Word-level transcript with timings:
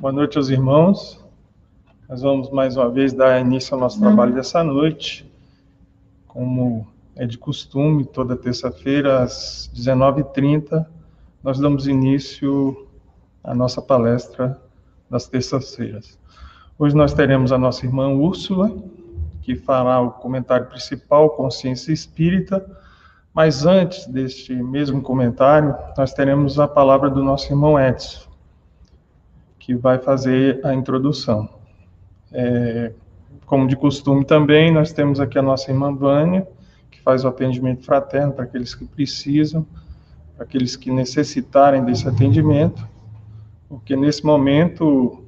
Boa 0.00 0.14
noite 0.14 0.38
aos 0.38 0.48
irmãos. 0.48 1.22
Nós 2.08 2.22
vamos 2.22 2.48
mais 2.48 2.74
uma 2.74 2.88
vez 2.88 3.12
dar 3.12 3.38
início 3.38 3.74
ao 3.74 3.80
nosso 3.80 4.00
trabalho 4.00 4.32
dessa 4.32 4.64
noite. 4.64 5.30
Como 6.26 6.86
é 7.14 7.26
de 7.26 7.36
costume, 7.36 8.06
toda 8.06 8.34
terça-feira, 8.34 9.22
às 9.22 9.70
19h30, 9.76 10.86
nós 11.44 11.58
damos 11.58 11.86
início 11.86 12.88
à 13.44 13.54
nossa 13.54 13.82
palestra 13.82 14.58
das 15.10 15.28
terças-feiras. 15.28 16.18
Hoje 16.78 16.96
nós 16.96 17.12
teremos 17.12 17.52
a 17.52 17.58
nossa 17.58 17.84
irmã 17.84 18.08
Úrsula, 18.08 18.74
que 19.42 19.54
fará 19.54 20.00
o 20.00 20.12
comentário 20.12 20.64
principal, 20.68 21.28
Consciência 21.28 21.92
Espírita, 21.92 22.64
mas 23.34 23.66
antes 23.66 24.06
deste 24.06 24.54
mesmo 24.54 25.02
comentário, 25.02 25.76
nós 25.94 26.14
teremos 26.14 26.58
a 26.58 26.66
palavra 26.66 27.10
do 27.10 27.22
nosso 27.22 27.52
irmão 27.52 27.78
Edson 27.78 28.29
que 29.60 29.74
vai 29.74 29.98
fazer 29.98 30.58
a 30.64 30.74
introdução. 30.74 31.48
É, 32.32 32.92
como 33.44 33.68
de 33.68 33.76
costume 33.76 34.24
também, 34.24 34.72
nós 34.72 34.92
temos 34.92 35.20
aqui 35.20 35.38
a 35.38 35.42
nossa 35.42 35.70
irmã 35.70 35.94
Vânia, 35.94 36.48
que 36.90 37.00
faz 37.02 37.24
o 37.24 37.28
atendimento 37.28 37.84
fraterno 37.84 38.32
para 38.32 38.44
aqueles 38.44 38.74
que 38.74 38.84
precisam, 38.86 39.64
para 40.34 40.44
aqueles 40.44 40.74
que 40.76 40.90
necessitarem 40.90 41.84
desse 41.84 42.08
atendimento, 42.08 42.88
porque 43.68 43.94
nesse 43.94 44.24
momento 44.24 45.22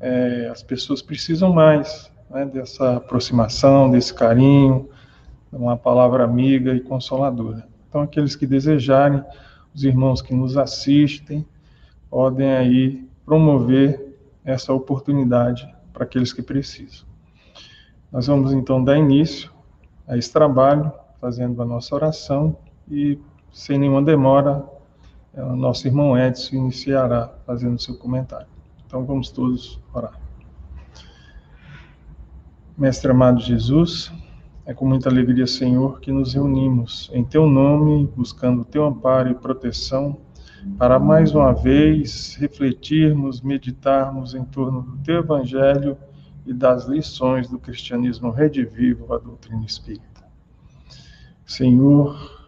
é, 0.00 0.48
as 0.50 0.62
pessoas 0.62 1.00
precisam 1.00 1.52
mais 1.52 2.10
né, 2.28 2.44
dessa 2.44 2.96
aproximação, 2.96 3.90
desse 3.90 4.12
carinho, 4.12 4.88
uma 5.52 5.76
palavra 5.76 6.24
amiga 6.24 6.74
e 6.74 6.80
consoladora. 6.80 7.66
Então, 7.88 8.02
aqueles 8.02 8.34
que 8.34 8.46
desejarem, 8.46 9.22
os 9.74 9.84
irmãos 9.84 10.20
que 10.20 10.34
nos 10.34 10.56
assistem, 10.56 11.46
podem 12.08 12.50
aí 12.50 13.09
promover 13.24 14.16
essa 14.44 14.72
oportunidade 14.72 15.68
para 15.92 16.04
aqueles 16.04 16.32
que 16.32 16.42
precisam. 16.42 17.06
Nós 18.10 18.26
vamos 18.26 18.52
então 18.52 18.82
dar 18.82 18.96
início 18.96 19.50
a 20.06 20.16
esse 20.16 20.32
trabalho, 20.32 20.90
fazendo 21.20 21.62
a 21.62 21.64
nossa 21.64 21.94
oração 21.94 22.56
e, 22.90 23.18
sem 23.52 23.78
nenhuma 23.78 24.02
demora, 24.02 24.64
é, 25.32 25.42
o 25.42 25.54
nosso 25.54 25.86
irmão 25.86 26.18
Edson 26.18 26.56
iniciará 26.56 27.32
fazendo 27.46 27.80
seu 27.80 27.96
comentário. 27.96 28.48
Então 28.84 29.04
vamos 29.04 29.30
todos 29.30 29.80
orar. 29.94 30.18
Mestre 32.76 33.10
amado 33.10 33.40
Jesus, 33.40 34.12
é 34.66 34.74
com 34.74 34.86
muita 34.86 35.08
alegria, 35.08 35.46
Senhor, 35.46 36.00
que 36.00 36.10
nos 36.10 36.34
reunimos 36.34 37.10
em 37.12 37.22
Teu 37.22 37.46
nome, 37.46 38.10
buscando 38.16 38.64
Teu 38.64 38.84
amparo 38.84 39.30
e 39.30 39.34
proteção 39.34 40.16
para 40.78 40.98
mais 40.98 41.34
uma 41.34 41.52
vez 41.52 42.34
refletirmos, 42.34 43.40
meditarmos 43.40 44.34
em 44.34 44.44
torno 44.44 44.82
do 44.82 44.98
teu 44.98 45.20
evangelho 45.20 45.96
e 46.46 46.52
das 46.52 46.86
lições 46.86 47.48
do 47.48 47.58
cristianismo 47.58 48.30
redivivo, 48.30 49.14
a 49.14 49.18
doutrina 49.18 49.64
espírita. 49.64 50.24
Senhor, 51.46 52.40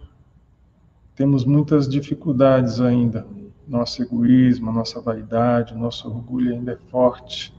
temos 1.15 1.45
muitas 1.45 1.89
dificuldades 1.89 2.81
ainda. 2.81 3.27
Nosso 3.67 4.03
egoísmo, 4.03 4.73
nossa 4.73 5.01
vaidade, 5.01 5.75
nosso 5.75 6.09
orgulho 6.09 6.53
ainda 6.53 6.73
é 6.73 6.79
forte. 6.91 7.55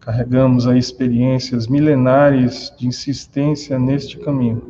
Carregamos 0.00 0.66
aí 0.66 0.78
experiências 0.78 1.66
milenares 1.66 2.72
de 2.78 2.86
insistência 2.86 3.78
neste 3.78 4.18
caminho. 4.18 4.62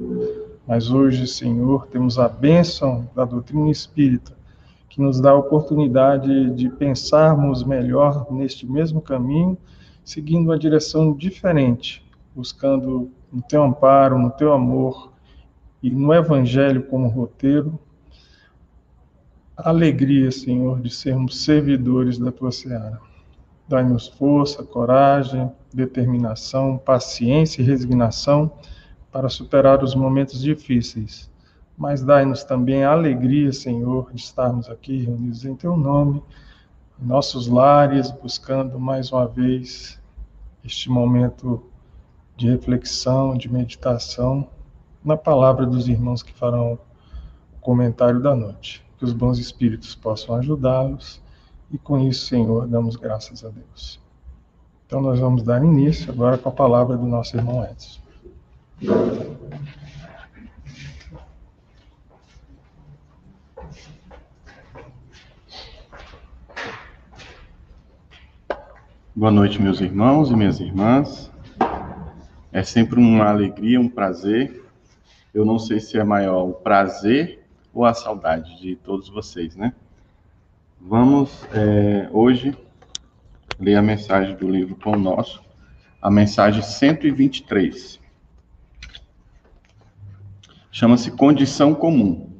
Mas 0.66 0.90
hoje, 0.90 1.26
Senhor, 1.26 1.86
temos 1.86 2.18
a 2.18 2.28
bênção 2.28 3.08
da 3.14 3.24
doutrina 3.24 3.70
espírita 3.70 4.37
que 4.98 5.02
nos 5.02 5.20
dá 5.20 5.30
a 5.30 5.36
oportunidade 5.36 6.50
de 6.56 6.68
pensarmos 6.68 7.62
melhor 7.62 8.26
neste 8.32 8.66
mesmo 8.66 9.00
caminho, 9.00 9.56
seguindo 10.04 10.46
uma 10.46 10.58
direção 10.58 11.12
diferente, 11.12 12.04
buscando 12.34 13.08
no 13.32 13.40
teu 13.40 13.62
amparo, 13.62 14.18
no 14.18 14.28
teu 14.28 14.52
amor 14.52 15.12
e 15.80 15.88
no 15.88 16.12
evangelho 16.12 16.82
como 16.82 17.06
roteiro, 17.06 17.78
a 19.56 19.68
alegria, 19.68 20.32
Senhor, 20.32 20.80
de 20.80 20.90
sermos 20.90 21.44
servidores 21.44 22.18
da 22.18 22.32
tua 22.32 22.50
seara. 22.50 22.98
Dai-nos 23.68 24.08
força, 24.08 24.64
coragem, 24.64 25.48
determinação, 25.72 26.76
paciência 26.76 27.62
e 27.62 27.64
resignação 27.64 28.50
para 29.12 29.28
superar 29.28 29.84
os 29.84 29.94
momentos 29.94 30.42
difíceis 30.42 31.27
mas 31.78 32.02
dai-nos 32.02 32.42
também 32.42 32.82
a 32.82 32.90
alegria, 32.90 33.52
Senhor, 33.52 34.12
de 34.12 34.20
estarmos 34.20 34.68
aqui 34.68 35.04
reunidos 35.04 35.44
em 35.44 35.54
Teu 35.54 35.76
nome, 35.76 36.20
em 37.00 37.06
nossos 37.06 37.46
lares, 37.46 38.10
buscando 38.10 38.80
mais 38.80 39.12
uma 39.12 39.28
vez 39.28 40.00
este 40.64 40.90
momento 40.90 41.62
de 42.36 42.50
reflexão, 42.50 43.36
de 43.36 43.48
meditação, 43.48 44.48
na 45.04 45.16
palavra 45.16 45.64
dos 45.64 45.88
irmãos 45.88 46.20
que 46.20 46.32
farão 46.32 46.72
o 46.72 47.60
comentário 47.60 48.20
da 48.20 48.34
noite. 48.34 48.84
Que 48.98 49.04
os 49.04 49.12
bons 49.12 49.38
espíritos 49.38 49.94
possam 49.94 50.34
ajudá-los 50.34 51.22
e 51.70 51.78
com 51.78 51.96
isso, 52.00 52.26
Senhor, 52.26 52.66
damos 52.66 52.96
graças 52.96 53.44
a 53.44 53.50
Deus. 53.50 54.00
Então, 54.84 55.00
nós 55.00 55.20
vamos 55.20 55.44
dar 55.44 55.62
início 55.62 56.10
agora 56.10 56.36
com 56.36 56.48
a 56.48 56.52
palavra 56.52 56.96
do 56.96 57.06
nosso 57.06 57.36
irmão 57.36 57.64
Edson. 57.64 58.00
Boa 69.18 69.32
noite, 69.32 69.60
meus 69.60 69.80
irmãos 69.80 70.30
e 70.30 70.36
minhas 70.36 70.60
irmãs. 70.60 71.28
É 72.52 72.62
sempre 72.62 73.00
uma 73.00 73.24
alegria, 73.24 73.80
um 73.80 73.88
prazer. 73.88 74.64
Eu 75.34 75.44
não 75.44 75.58
sei 75.58 75.80
se 75.80 75.98
é 75.98 76.04
maior 76.04 76.48
o 76.48 76.52
prazer 76.52 77.44
ou 77.74 77.84
a 77.84 77.92
saudade 77.92 78.60
de 78.60 78.76
todos 78.76 79.08
vocês, 79.08 79.56
né? 79.56 79.74
Vamos 80.80 81.44
é, 81.52 82.08
hoje 82.12 82.56
ler 83.58 83.74
a 83.74 83.82
mensagem 83.82 84.36
do 84.36 84.48
livro 84.48 84.76
Pão 84.76 84.94
Nosso, 84.94 85.42
a 86.00 86.08
mensagem 86.12 86.62
123. 86.62 88.00
Chama-se 90.70 91.10
Condição 91.10 91.74
Comum. 91.74 92.30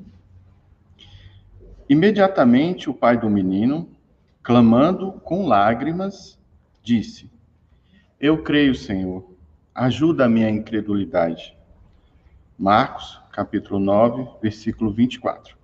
Imediatamente 1.88 2.88
o 2.88 2.94
pai 2.94 3.18
do 3.18 3.28
menino, 3.28 3.90
clamando 4.44 5.10
com 5.24 5.44
lágrimas, 5.44 6.37
disse: 6.88 7.30
Eu 8.18 8.42
creio, 8.42 8.74
Senhor, 8.74 9.22
ajuda 9.74 10.24
a 10.24 10.28
minha 10.28 10.48
incredulidade. 10.48 11.54
Marcos, 12.58 13.20
capítulo 13.30 13.78
9, 13.78 14.26
versículo 14.40 14.90
24. 14.90 15.54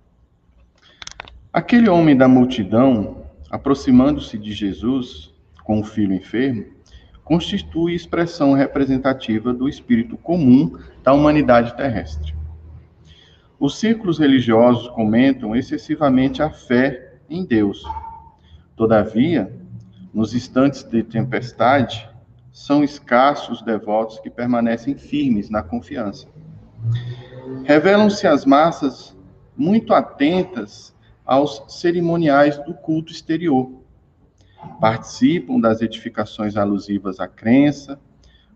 Aquele 1.51 1.89
homem 1.89 2.15
da 2.15 2.27
multidão, 2.27 3.25
aproximando-se 3.49 4.37
de 4.37 4.53
Jesus 4.53 5.33
com 5.63 5.79
o 5.79 5.83
filho 5.83 6.13
enfermo, 6.13 6.65
constitui 7.23 7.95
expressão 7.95 8.53
representativa 8.53 9.51
do 9.51 9.67
espírito 9.67 10.15
comum 10.17 10.77
da 11.01 11.11
humanidade 11.11 11.75
terrestre. 11.75 12.35
Os 13.59 13.79
círculos 13.79 14.19
religiosos 14.19 14.89
comentam 14.89 15.55
excessivamente 15.55 16.43
a 16.43 16.51
fé 16.51 17.15
em 17.27 17.43
Deus. 17.43 17.83
Todavia, 18.75 19.64
nos 20.15 20.33
instantes 20.33 20.81
de 20.81 21.03
tempestade, 21.03 22.09
são 22.49 22.81
escassos 22.85 23.61
devotos 23.61 24.17
que 24.17 24.29
permanecem 24.29 24.95
firmes 24.95 25.49
na 25.49 25.61
confiança. 25.61 26.25
Revelam-se 27.65 28.25
as 28.25 28.45
massas 28.45 29.13
muito 29.57 29.93
atentas 29.93 30.95
aos 31.25 31.61
cerimoniais 31.67 32.57
do 32.59 32.73
culto 32.73 33.11
exterior. 33.11 33.73
Participam 34.79 35.59
das 35.59 35.81
edificações 35.81 36.55
alusivas 36.55 37.19
à 37.19 37.27
crença, 37.27 37.99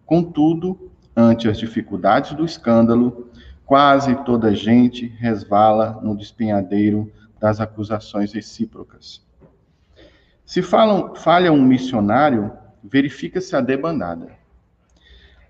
contudo, 0.06 0.90
ante 1.14 1.50
as 1.50 1.58
dificuldades 1.58 2.32
do 2.32 2.46
escândalo, 2.46 3.30
quase 3.66 4.16
toda 4.24 4.56
gente 4.56 5.08
resvala 5.08 6.00
no 6.02 6.16
despenhadeiro 6.16 7.12
das 7.38 7.60
acusações 7.60 8.32
recíprocas. 8.32 9.28
Se 10.50 10.64
falam, 10.64 11.14
falha 11.14 11.54
um 11.54 11.62
missionário, 11.62 12.52
verifica-se 12.84 13.56
a 13.56 13.62
debandada. 13.62 14.32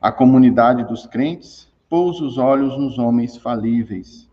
A 0.01 0.11
comunidade 0.11 0.83
dos 0.83 1.05
crentes 1.05 1.71
pousa 1.87 2.21
os 2.21 2.37
olhos 2.37 2.77
nos 2.77 2.99
homens 2.99 3.37
falíveis, 3.37 4.29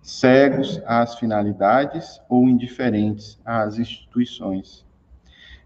cegos 0.00 0.80
às 0.86 1.18
finalidades 1.18 2.18
ou 2.30 2.48
indiferentes 2.48 3.38
às 3.44 3.78
instituições. 3.78 4.86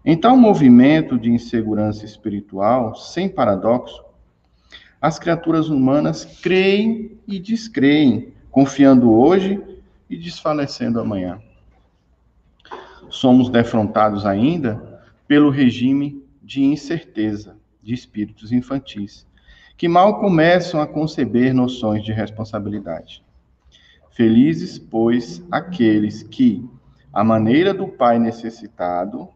Em 0.03 0.17
tal 0.17 0.35
movimento 0.35 1.17
de 1.17 1.31
insegurança 1.31 2.03
espiritual, 2.03 2.95
sem 2.95 3.29
paradoxo, 3.29 4.03
as 4.99 5.17
criaturas 5.17 5.69
humanas 5.69 6.25
creem 6.43 7.17
e 7.25 7.39
descreem, 7.39 8.33
confiando 8.51 9.13
hoje 9.13 9.63
e 10.09 10.17
desfalecendo 10.17 10.99
amanhã 10.99 11.41
somos 13.09 13.49
defrontados 13.49 14.25
ainda 14.25 15.01
pelo 15.27 15.49
regime 15.49 16.23
de 16.41 16.63
incerteza 16.63 17.57
de 17.81 17.93
espíritos 17.93 18.51
infantis, 18.51 19.27
que 19.77 19.87
mal 19.87 20.19
começam 20.19 20.81
a 20.81 20.87
conceber 20.87 21.53
noções 21.53 22.03
de 22.03 22.11
responsabilidade. 22.11 23.23
Felizes, 24.11 24.77
pois, 24.77 25.41
aqueles 25.49 26.23
que, 26.23 26.67
à 27.13 27.23
maneira 27.23 27.73
do 27.73 27.87
Pai 27.87 28.19
necessitado, 28.19 29.29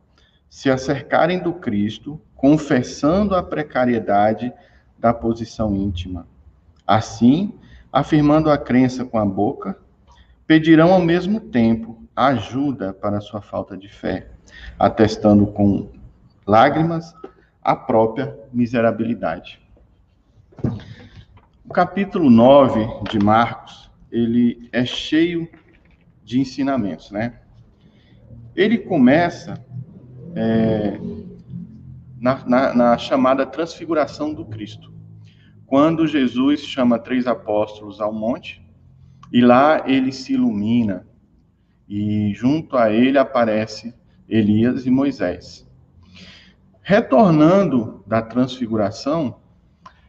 se 0.50 0.70
acercarem 0.70 1.40
do 1.40 1.54
Cristo, 1.54 2.20
confessando 2.36 3.36
a 3.36 3.42
precariedade 3.42 4.52
da 5.00 5.14
posição 5.14 5.76
íntima. 5.76 6.28
Assim, 6.86 7.54
afirmando 7.92 8.50
a 8.50 8.58
crença 8.58 9.06
com 9.06 9.18
a 9.18 9.26
boca, 9.26 9.78
pedirão 10.46 10.92
ao 10.92 11.00
mesmo 11.00 11.40
tempo 11.40 12.03
ajuda 12.16 12.94
para 12.94 13.22
sua 13.22 13.42
falta 13.42 13.78
de 13.78 13.88
fé, 13.88 14.32
atestando 14.78 15.48
com 15.48 15.90
lágrimas 16.46 17.14
a 17.62 17.76
própria 17.76 18.38
miserabilidade. 18.52 19.62
O 21.66 21.74
capítulo 21.74 22.30
9 22.30 23.10
de 23.10 23.20
Marcos, 23.20 23.90
ele 24.12 24.70
é 24.72 24.86
cheio 24.86 25.50
de 26.24 26.40
ensinamentos, 26.40 27.10
né? 27.12 27.40
Ele 28.56 28.78
começa 28.78 29.64
é, 30.36 31.00
na, 32.20 32.46
na, 32.46 32.74
na 32.74 32.98
chamada 32.98 33.46
transfiguração 33.46 34.34
do 34.34 34.46
Cristo 34.46 34.94
quando 35.74 36.06
Jesus 36.06 36.62
chama 36.62 37.00
três 37.00 37.26
apóstolos 37.26 38.00
ao 38.00 38.14
monte 38.14 38.64
e 39.32 39.42
lá 39.42 39.84
ele 39.90 40.12
se 40.12 40.34
ilumina 40.34 41.08
e 41.88 42.34
junto 42.34 42.78
a 42.78 42.92
ele 42.92 43.18
aparece 43.18 43.94
Elias 44.28 44.86
e 44.86 44.90
Moisés. 44.90 45.68
Retornando 46.82 48.04
da 48.06 48.22
transfiguração, 48.22 49.38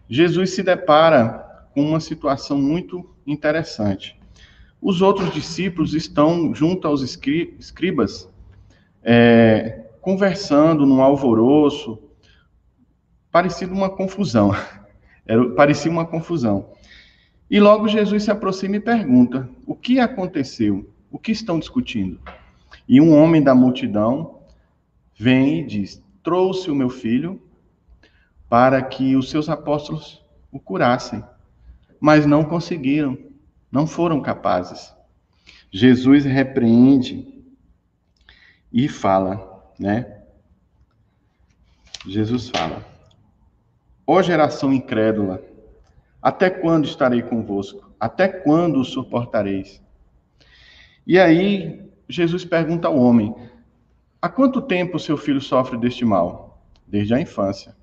Jesus 0.08 0.54
se 0.54 0.62
depara 0.62 1.68
com 1.72 1.82
uma 1.82 2.00
situação 2.00 2.58
muito 2.58 3.08
interessante. 3.26 4.18
Os 4.80 5.00
outros 5.00 5.32
discípulos 5.32 5.94
estão 5.94 6.54
junto 6.54 6.86
aos 6.86 7.00
escribas, 7.02 8.28
é, 9.02 9.84
conversando 10.00 10.84
num 10.84 11.00
alvoroço, 11.00 11.98
parecido 13.30 13.72
uma 13.72 13.88
confusão. 13.88 14.52
Era, 15.26 15.50
parecia 15.50 15.90
uma 15.90 16.04
confusão. 16.04 16.70
E 17.50 17.58
logo 17.58 17.88
Jesus 17.88 18.24
se 18.24 18.30
aproxima 18.30 18.76
e 18.76 18.80
pergunta: 18.80 19.48
O 19.66 19.74
que 19.74 19.98
aconteceu? 19.98 20.88
O 21.14 21.19
que 21.20 21.31
estão 21.31 21.61
discutindo? 21.61 22.19
E 22.88 23.00
um 23.00 23.16
homem 23.16 23.40
da 23.40 23.55
multidão 23.55 24.40
vem 25.16 25.61
e 25.61 25.64
diz: 25.64 26.02
Trouxe 26.25 26.72
o 26.72 26.75
meu 26.75 26.90
filho 26.90 27.40
para 28.49 28.82
que 28.82 29.14
os 29.14 29.31
seus 29.31 29.49
apóstolos 29.49 30.20
o 30.50 30.58
curassem, 30.58 31.22
mas 32.00 32.26
não 32.26 32.44
conseguiram, 32.44 33.16
não 33.70 33.87
foram 33.87 34.20
capazes. 34.20 34.93
Jesus 35.70 36.25
repreende 36.25 37.44
e 38.72 38.88
fala, 38.88 39.72
né? 39.78 40.20
Jesus 42.08 42.49
fala: 42.49 42.84
Ó 44.05 44.20
geração 44.20 44.72
incrédula, 44.72 45.40
até 46.20 46.50
quando 46.50 46.87
estarei 46.87 47.22
convosco? 47.22 47.94
Até 48.00 48.26
quando 48.26 48.81
o 48.81 48.84
suportareis? 48.84 49.81
E 51.06 51.18
aí, 51.18 51.82
Jesus 52.08 52.44
pergunta 52.44 52.88
ao 52.88 52.96
homem: 52.96 53.34
Há 54.20 54.28
quanto 54.28 54.62
tempo 54.62 54.98
seu 54.98 55.16
filho 55.16 55.40
sofre 55.40 55.76
deste 55.76 56.04
mal? 56.04 56.62
Desde 56.86 57.14
a 57.14 57.20
infância. 57.20 57.74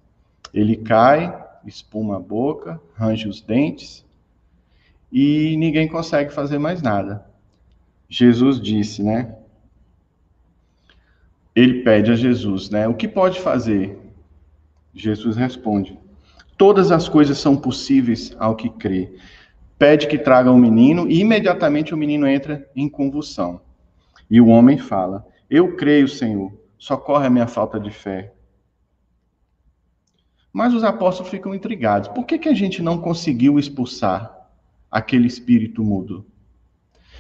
Ele 0.54 0.76
cai, 0.76 1.34
espuma 1.66 2.18
a 2.18 2.20
boca, 2.20 2.82
range 2.96 3.28
os 3.28 3.42
dentes 3.42 4.06
e 5.12 5.56
ninguém 5.58 5.88
consegue 5.88 6.32
fazer 6.32 6.58
mais 6.58 6.82
nada. 6.82 7.26
Jesus 8.08 8.60
disse, 8.60 9.04
né? 9.04 9.36
Ele 11.54 11.84
pede 11.84 12.12
a 12.12 12.16
Jesus, 12.16 12.70
né? 12.70 12.88
O 12.88 12.94
que 12.94 13.08
pode 13.08 13.40
fazer? 13.40 14.00
Jesus 14.94 15.36
responde: 15.36 16.00
Todas 16.58 16.92
as 16.92 17.10
coisas 17.10 17.38
são 17.38 17.58
possíveis 17.58 18.36
ao 18.40 18.56
que 18.56 18.70
crê. 18.70 19.14
Pede 19.82 20.06
que 20.06 20.20
traga 20.20 20.52
um 20.52 20.60
menino 20.60 21.10
e 21.10 21.22
imediatamente 21.22 21.92
o 21.92 21.98
menino 21.98 22.28
entra 22.28 22.70
em 22.76 22.88
convulsão. 22.88 23.62
E 24.30 24.40
o 24.40 24.46
homem 24.46 24.78
fala: 24.78 25.26
Eu 25.50 25.76
creio, 25.76 26.08
Senhor, 26.08 26.54
socorre 26.78 27.26
a 27.26 27.32
minha 27.32 27.48
falta 27.48 27.80
de 27.80 27.90
fé. 27.90 28.32
Mas 30.54 30.76
os 30.76 30.84
apóstolos 30.84 31.32
ficam 31.32 31.56
intrigados. 31.56 32.10
Por 32.10 32.28
que, 32.28 32.38
que 32.38 32.48
a 32.48 32.54
gente 32.54 32.80
não 32.80 33.00
conseguiu 33.00 33.58
expulsar 33.58 34.32
aquele 34.92 35.26
espírito 35.26 35.84
mudo? 35.84 36.28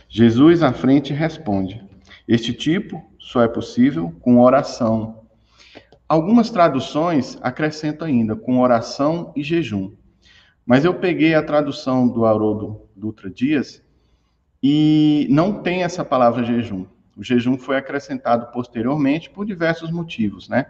Jesus 0.07 0.61
à 0.61 0.71
frente 0.71 1.13
responde: 1.13 1.83
Este 2.27 2.53
tipo 2.53 3.03
só 3.17 3.41
é 3.41 3.47
possível 3.47 4.13
com 4.21 4.39
oração 4.39 5.21
Algumas 6.11 6.49
traduções 6.49 7.37
acrescentam 7.41 8.05
ainda 8.05 8.35
com 8.35 8.59
oração 8.59 9.31
e 9.33 9.41
jejum. 9.41 9.93
Mas 10.65 10.85
eu 10.85 10.93
peguei 10.93 11.33
a 11.33 11.43
tradução 11.43 12.07
do 12.07 12.25
Haroldo 12.25 12.81
Dutra 12.95 13.29
Dias 13.29 13.83
e 14.61 15.27
não 15.29 15.61
tem 15.61 15.83
essa 15.83 16.05
palavra 16.05 16.43
jejum. 16.43 16.85
O 17.17 17.23
jejum 17.23 17.57
foi 17.57 17.77
acrescentado 17.77 18.51
posteriormente 18.51 19.29
por 19.29 19.45
diversos 19.45 19.91
motivos, 19.91 20.47
né? 20.47 20.67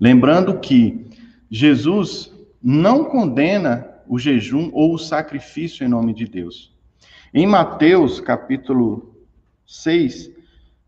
Lembrando 0.00 0.58
que 0.58 1.06
Jesus 1.50 2.32
não 2.62 3.04
condena 3.04 3.88
o 4.08 4.18
jejum 4.18 4.70
ou 4.72 4.94
o 4.94 4.98
sacrifício 4.98 5.84
em 5.84 5.88
nome 5.88 6.12
de 6.12 6.26
Deus. 6.26 6.74
Em 7.32 7.46
Mateus, 7.46 8.20
capítulo 8.20 9.14
6, 9.66 10.30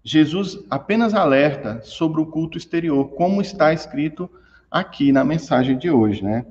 Jesus 0.03 0.59
apenas 0.71 1.15
alerta 1.15 1.81
sobre 1.83 2.21
o 2.21 2.27
culto 2.27 2.57
exterior, 2.57 3.11
como 3.11 3.41
está 3.41 3.73
escrito 3.73 4.31
aqui 4.71 5.13
na 5.13 5.25
mensagem 5.25 5.77
de 5.77 5.91
hoje, 5.91 6.23
né? 6.25 6.47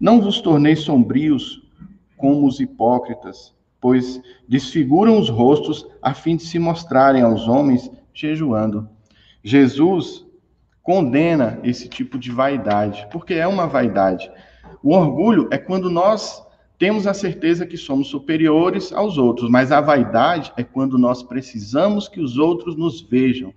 Não 0.00 0.20
vos 0.20 0.40
torneis 0.40 0.80
sombrios 0.80 1.62
como 2.16 2.46
os 2.46 2.60
hipócritas, 2.60 3.54
pois 3.80 4.20
desfiguram 4.48 5.18
os 5.18 5.28
rostos 5.28 5.86
a 6.02 6.12
fim 6.12 6.36
de 6.36 6.44
se 6.44 6.58
mostrarem 6.58 7.22
aos 7.22 7.46
homens 7.46 7.90
jejuando. 8.12 8.88
Jesus 9.42 10.26
condena 10.82 11.60
esse 11.62 11.88
tipo 11.88 12.18
de 12.18 12.30
vaidade, 12.30 13.06
porque 13.12 13.34
é 13.34 13.46
uma 13.46 13.66
vaidade. 13.66 14.30
O 14.82 14.94
orgulho 14.94 15.48
é 15.50 15.58
quando 15.58 15.90
nós 15.90 16.42
temos 16.78 17.06
a 17.06 17.14
certeza 17.14 17.66
que 17.66 17.76
somos 17.76 18.08
superiores 18.08 18.92
aos 18.92 19.18
outros, 19.18 19.50
mas 19.50 19.72
a 19.72 19.80
vaidade 19.80 20.52
é 20.56 20.62
quando 20.62 20.96
nós 20.96 21.22
precisamos 21.22 22.08
que 22.08 22.20
os 22.20 22.38
outros 22.38 22.76
nos 22.76 23.00
vejam 23.00 23.52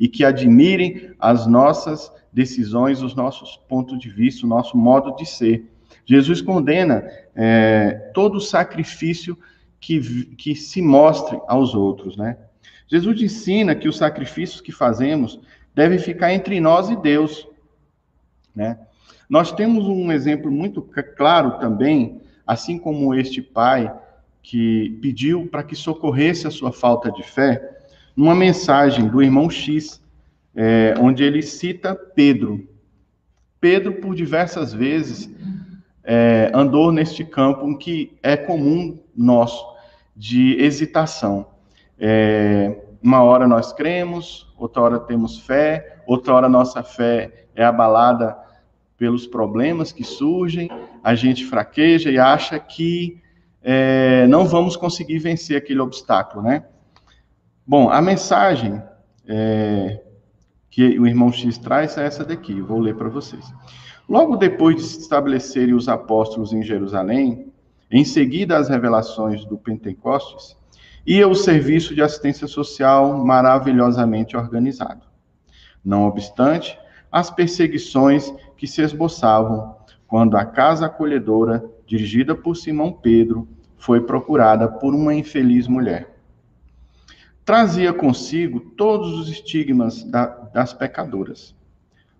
e 0.00 0.08
que 0.08 0.24
admirem 0.24 1.10
as 1.20 1.46
nossas 1.46 2.10
decisões, 2.32 3.02
os 3.02 3.14
nossos 3.14 3.56
pontos 3.68 3.98
de 3.98 4.08
vista, 4.08 4.46
o 4.46 4.48
nosso 4.48 4.76
modo 4.78 5.14
de 5.14 5.26
ser. 5.26 5.70
Jesus 6.06 6.40
condena 6.40 7.04
é, 7.36 8.10
todo 8.14 8.40
sacrifício 8.40 9.38
que, 9.78 10.24
que 10.36 10.54
se 10.54 10.80
mostre 10.80 11.38
aos 11.46 11.74
outros, 11.74 12.16
né? 12.16 12.38
Jesus 12.88 13.20
ensina 13.22 13.74
que 13.74 13.88
os 13.88 13.98
sacrifícios 13.98 14.60
que 14.60 14.72
fazemos 14.72 15.38
devem 15.74 15.98
ficar 15.98 16.32
entre 16.32 16.58
nós 16.60 16.88
e 16.88 16.96
Deus, 16.96 17.46
né? 18.56 18.78
Nós 19.28 19.52
temos 19.52 19.86
um 19.86 20.10
exemplo 20.10 20.50
muito 20.50 20.82
claro 21.16 21.58
também 21.60 22.20
assim 22.44 22.78
como 22.78 23.14
este 23.14 23.40
pai 23.40 23.92
que 24.42 24.98
pediu 25.00 25.46
para 25.46 25.62
que 25.62 25.76
socorresse 25.76 26.46
a 26.46 26.50
sua 26.50 26.72
falta 26.72 27.12
de 27.12 27.22
fé, 27.22 27.79
numa 28.20 28.34
mensagem 28.34 29.08
do 29.08 29.22
irmão 29.22 29.48
X, 29.48 29.98
é, 30.54 30.92
onde 31.00 31.24
ele 31.24 31.40
cita 31.40 31.94
Pedro. 31.94 32.68
Pedro, 33.58 33.94
por 33.94 34.14
diversas 34.14 34.74
vezes, 34.74 35.26
é, 36.04 36.50
andou 36.52 36.92
neste 36.92 37.24
campo 37.24 37.78
que 37.78 38.12
é 38.22 38.36
comum 38.36 39.02
nosso, 39.16 39.64
de 40.14 40.54
hesitação. 40.60 41.46
É, 41.98 42.76
uma 43.02 43.22
hora 43.22 43.48
nós 43.48 43.72
cremos, 43.72 44.52
outra 44.58 44.82
hora 44.82 45.00
temos 45.00 45.38
fé, 45.38 46.02
outra 46.06 46.34
hora 46.34 46.48
nossa 46.48 46.82
fé 46.82 47.46
é 47.54 47.64
abalada 47.64 48.36
pelos 48.98 49.26
problemas 49.26 49.92
que 49.92 50.04
surgem, 50.04 50.68
a 51.02 51.14
gente 51.14 51.46
fraqueja 51.46 52.10
e 52.10 52.18
acha 52.18 52.58
que 52.58 53.18
é, 53.62 54.26
não 54.26 54.44
vamos 54.44 54.76
conseguir 54.76 55.20
vencer 55.20 55.56
aquele 55.56 55.80
obstáculo, 55.80 56.42
né? 56.42 56.64
Bom, 57.70 57.88
a 57.88 58.02
mensagem 58.02 58.82
é, 59.28 60.02
que 60.68 60.98
o 60.98 61.06
irmão 61.06 61.30
X 61.30 61.56
traz 61.56 61.96
é 61.96 62.04
essa 62.04 62.24
daqui, 62.24 62.60
vou 62.60 62.80
ler 62.80 62.96
para 62.96 63.08
vocês. 63.08 63.54
Logo 64.08 64.34
depois 64.34 64.74
de 64.74 64.82
se 64.82 64.98
estabelecerem 64.98 65.72
os 65.72 65.88
apóstolos 65.88 66.52
em 66.52 66.64
Jerusalém, 66.64 67.52
em 67.88 68.04
seguida 68.04 68.58
às 68.58 68.68
revelações 68.68 69.44
do 69.44 69.56
Pentecostes, 69.56 70.56
ia 71.06 71.28
o 71.28 71.34
serviço 71.36 71.94
de 71.94 72.02
assistência 72.02 72.48
social 72.48 73.24
maravilhosamente 73.24 74.36
organizado. 74.36 75.06
Não 75.84 76.08
obstante, 76.08 76.76
as 77.12 77.30
perseguições 77.30 78.34
que 78.56 78.66
se 78.66 78.82
esboçavam 78.82 79.76
quando 80.08 80.36
a 80.36 80.44
casa 80.44 80.86
acolhedora, 80.86 81.64
dirigida 81.86 82.34
por 82.34 82.56
Simão 82.56 82.92
Pedro, 82.92 83.46
foi 83.78 84.00
procurada 84.00 84.66
por 84.66 84.92
uma 84.92 85.14
infeliz 85.14 85.68
mulher. 85.68 86.09
Trazia 87.50 87.92
consigo 87.92 88.60
todos 88.60 89.18
os 89.18 89.28
estigmas 89.28 90.04
da, 90.04 90.24
das 90.24 90.72
pecadoras. 90.72 91.52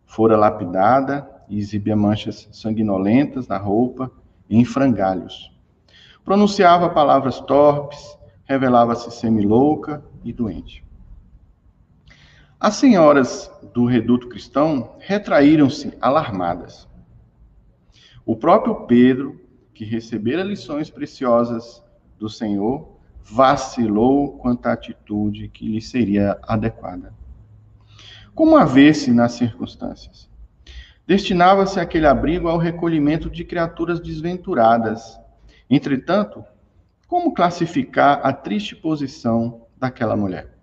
Fora 0.05 0.37
lapidada 0.37 1.25
e 1.49 1.57
exibia 1.57 1.95
manchas 1.95 2.49
sanguinolentas 2.51 3.47
na 3.47 3.57
roupa 3.57 4.11
e 4.49 4.59
em 4.59 4.65
frangalhos. 4.65 5.57
Pronunciava 6.25 6.91
palavras 6.91 7.39
torpes, 7.43 8.19
revelava-se 8.45 9.09
semilouca 9.13 10.03
e 10.25 10.33
doente. 10.33 10.85
As 12.59 12.75
senhoras 12.75 13.49
do 13.73 13.85
reduto 13.85 14.29
cristão 14.29 14.97
retraíram-se 14.99 15.97
alarmadas. 16.01 16.89
O 18.27 18.35
próprio 18.35 18.85
Pedro, 18.87 19.41
que 19.73 19.85
recebera 19.85 20.43
lições 20.43 20.91
preciosas 20.91 21.81
do 22.19 22.29
Senhor, 22.29 22.99
vacilou 23.25 24.39
quanto 24.39 24.67
à 24.67 24.73
atitude 24.73 25.49
que 25.49 25.67
lhe 25.67 25.81
seria 25.81 26.39
adequada. 26.43 27.15
Como 28.35 28.57
haver-se 28.57 29.13
nas 29.13 29.33
circunstâncias? 29.33 30.29
Destinava-se 31.07 31.81
aquele 31.81 32.07
abrigo 32.07 32.49
ao 32.49 32.59
recolhimento 32.59 33.29
de 33.29 33.45
criaturas 33.45 34.01
desventuradas. 34.01 35.19
Entretanto, 35.69 36.45
como 37.07 37.35
classificar 37.35 38.21
a 38.23 38.33
triste 38.33 38.77
posição 38.77 39.67
daquela 39.79 40.17
mulher? 40.17 40.61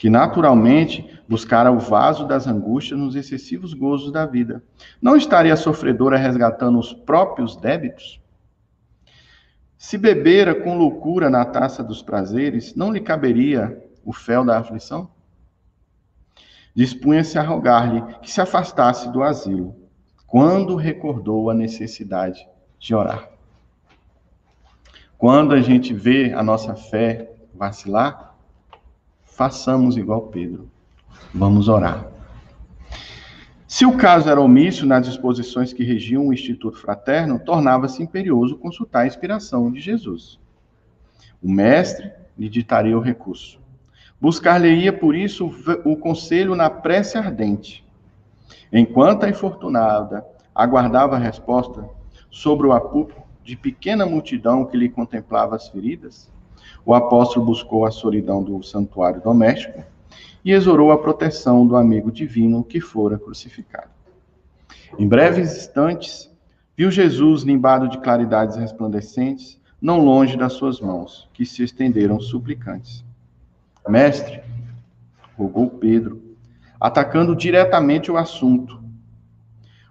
que 0.00 0.08
naturalmente 0.08 1.20
buscara 1.28 1.70
o 1.70 1.78
vaso 1.78 2.26
das 2.26 2.46
angústias 2.46 2.98
nos 2.98 3.14
excessivos 3.14 3.74
gozos 3.74 4.10
da 4.10 4.24
vida. 4.24 4.64
Não 5.00 5.14
estaria 5.14 5.54
sofredora 5.56 6.16
resgatando 6.16 6.78
os 6.78 6.90
próprios 6.90 7.54
débitos? 7.54 8.18
Se 9.80 9.96
bebera 9.96 10.54
com 10.54 10.76
loucura 10.76 11.30
na 11.30 11.42
taça 11.42 11.82
dos 11.82 12.02
prazeres, 12.02 12.74
não 12.74 12.92
lhe 12.92 13.00
caberia 13.00 13.82
o 14.04 14.12
fel 14.12 14.44
da 14.44 14.58
aflição? 14.58 15.08
Dispunha-se 16.74 17.38
a 17.38 17.42
rogar-lhe 17.42 18.02
que 18.20 18.30
se 18.30 18.42
afastasse 18.42 19.10
do 19.10 19.22
asilo, 19.22 19.74
quando 20.26 20.76
recordou 20.76 21.48
a 21.48 21.54
necessidade 21.54 22.46
de 22.78 22.94
orar. 22.94 23.30
Quando 25.16 25.54
a 25.54 25.62
gente 25.62 25.94
vê 25.94 26.30
a 26.34 26.42
nossa 26.42 26.74
fé 26.74 27.32
vacilar, 27.54 28.36
façamos 29.24 29.96
igual 29.96 30.26
Pedro. 30.26 30.70
Vamos 31.32 31.70
orar. 31.70 32.06
Se 33.70 33.86
o 33.86 33.96
caso 33.96 34.28
era 34.28 34.40
omisso 34.40 34.84
nas 34.84 35.06
disposições 35.06 35.72
que 35.72 35.84
regiam 35.84 36.26
o 36.26 36.32
Instituto 36.32 36.76
Fraterno, 36.76 37.38
tornava-se 37.38 38.02
imperioso 38.02 38.56
consultar 38.56 39.02
a 39.02 39.06
inspiração 39.06 39.70
de 39.70 39.78
Jesus. 39.78 40.40
O 41.40 41.48
mestre 41.48 42.10
lhe 42.36 42.48
ditaria 42.48 42.98
o 42.98 43.00
recurso. 43.00 43.60
Buscar-lhe-ia, 44.20 44.92
por 44.92 45.14
isso, 45.14 45.54
o 45.84 45.96
conselho 45.96 46.56
na 46.56 46.68
prece 46.68 47.16
ardente. 47.16 47.86
Enquanto 48.72 49.22
a 49.22 49.30
infortunada 49.30 50.26
aguardava 50.52 51.14
a 51.14 51.20
resposta 51.20 51.88
sobre 52.28 52.66
o 52.66 52.72
apupo 52.72 53.22
de 53.44 53.56
pequena 53.56 54.04
multidão 54.04 54.64
que 54.64 54.76
lhe 54.76 54.88
contemplava 54.88 55.54
as 55.54 55.68
feridas, 55.68 56.28
o 56.84 56.92
apóstolo 56.92 57.46
buscou 57.46 57.86
a 57.86 57.92
solidão 57.92 58.42
do 58.42 58.60
santuário 58.64 59.22
doméstico 59.22 59.80
e 60.44 60.52
exorou 60.52 60.90
a 60.90 60.98
proteção 60.98 61.66
do 61.66 61.76
amigo 61.76 62.10
divino 62.10 62.64
que 62.64 62.80
fora 62.80 63.18
crucificado. 63.18 63.90
Em 64.98 65.06
breves 65.06 65.56
instantes, 65.56 66.30
viu 66.76 66.90
Jesus 66.90 67.44
nimbado 67.44 67.88
de 67.88 67.98
claridades 67.98 68.56
resplandecentes, 68.56 69.60
não 69.80 69.98
longe 69.98 70.36
das 70.36 70.54
suas 70.54 70.80
mãos, 70.80 71.28
que 71.32 71.44
se 71.44 71.62
estenderam 71.62 72.20
suplicantes. 72.20 73.04
Mestre, 73.88 74.42
rogou 75.36 75.68
Pedro, 75.70 76.20
atacando 76.80 77.34
diretamente 77.36 78.10
o 78.10 78.16
assunto, 78.16 78.80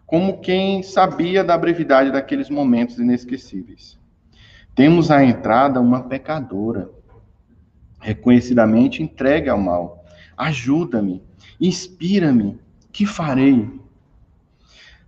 como 0.06 0.40
quem 0.40 0.82
sabia 0.82 1.44
da 1.44 1.58
brevidade 1.58 2.12
daqueles 2.12 2.50
momentos 2.50 2.98
inesquecíveis. 2.98 3.98
Temos 4.74 5.12
à 5.12 5.24
entrada 5.24 5.82
uma 5.82 6.04
pecadora, 6.04 6.90
reconhecidamente 8.00 9.04
entregue 9.04 9.50
ao 9.50 9.58
mal. 9.60 9.99
Ajuda-me, 10.40 11.22
inspira-me, 11.60 12.58
que 12.94 13.06
farei? 13.06 13.70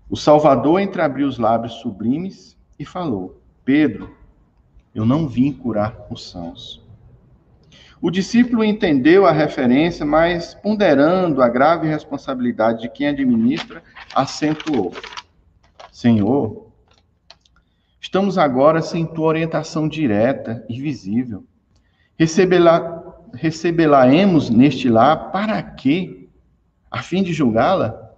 O 0.09 0.17
Salvador 0.17 0.81
entreabriu 0.81 1.25
os 1.27 1.37
lábios 1.37 1.75
sublimes 1.75 2.57
e 2.77 2.83
falou: 2.83 3.41
Pedro, 3.63 4.13
eu 4.93 5.05
não 5.05 5.29
vim 5.29 5.53
curar 5.53 6.05
os 6.09 6.29
sãos. 6.29 6.85
O 8.01 8.11
discípulo 8.11 8.61
entendeu 8.61 9.25
a 9.25 9.31
referência, 9.31 10.05
mas 10.05 10.53
ponderando 10.53 11.41
a 11.41 11.47
grave 11.47 11.87
responsabilidade 11.87 12.81
de 12.81 12.89
quem 12.89 13.07
administra, 13.07 13.81
acentuou: 14.13 14.91
Senhor, 15.91 16.71
Estamos 18.11 18.37
agora 18.37 18.81
sem 18.81 19.05
tua 19.05 19.27
orientação 19.27 19.87
direta 19.87 20.65
e 20.67 20.81
visível. 20.81 21.45
Recebê-la-emos 23.33 24.49
neste 24.49 24.89
lar 24.89 25.31
para 25.31 25.61
quê? 25.61 26.29
A 26.89 27.01
fim 27.01 27.23
de 27.23 27.33
julgá-la? 27.33 28.11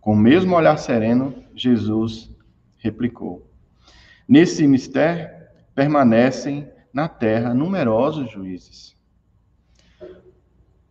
Com 0.00 0.12
o 0.12 0.16
mesmo 0.16 0.54
olhar 0.54 0.76
sereno, 0.78 1.34
Jesus 1.54 2.30
replicou: 2.78 3.50
Nesse 4.28 4.66
mistério 4.66 5.30
permanecem 5.74 6.68
na 6.92 7.08
terra 7.08 7.54
numerosos 7.54 8.30
juízes. 8.30 8.94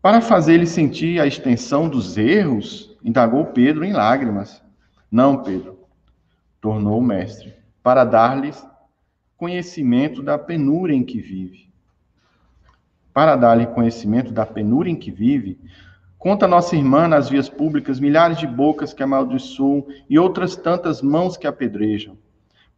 Para 0.01 0.19
fazer-lhe 0.19 0.65
sentir 0.65 1.21
a 1.21 1.27
extensão 1.27 1.87
dos 1.87 2.17
erros, 2.17 2.97
indagou 3.03 3.45
Pedro 3.45 3.83
em 3.83 3.93
lágrimas. 3.93 4.63
Não, 5.11 5.43
Pedro, 5.43 5.77
tornou 6.59 6.97
o 6.97 7.03
mestre 7.03 7.53
para 7.83 8.03
dar-lhes 8.03 8.65
conhecimento 9.37 10.23
da 10.23 10.37
penúria 10.37 10.95
em 10.95 11.03
que 11.03 11.19
vive. 11.19 11.70
Para 13.13 13.35
dar-lhe 13.35 13.67
conhecimento 13.67 14.31
da 14.31 14.45
penúria 14.45 14.91
em 14.91 14.95
que 14.95 15.11
vive, 15.11 15.59
conta 16.17 16.47
nossa 16.47 16.75
irmã 16.75 17.07
nas 17.07 17.29
vias 17.29 17.49
públicas 17.49 17.99
milhares 17.99 18.37
de 18.37 18.47
bocas 18.47 18.93
que 18.93 19.03
amaldiçoam 19.03 19.85
e 20.09 20.17
outras 20.17 20.55
tantas 20.55 21.01
mãos 21.01 21.35
que 21.35 21.47
apedrejam. 21.47 22.17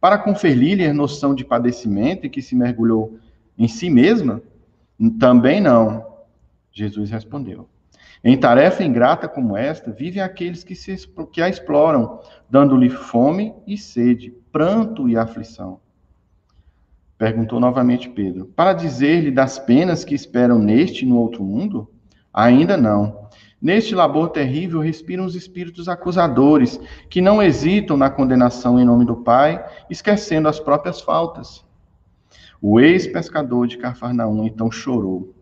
Para 0.00 0.18
conferir-lhe 0.18 0.92
noção 0.92 1.34
de 1.34 1.44
padecimento 1.44 2.26
e 2.26 2.30
que 2.30 2.42
se 2.42 2.54
mergulhou 2.54 3.18
em 3.56 3.68
si 3.68 3.88
mesma? 3.88 4.42
Também 5.18 5.60
não. 5.60 6.04
Jesus 6.72 7.10
respondeu. 7.10 7.68
Em 8.22 8.36
tarefa 8.36 8.82
ingrata 8.82 9.28
como 9.28 9.56
esta, 9.56 9.92
vivem 9.92 10.22
aqueles 10.22 10.64
que, 10.64 10.74
se, 10.74 11.08
que 11.30 11.42
a 11.42 11.48
exploram, 11.48 12.20
dando-lhe 12.48 12.88
fome 12.88 13.54
e 13.66 13.76
sede, 13.76 14.34
pranto 14.50 15.08
e 15.08 15.16
aflição. 15.16 15.78
Perguntou 17.16 17.60
novamente 17.60 18.08
Pedro: 18.08 18.46
Para 18.56 18.72
dizer-lhe 18.72 19.30
das 19.30 19.58
penas 19.58 20.04
que 20.04 20.14
esperam 20.14 20.58
neste 20.58 21.04
e 21.04 21.08
no 21.08 21.18
outro 21.18 21.44
mundo? 21.44 21.88
Ainda 22.32 22.76
não. 22.76 23.24
Neste 23.62 23.94
labor 23.94 24.28
terrível 24.28 24.80
respiram 24.80 25.24
os 25.24 25.34
espíritos 25.34 25.88
acusadores, 25.88 26.78
que 27.08 27.22
não 27.22 27.42
hesitam 27.42 27.96
na 27.96 28.10
condenação 28.10 28.78
em 28.78 28.84
nome 28.84 29.06
do 29.06 29.16
Pai, 29.16 29.64
esquecendo 29.88 30.48
as 30.48 30.60
próprias 30.60 31.00
faltas. 31.00 31.64
O 32.60 32.80
ex-pescador 32.80 33.66
de 33.66 33.78
Cafarnaum 33.78 34.44
então 34.44 34.70
chorou, 34.70 35.34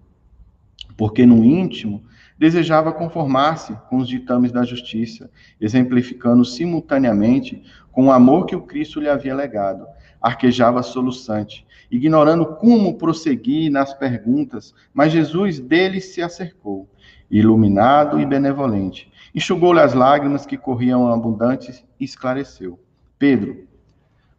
porque 0.96 1.26
no 1.26 1.44
íntimo 1.44 2.04
desejava 2.38 2.92
conformar-se 2.92 3.72
com 3.88 3.98
os 3.98 4.08
ditames 4.08 4.52
da 4.52 4.64
justiça, 4.64 5.30
exemplificando 5.60 6.44
simultaneamente 6.44 7.62
com 7.90 8.06
o 8.06 8.12
amor 8.12 8.46
que 8.46 8.56
o 8.56 8.62
Cristo 8.62 9.00
lhe 9.00 9.08
havia 9.08 9.34
legado. 9.34 9.86
Arquejava 10.22 10.82
soluçante, 10.82 11.66
ignorando 11.90 12.46
como 12.46 12.96
prosseguir 12.96 13.70
nas 13.70 13.92
perguntas, 13.92 14.72
mas 14.94 15.12
Jesus 15.12 15.58
dele 15.58 16.00
se 16.00 16.22
acercou, 16.22 16.88
iluminado 17.30 18.20
e 18.20 18.24
benevolente. 18.24 19.10
Enxugou-lhe 19.34 19.80
as 19.80 19.94
lágrimas 19.94 20.46
que 20.46 20.56
corriam 20.56 21.12
abundantes 21.12 21.84
e 21.98 22.04
esclareceu: 22.04 22.78
Pedro, 23.18 23.66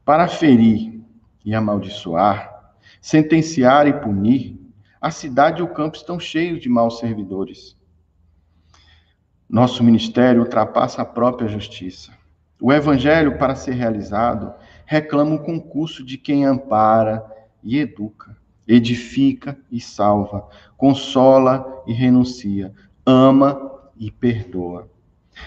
para 0.06 0.28
ferir 0.28 1.02
e 1.44 1.54
amaldiçoar, 1.54 2.74
sentenciar 3.02 3.88
e 3.88 3.94
punir, 3.94 4.60
a 5.02 5.12
cidade 5.12 5.60
e 5.60 5.64
o 5.64 5.68
campo 5.68 5.98
estão 5.98 6.20
cheios 6.20 6.62
de 6.62 6.70
maus 6.70 7.00
servidores. 7.00 7.76
Nosso 9.50 9.84
ministério 9.84 10.42
ultrapassa 10.42 11.02
a 11.02 11.06
própria 11.06 11.48
justiça. 11.48 12.12
O 12.60 12.72
evangelho, 12.72 13.38
para 13.38 13.56
ser 13.56 13.74
realizado, 13.74 14.54
reclama 14.86 15.36
o 15.36 15.44
concurso 15.44 16.04
de 16.04 16.18
quem 16.18 16.46
ampara 16.46 17.26
e 17.64 17.78
educa, 17.78 18.36
edifica 18.68 19.58
e 19.72 19.80
salva, 19.80 20.48
consola 20.78 21.84
e 21.88 21.94
renuncia, 21.94 22.74
ama 23.06 23.72
e 23.98 24.12
perdoa. 24.12 24.90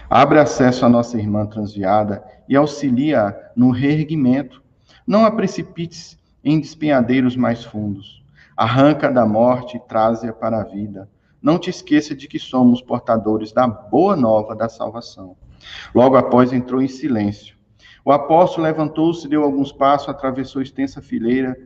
Abre 0.08 0.38
acesso 0.38 0.84
à 0.84 0.88
nossa 0.88 1.18
irmã 1.18 1.46
transviada 1.46 2.24
e 2.48 2.56
auxilia 2.56 3.36
no 3.54 3.70
reerguimento. 3.70 4.62
Não 5.06 5.24
a 5.24 5.30
precipites 5.30 6.18
em 6.44 6.60
despenhadeiros 6.60 7.36
mais 7.36 7.64
fundos. 7.64 8.22
Arranca 8.56 9.10
da 9.10 9.26
morte 9.26 9.76
e 9.76 9.80
traze-a 9.80 10.32
para 10.32 10.60
a 10.60 10.64
vida. 10.64 11.08
Não 11.40 11.58
te 11.58 11.70
esqueça 11.70 12.14
de 12.14 12.26
que 12.26 12.38
somos 12.38 12.82
portadores 12.82 13.52
da 13.52 13.66
boa 13.66 14.16
nova 14.16 14.54
da 14.54 14.68
salvação. 14.68 15.36
Logo 15.94 16.16
após 16.16 16.52
entrou 16.52 16.80
em 16.80 16.88
silêncio. 16.88 17.55
O 18.06 18.12
apóstolo 18.12 18.62
levantou-se, 18.62 19.26
deu 19.26 19.42
alguns 19.42 19.72
passos, 19.72 20.08
atravessou 20.08 20.62
extensa 20.62 21.02
fileira 21.02 21.58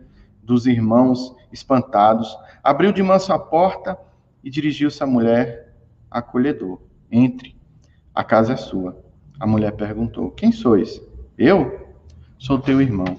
dos 0.43 0.67
irmãos 0.67 1.37
espantados, 1.53 2.35
abriu 2.65 2.93
de 2.93 3.03
manso 3.03 3.31
a 3.31 3.39
porta 3.39 3.99
e 4.43 4.49
dirigiu-se 4.49 5.03
à 5.03 5.07
mulher 5.07 5.75
acolhedor. 6.11 6.81
Entre, 7.13 7.55
a 8.15 8.25
casa 8.25 8.55
é 8.55 8.57
sua. 8.57 9.05
A 9.39 9.47
mulher 9.47 9.73
perguntou: 9.73 10.31
Quem 10.31 10.51
sois? 10.51 10.99
Eu? 11.37 11.91
Sou 12.39 12.59
teu 12.59 12.81
irmão. 12.81 13.19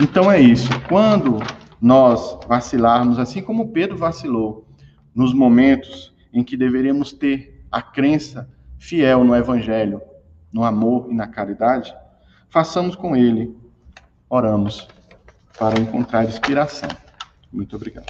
Então 0.00 0.28
é 0.28 0.40
isso. 0.40 0.68
Quando 0.88 1.38
nós 1.80 2.36
vacilarmos, 2.48 3.20
assim 3.20 3.40
como 3.40 3.68
Pedro 3.68 3.96
vacilou, 3.96 4.66
nos 5.14 5.32
momentos 5.32 6.12
em 6.32 6.42
que 6.42 6.56
deveríamos 6.56 7.12
ter 7.12 7.64
a 7.70 7.80
crença 7.80 8.50
fiel 8.76 9.22
no 9.22 9.36
Evangelho, 9.36 10.02
no 10.52 10.64
amor 10.64 11.06
e 11.12 11.14
na 11.14 11.28
caridade, 11.28 11.94
façamos 12.50 12.96
com 12.96 13.16
ele. 13.16 13.56
Oramos 14.28 14.86
para 15.58 15.78
encontrar 15.78 16.24
inspiração. 16.24 16.88
Muito 17.52 17.76
obrigado. 17.76 18.06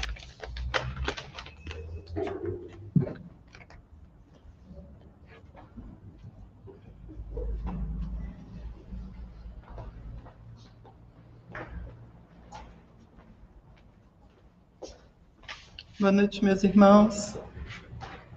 Boa 15.98 16.12
noite, 16.12 16.42
meus 16.42 16.64
irmãos. 16.64 17.36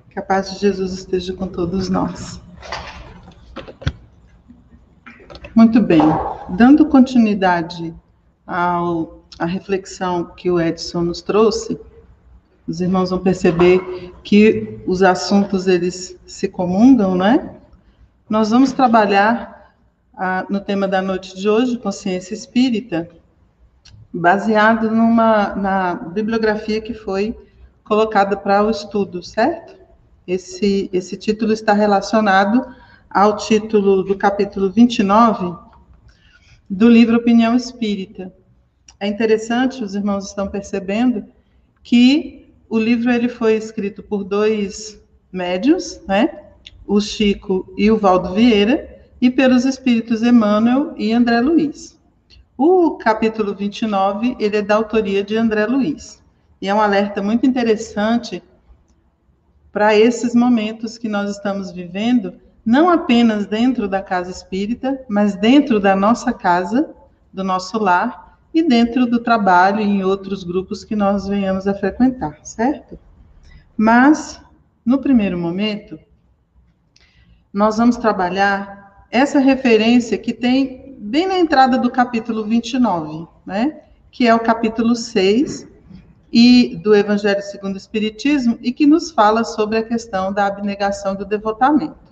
Que 0.09 0.19
a 0.19 0.21
paz 0.21 0.51
de 0.51 0.59
Jesus 0.59 0.91
esteja 0.91 1.33
com 1.33 1.47
todos 1.47 1.87
nós. 1.87 2.41
Muito 5.55 5.79
bem. 5.79 6.01
Dando 6.49 6.87
continuidade 6.87 7.93
ao, 8.45 9.23
à 9.37 9.45
reflexão 9.45 10.25
que 10.35 10.49
o 10.49 10.59
Edson 10.59 11.01
nos 11.01 11.21
trouxe, 11.21 11.79
os 12.67 12.81
irmãos 12.81 13.11
vão 13.11 13.19
perceber 13.19 14.11
que 14.23 14.79
os 14.87 15.03
assuntos 15.03 15.67
eles 15.67 16.17
se 16.25 16.47
comungam, 16.47 17.15
né? 17.15 17.55
Nós 18.27 18.49
vamos 18.49 18.71
trabalhar 18.71 19.75
ah, 20.17 20.43
no 20.49 20.59
tema 20.59 20.87
da 20.87 21.03
noite 21.03 21.35
de 21.35 21.47
hoje, 21.47 21.77
consciência 21.77 22.33
espírita, 22.33 23.07
baseado 24.11 24.89
numa 24.89 25.53
na 25.55 25.93
bibliografia 25.93 26.81
que 26.81 26.95
foi 26.95 27.37
colocada 27.83 28.35
para 28.35 28.63
o 28.63 28.71
estudo, 28.71 29.21
certo? 29.21 29.75
Esse, 30.27 30.89
esse 30.91 31.15
título 31.15 31.53
está 31.53 31.73
relacionado 31.73 32.65
ao 33.13 33.37
título 33.37 34.01
do 34.01 34.17
capítulo 34.17 34.71
29 34.71 35.55
do 36.67 36.89
livro 36.89 37.17
Opinião 37.17 37.55
Espírita. 37.55 38.33
É 38.99 39.05
interessante, 39.05 39.83
os 39.83 39.93
irmãos 39.93 40.25
estão 40.25 40.47
percebendo 40.47 41.23
que 41.83 42.51
o 42.67 42.79
livro 42.79 43.11
ele 43.11 43.29
foi 43.29 43.53
escrito 43.53 44.01
por 44.01 44.23
dois 44.23 44.99
médios, 45.31 46.01
né? 46.07 46.39
O 46.87 46.99
Chico 46.99 47.71
e 47.77 47.91
o 47.91 47.97
Valdo 47.97 48.33
Vieira, 48.33 49.07
e 49.21 49.29
pelos 49.29 49.63
espíritos 49.63 50.23
Emmanuel 50.23 50.95
e 50.97 51.13
André 51.13 51.39
Luiz. 51.39 51.95
O 52.57 52.97
capítulo 52.97 53.53
29, 53.53 54.35
ele 54.39 54.57
é 54.57 54.61
da 54.63 54.75
autoria 54.75 55.23
de 55.23 55.37
André 55.37 55.67
Luiz. 55.67 56.19
E 56.59 56.67
é 56.67 56.73
um 56.73 56.81
alerta 56.81 57.21
muito 57.21 57.45
interessante 57.45 58.41
para 59.71 59.95
esses 59.95 60.33
momentos 60.33 60.97
que 60.97 61.07
nós 61.07 61.29
estamos 61.29 61.71
vivendo, 61.71 62.33
não 62.65 62.89
apenas 62.89 63.45
dentro 63.45 63.87
da 63.87 64.01
casa 64.01 64.31
espírita, 64.31 65.03
mas 65.09 65.35
dentro 65.35 65.79
da 65.79 65.95
nossa 65.95 66.31
casa, 66.31 66.89
do 67.31 67.43
nosso 67.43 67.77
lar 67.77 68.39
e 68.53 68.61
dentro 68.63 69.05
do 69.05 69.19
trabalho 69.19 69.79
em 69.79 70.03
outros 70.03 70.43
grupos 70.43 70.83
que 70.83 70.95
nós 70.95 71.27
venhamos 71.27 71.67
a 71.67 71.73
frequentar, 71.73 72.39
certo? 72.43 72.97
Mas, 73.75 74.39
no 74.85 74.99
primeiro 74.99 75.37
momento, 75.37 75.99
nós 77.51 77.77
vamos 77.77 77.97
trabalhar 77.97 79.05
essa 79.11 79.39
referência 79.39 80.17
que 80.17 80.33
tem 80.33 80.95
bem 80.99 81.27
na 81.27 81.37
entrada 81.37 81.77
do 81.77 81.91
capítulo 81.91 82.43
29, 82.45 83.27
né? 83.45 83.81
Que 84.11 84.27
é 84.27 84.33
o 84.33 84.39
capítulo 84.39 84.95
6, 84.95 85.67
e 86.33 86.75
do 86.77 86.95
Evangelho 86.95 87.43
segundo 87.43 87.75
o 87.75 87.77
Espiritismo 87.77 88.57
e 88.59 88.71
que 88.71 88.87
nos 88.87 89.11
fala 89.11 89.43
sobre 89.43 89.77
a 89.77 89.83
questão 89.83 90.33
da 90.33 90.47
abnegação 90.47 91.13
do 91.13 91.23
devotamento. 91.23 92.02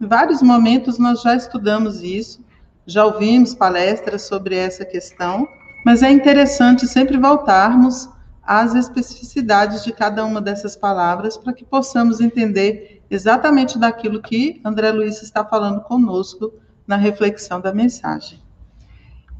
Em 0.00 0.06
vários 0.06 0.42
momentos 0.42 0.98
nós 0.98 1.22
já 1.22 1.34
estudamos 1.34 2.02
isso, 2.02 2.44
já 2.86 3.04
ouvimos 3.04 3.54
palestras 3.54 4.22
sobre 4.22 4.54
essa 4.54 4.84
questão, 4.84 5.48
mas 5.84 6.02
é 6.02 6.10
interessante 6.10 6.86
sempre 6.86 7.16
voltarmos 7.16 8.08
às 8.42 8.74
especificidades 8.74 9.82
de 9.82 9.92
cada 9.92 10.24
uma 10.24 10.40
dessas 10.40 10.76
palavras 10.76 11.36
para 11.36 11.52
que 11.52 11.64
possamos 11.64 12.20
entender 12.20 13.02
exatamente 13.10 13.78
daquilo 13.78 14.22
que 14.22 14.60
André 14.64 14.92
Luiz 14.92 15.22
está 15.22 15.44
falando 15.44 15.80
conosco 15.80 16.52
na 16.86 16.96
reflexão 16.96 17.60
da 17.60 17.72
mensagem. 17.72 18.40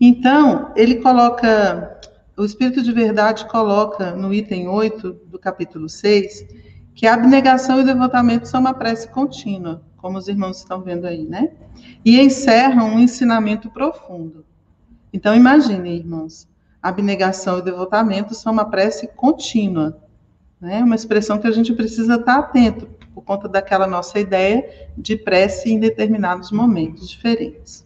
Então, 0.01 0.73
ele 0.75 0.97
coloca 0.97 2.01
o 2.37 2.45
Espírito 2.45 2.83
de 2.83 2.93
Verdade 2.93 3.47
coloca 3.47 4.11
no 4.11 4.33
item 4.33 4.69
8 4.69 5.13
do 5.27 5.39
capítulo 5.39 5.89
6 5.89 6.47
que 6.95 7.07
a 7.07 7.15
abnegação 7.15 7.79
e 7.79 7.83
o 7.83 7.87
devotamento 7.87 8.47
são 8.47 8.61
uma 8.61 8.75
prece 8.75 9.09
contínua, 9.09 9.83
como 10.07 10.19
os 10.19 10.29
irmãos 10.29 10.59
estão 10.59 10.83
vendo 10.83 11.05
aí, 11.05 11.25
né? 11.25 11.51
E 12.05 12.21
encerram 12.21 12.95
um 12.95 13.01
ensinamento 13.01 13.69
profundo. 13.69 14.47
Então, 15.13 15.35
imaginem, 15.35 15.97
irmãos, 15.97 16.47
abnegação 16.81 17.59
e 17.59 17.63
devotamento 17.63 18.33
são 18.33 18.53
uma 18.53 18.71
prece 18.71 19.09
contínua, 19.09 20.01
né? 20.61 20.79
Uma 20.85 20.95
expressão 20.95 21.41
que 21.41 21.47
a 21.49 21.51
gente 21.51 21.73
precisa 21.73 22.15
estar 22.15 22.39
atento, 22.39 22.87
por 23.13 23.25
conta 23.25 23.49
daquela 23.49 23.85
nossa 23.85 24.21
ideia 24.21 24.89
de 24.97 25.17
prece 25.17 25.73
em 25.73 25.81
determinados 25.81 26.53
momentos 26.53 27.09
diferentes. 27.09 27.85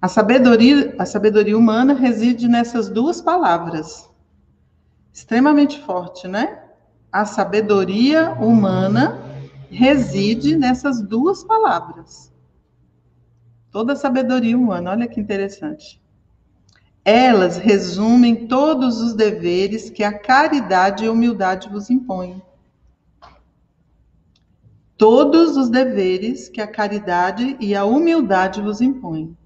A 0.00 0.06
sabedoria, 0.06 0.94
a 1.00 1.04
sabedoria 1.04 1.58
humana 1.58 1.94
reside 1.94 2.46
nessas 2.46 2.88
duas 2.88 3.20
palavras. 3.20 4.08
Extremamente 5.12 5.80
forte, 5.80 6.28
né? 6.28 6.60
A 7.10 7.24
sabedoria 7.24 8.34
humana 8.34 9.23
reside 9.74 10.56
nessas 10.56 11.02
duas 11.02 11.42
palavras. 11.42 12.32
Toda 13.70 13.94
a 13.94 13.96
sabedoria 13.96 14.56
humana, 14.56 14.92
olha 14.92 15.08
que 15.08 15.20
interessante. 15.20 16.00
Elas 17.04 17.58
resumem 17.58 18.46
todos 18.46 19.00
os 19.00 19.14
deveres 19.14 19.90
que 19.90 20.04
a 20.04 20.16
caridade 20.16 21.04
e 21.04 21.08
a 21.08 21.12
humildade 21.12 21.68
vos 21.68 21.90
impõem. 21.90 22.40
Todos 24.96 25.56
os 25.56 25.68
deveres 25.68 26.48
que 26.48 26.60
a 26.60 26.68
caridade 26.68 27.56
e 27.58 27.74
a 27.74 27.84
humildade 27.84 28.62
vos 28.62 28.80
impõem. 28.80 29.36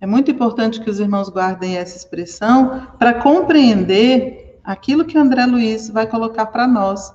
É 0.00 0.06
muito 0.06 0.30
importante 0.30 0.80
que 0.80 0.90
os 0.90 0.98
irmãos 0.98 1.30
guardem 1.30 1.76
essa 1.76 1.96
expressão 1.96 2.88
para 2.98 3.14
compreender 3.22 4.60
aquilo 4.62 5.04
que 5.04 5.16
André 5.16 5.46
Luiz 5.46 5.88
vai 5.88 6.06
colocar 6.06 6.46
para 6.46 6.66
nós, 6.66 7.14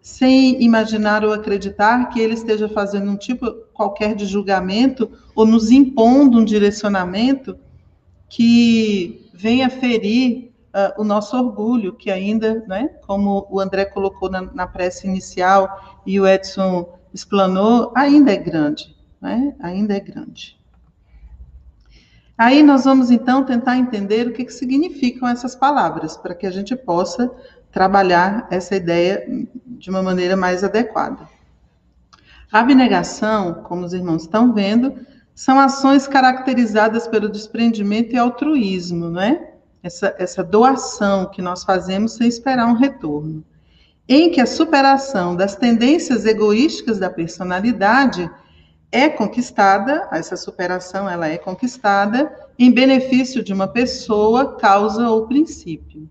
sem 0.00 0.62
imaginar 0.62 1.24
ou 1.24 1.32
acreditar 1.32 2.08
que 2.08 2.20
ele 2.20 2.34
esteja 2.34 2.68
fazendo 2.68 3.10
um 3.10 3.16
tipo 3.16 3.50
qualquer 3.74 4.14
de 4.14 4.24
julgamento 4.24 5.10
ou 5.34 5.44
nos 5.44 5.70
impondo 5.70 6.38
um 6.38 6.44
direcionamento 6.44 7.58
que 8.28 9.28
venha 9.34 9.68
ferir 9.68 10.52
uh, 10.74 11.00
o 11.00 11.04
nosso 11.04 11.36
orgulho, 11.36 11.92
que 11.92 12.10
ainda, 12.10 12.64
né, 12.66 12.88
como 13.06 13.46
o 13.50 13.60
André 13.60 13.84
colocou 13.84 14.30
na, 14.30 14.42
na 14.42 14.66
prece 14.66 15.06
inicial 15.06 16.00
e 16.06 16.18
o 16.18 16.26
Edson 16.26 16.98
explanou, 17.12 17.92
ainda 17.94 18.32
é 18.32 18.36
grande, 18.36 18.96
né, 19.20 19.54
ainda 19.60 19.94
é 19.94 20.00
grande. 20.00 20.58
Aí 22.38 22.62
nós 22.62 22.84
vamos 22.84 23.10
então 23.10 23.44
tentar 23.44 23.76
entender 23.76 24.26
o 24.26 24.32
que, 24.32 24.46
que 24.46 24.52
significam 24.52 25.28
essas 25.28 25.54
palavras, 25.54 26.16
para 26.16 26.34
que 26.34 26.46
a 26.46 26.50
gente 26.50 26.74
possa 26.74 27.30
trabalhar 27.70 28.46
essa 28.50 28.74
ideia 28.74 29.24
de 29.66 29.90
uma 29.90 30.02
maneira 30.02 30.36
mais 30.36 30.64
adequada. 30.64 31.28
A 32.52 32.60
abnegação, 32.60 33.62
como 33.62 33.84
os 33.84 33.92
irmãos 33.92 34.22
estão 34.22 34.52
vendo, 34.52 34.94
são 35.34 35.58
ações 35.58 36.06
caracterizadas 36.06 37.06
pelo 37.06 37.28
desprendimento 37.28 38.12
e 38.12 38.18
altruísmo, 38.18 39.08
não 39.08 39.20
é? 39.20 39.54
Essa, 39.82 40.14
essa 40.18 40.44
doação 40.44 41.30
que 41.30 41.40
nós 41.40 41.64
fazemos 41.64 42.12
sem 42.12 42.28
esperar 42.28 42.66
um 42.66 42.74
retorno. 42.74 43.42
em 44.08 44.30
que 44.32 44.40
a 44.40 44.46
superação 44.46 45.36
das 45.36 45.54
tendências 45.54 46.26
egoísticas 46.26 46.98
da 46.98 47.08
personalidade 47.08 48.28
é 48.90 49.08
conquistada, 49.08 50.08
essa 50.10 50.36
superação 50.36 51.08
ela 51.08 51.28
é 51.28 51.38
conquistada 51.38 52.30
em 52.58 52.72
benefício 52.72 53.40
de 53.42 53.52
uma 53.52 53.68
pessoa, 53.68 54.56
causa 54.56 55.08
ou 55.08 55.28
princípio. 55.28 56.10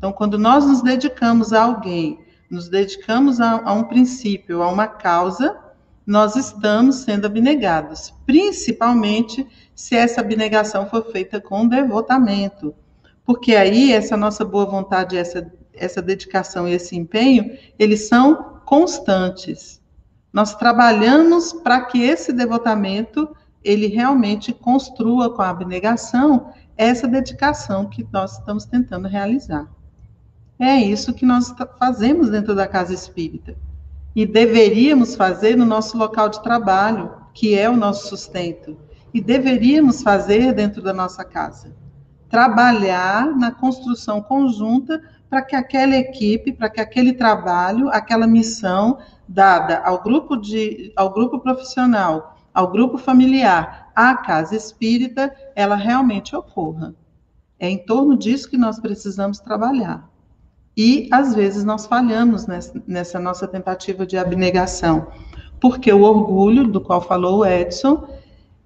Então, 0.00 0.12
quando 0.14 0.38
nós 0.38 0.64
nos 0.64 0.80
dedicamos 0.80 1.52
a 1.52 1.62
alguém, 1.62 2.20
nos 2.50 2.70
dedicamos 2.70 3.38
a, 3.38 3.60
a 3.62 3.74
um 3.74 3.84
princípio, 3.84 4.62
a 4.62 4.68
uma 4.72 4.86
causa, 4.86 5.58
nós 6.06 6.36
estamos 6.36 6.96
sendo 6.96 7.26
abnegados, 7.26 8.10
principalmente 8.24 9.46
se 9.74 9.94
essa 9.94 10.22
abnegação 10.22 10.88
for 10.88 11.04
feita 11.12 11.38
com 11.38 11.68
devotamento. 11.68 12.74
Porque 13.26 13.54
aí 13.54 13.92
essa 13.92 14.16
nossa 14.16 14.42
boa 14.42 14.64
vontade, 14.64 15.18
essa, 15.18 15.52
essa 15.74 16.00
dedicação 16.00 16.66
e 16.66 16.72
esse 16.72 16.96
empenho, 16.96 17.58
eles 17.78 18.08
são 18.08 18.62
constantes. 18.64 19.82
Nós 20.32 20.54
trabalhamos 20.54 21.52
para 21.52 21.82
que 21.82 22.02
esse 22.02 22.32
devotamento 22.32 23.36
ele 23.62 23.88
realmente 23.88 24.50
construa 24.54 25.28
com 25.28 25.42
a 25.42 25.50
abnegação 25.50 26.54
essa 26.74 27.06
dedicação 27.06 27.86
que 27.86 28.08
nós 28.10 28.38
estamos 28.38 28.64
tentando 28.64 29.06
realizar. 29.06 29.68
É 30.60 30.76
isso 30.76 31.14
que 31.14 31.24
nós 31.24 31.54
fazemos 31.78 32.28
dentro 32.28 32.54
da 32.54 32.68
casa 32.68 32.92
espírita. 32.92 33.56
E 34.14 34.26
deveríamos 34.26 35.16
fazer 35.16 35.56
no 35.56 35.64
nosso 35.64 35.96
local 35.96 36.28
de 36.28 36.42
trabalho, 36.42 37.14
que 37.32 37.58
é 37.58 37.70
o 37.70 37.76
nosso 37.76 38.08
sustento. 38.08 38.76
E 39.14 39.22
deveríamos 39.22 40.02
fazer 40.02 40.52
dentro 40.52 40.82
da 40.82 40.92
nossa 40.92 41.24
casa. 41.24 41.74
Trabalhar 42.28 43.34
na 43.34 43.50
construção 43.50 44.20
conjunta 44.20 45.02
para 45.30 45.40
que 45.40 45.56
aquela 45.56 45.96
equipe, 45.96 46.52
para 46.52 46.68
que 46.68 46.78
aquele 46.78 47.14
trabalho, 47.14 47.88
aquela 47.88 48.26
missão 48.26 48.98
dada 49.26 49.78
ao 49.78 50.02
grupo 50.02 50.36
de 50.36 50.92
ao 50.94 51.10
grupo 51.10 51.38
profissional, 51.38 52.36
ao 52.52 52.70
grupo 52.70 52.98
familiar, 52.98 53.90
à 53.96 54.14
casa 54.14 54.54
espírita, 54.54 55.34
ela 55.56 55.76
realmente 55.76 56.36
ocorra. 56.36 56.94
É 57.58 57.66
em 57.66 57.78
torno 57.78 58.14
disso 58.14 58.50
que 58.50 58.58
nós 58.58 58.78
precisamos 58.78 59.38
trabalhar. 59.38 60.09
E 60.82 61.08
às 61.10 61.34
vezes 61.34 61.62
nós 61.62 61.84
falhamos 61.84 62.46
nessa, 62.86 63.20
nossa 63.20 63.46
tentativa 63.46 64.06
de 64.06 64.16
abnegação, 64.16 65.08
porque 65.60 65.92
o 65.92 66.00
orgulho, 66.00 66.66
do 66.66 66.80
qual 66.80 67.02
falou 67.02 67.40
o 67.40 67.44
Edson, 67.44 68.08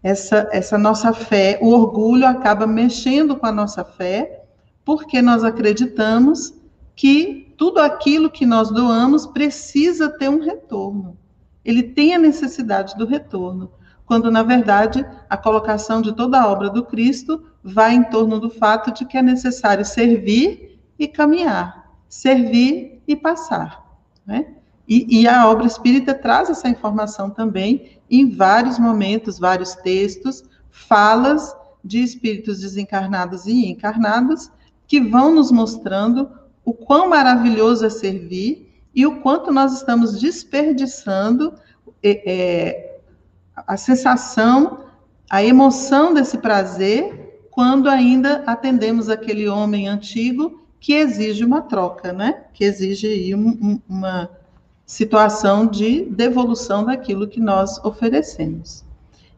essa, 0.01 0.49
essa 0.53 0.79
nossa 0.79 1.13
fé, 1.13 1.59
o 1.61 1.71
orgulho 1.71 2.25
acaba 2.25 2.69
mexendo 2.69 3.35
com 3.35 3.47
a 3.47 3.51
nossa 3.51 3.83
fé, 3.85 4.45
porque 4.85 5.21
nós 5.21 5.43
acreditamos 5.43 6.55
que 6.95 7.53
tudo 7.59 7.81
aquilo 7.81 8.31
que 8.31 8.47
nós 8.47 8.71
doamos 8.71 9.27
precisa 9.27 10.09
ter 10.09 10.29
um 10.29 10.39
retorno. 10.39 11.19
Ele 11.65 11.83
tem 11.83 12.15
a 12.15 12.19
necessidade 12.19 12.97
do 12.97 13.07
retorno, 13.07 13.73
quando 14.07 14.31
na 14.31 14.45
verdade 14.45 15.05
a 15.29 15.37
colocação 15.37 16.01
de 16.01 16.13
toda 16.13 16.41
a 16.41 16.47
obra 16.47 16.71
do 16.71 16.85
Cristo 16.85 17.43
vai 17.61 17.93
em 17.93 18.05
torno 18.05 18.39
do 18.39 18.51
fato 18.51 18.93
de 18.93 19.05
que 19.05 19.19
é 19.19 19.23
necessário 19.23 19.85
servir 19.85 20.81
e 20.97 21.09
caminhar 21.09 21.84
servir 22.15 23.03
e 23.09 23.17
passar. 23.17 23.85
Né? 24.25 24.47
E, 24.87 25.23
e, 25.23 25.29
a 25.29 25.51
obra 25.51 25.67
espírita 25.67 26.15
traz 26.15 26.49
essa 26.49 26.69
informação 26.69 27.29
também 27.29 27.99
em 28.09 28.31
vários 28.31 28.79
momentos, 28.79 29.37
vários 29.37 29.75
textos, 29.75 30.45
falas 30.71 31.57
de 31.85 32.01
espíritos 32.01 32.61
desencarnados 32.61 33.47
e 33.47 33.67
encarnados 33.67 34.49
que 34.87 35.01
vão 35.01 35.35
nos 35.35 35.51
mostrando 35.51 36.31
o 36.65 36.73
quão 36.73 37.09
maravilhoso 37.09 37.85
é 37.85 37.91
servir 37.91 38.81
e 38.95 39.05
o 39.05 39.21
quanto 39.21 39.51
nós 39.51 39.73
estamos 39.73 40.21
desperdiçando 40.21 41.53
é, 42.01 42.33
é, 42.33 43.01
a 43.57 43.77
sensação, 43.77 44.85
a 45.29 45.43
emoção 45.43 46.15
desse 46.15 46.39
prazer 46.39 47.49
quando 47.51 47.89
ainda 47.89 48.45
atendemos 48.47 49.09
aquele 49.09 49.49
homem 49.49 49.89
antigo 49.89 50.64
que 50.85 50.93
exige 50.93 51.43
uma 51.43 51.63
troca, 51.63 52.13
né? 52.13 52.45
Que 52.53 52.63
exige 52.63 53.35
um, 53.35 53.49
um, 53.49 53.81
uma 53.89 54.29
situação 54.85 55.67
de 55.67 56.05
devolução 56.05 56.85
daquilo 56.85 57.27
que 57.27 57.41
nós 57.41 57.83
oferecemos. 57.83 58.85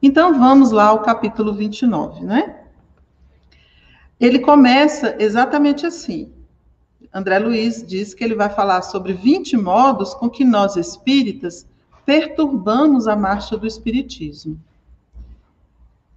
Então, 0.02 0.36
vamos 0.40 0.72
lá 0.72 0.86
ao 0.86 1.02
capítulo 1.02 1.54
29, 1.54 2.24
né? 2.24 2.62
Ele 4.18 4.40
começa 4.40 5.14
exatamente 5.20 5.86
assim. 5.86 6.32
André 7.14 7.38
Luiz 7.38 7.80
diz 7.86 8.12
que 8.12 8.24
ele 8.24 8.34
vai 8.34 8.50
falar 8.50 8.82
sobre 8.82 9.12
20 9.12 9.56
modos 9.56 10.14
com 10.14 10.28
que 10.28 10.44
nós 10.44 10.74
espíritas 10.74 11.64
perturbamos 12.04 13.06
a 13.06 13.14
marcha 13.14 13.56
do 13.56 13.68
espiritismo. 13.68 14.60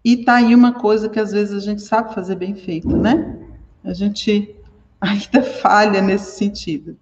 E 0.03 0.23
tá 0.25 0.37
aí 0.37 0.55
uma 0.55 0.73
coisa 0.73 1.07
que 1.07 1.19
às 1.19 1.31
vezes 1.31 1.53
a 1.53 1.59
gente 1.59 1.83
sabe 1.83 2.15
fazer 2.15 2.33
bem 2.33 2.55
feito, 2.55 2.97
né? 2.97 3.37
A 3.83 3.93
gente 3.93 4.55
ainda 4.99 5.43
falha 5.43 6.01
nesse 6.01 6.37
sentido. 6.37 6.97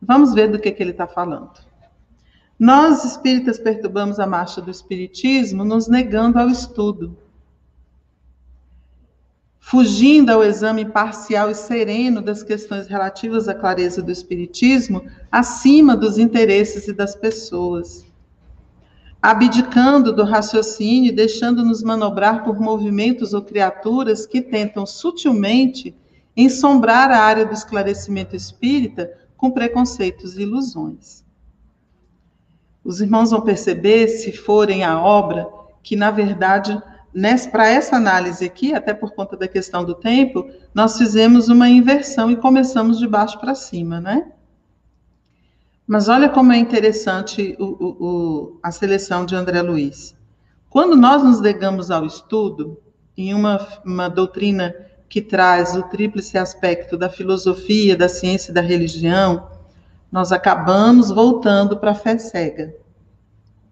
Vamos 0.00 0.34
ver 0.34 0.50
do 0.50 0.58
que, 0.58 0.70
que 0.72 0.82
ele 0.82 0.92
está 0.92 1.06
falando. 1.06 1.50
Nós, 2.58 3.04
espíritas, 3.04 3.58
perturbamos 3.58 4.18
a 4.18 4.26
marcha 4.26 4.60
do 4.60 4.70
espiritismo 4.70 5.64
nos 5.64 5.88
negando 5.88 6.38
ao 6.38 6.48
estudo, 6.48 7.16
fugindo 9.58 10.30
ao 10.30 10.44
exame 10.44 10.84
parcial 10.84 11.50
e 11.50 11.54
sereno 11.54 12.20
das 12.20 12.42
questões 12.42 12.86
relativas 12.86 13.48
à 13.48 13.54
clareza 13.54 14.02
do 14.02 14.10
espiritismo, 14.10 15.04
acima 15.32 15.96
dos 15.96 16.18
interesses 16.18 16.88
e 16.88 16.92
das 16.92 17.14
pessoas, 17.14 18.04
abdicando 19.22 20.12
do 20.12 20.24
raciocínio 20.24 21.08
e 21.08 21.14
deixando-nos 21.14 21.82
manobrar 21.82 22.44
por 22.44 22.60
movimentos 22.60 23.32
ou 23.32 23.40
criaturas 23.40 24.26
que 24.26 24.42
tentam 24.42 24.84
sutilmente 24.84 25.94
ensombrar 26.42 27.10
a 27.10 27.18
área 27.18 27.44
do 27.44 27.54
esclarecimento 27.54 28.36
espírita 28.36 29.10
com 29.36 29.50
preconceitos 29.50 30.36
e 30.36 30.42
ilusões. 30.42 31.24
Os 32.84 33.00
irmãos 33.00 33.30
vão 33.30 33.40
perceber, 33.40 34.08
se 34.08 34.32
forem 34.32 34.84
à 34.84 35.00
obra, 35.00 35.48
que, 35.82 35.96
na 35.96 36.10
verdade, 36.10 36.80
para 37.50 37.68
essa 37.68 37.96
análise 37.96 38.44
aqui, 38.44 38.72
até 38.74 38.94
por 38.94 39.12
conta 39.12 39.36
da 39.36 39.48
questão 39.48 39.84
do 39.84 39.94
tempo, 39.94 40.48
nós 40.74 40.96
fizemos 40.96 41.48
uma 41.48 41.68
inversão 41.68 42.30
e 42.30 42.36
começamos 42.36 42.98
de 42.98 43.06
baixo 43.06 43.38
para 43.38 43.54
cima, 43.54 44.00
né? 44.00 44.32
Mas 45.86 46.08
olha 46.08 46.28
como 46.28 46.52
é 46.52 46.56
interessante 46.56 47.56
o, 47.58 47.64
o, 47.64 48.06
o, 48.06 48.60
a 48.62 48.70
seleção 48.70 49.26
de 49.26 49.34
André 49.34 49.60
Luiz. 49.60 50.16
Quando 50.68 50.96
nós 50.96 51.22
nos 51.22 51.40
negamos 51.40 51.90
ao 51.90 52.06
estudo, 52.06 52.80
em 53.16 53.34
uma, 53.34 53.66
uma 53.84 54.08
doutrina 54.08 54.72
que 55.10 55.20
traz 55.20 55.74
o 55.74 55.82
tríplice 55.82 56.38
aspecto 56.38 56.96
da 56.96 57.10
filosofia, 57.10 57.96
da 57.96 58.08
ciência 58.08 58.52
e 58.52 58.54
da 58.54 58.60
religião, 58.60 59.50
nós 60.10 60.30
acabamos 60.30 61.10
voltando 61.10 61.76
para 61.76 61.90
a 61.90 61.96
fé 61.96 62.16
cega, 62.16 62.72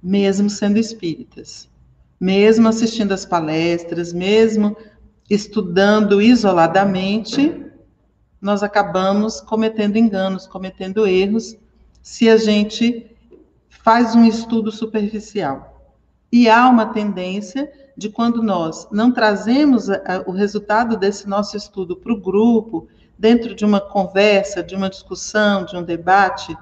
mesmo 0.03 0.51
sendo 0.51 0.79
espíritas, 0.79 1.69
mesmo 2.21 2.69
assistindo 2.69 3.13
às 3.13 3.25
palestras, 3.25 4.13
mesmo 4.13 4.77
estudando 5.31 6.21
isoladamente, 6.21 7.65
nós 8.41 8.65
acabamos 8.65 9.41
cometendo 9.41 9.97
enganos, 9.97 10.45
cometendo 10.45 11.07
erros, 11.07 11.57
se 12.03 12.29
a 12.29 12.37
gente 12.37 13.17
faz 13.69 14.17
um 14.17 14.25
estudo 14.25 14.73
superficial. 14.73 15.93
E 16.33 16.49
há 16.49 16.69
uma 16.69 16.87
tendência 16.87 17.71
de 17.99 18.09
quando 18.09 18.41
nós 18.41 18.87
não 18.93 19.11
trazemos 19.11 19.91
a, 19.91 20.23
o 20.25 20.31
resultado 20.31 20.97
desse 20.97 21.29
nosso 21.29 21.57
estudo 21.57 21.97
para 21.97 22.13
o 22.13 22.21
grupo, 22.21 22.87
dentro 23.19 23.57
de 23.57 23.65
uma 23.65 23.81
conversa, 23.81 24.63
de 24.63 24.77
uma 24.77 24.89
discussão, 24.89 25.65
de 25.65 25.77
um 25.77 25.83
debate 25.83 26.57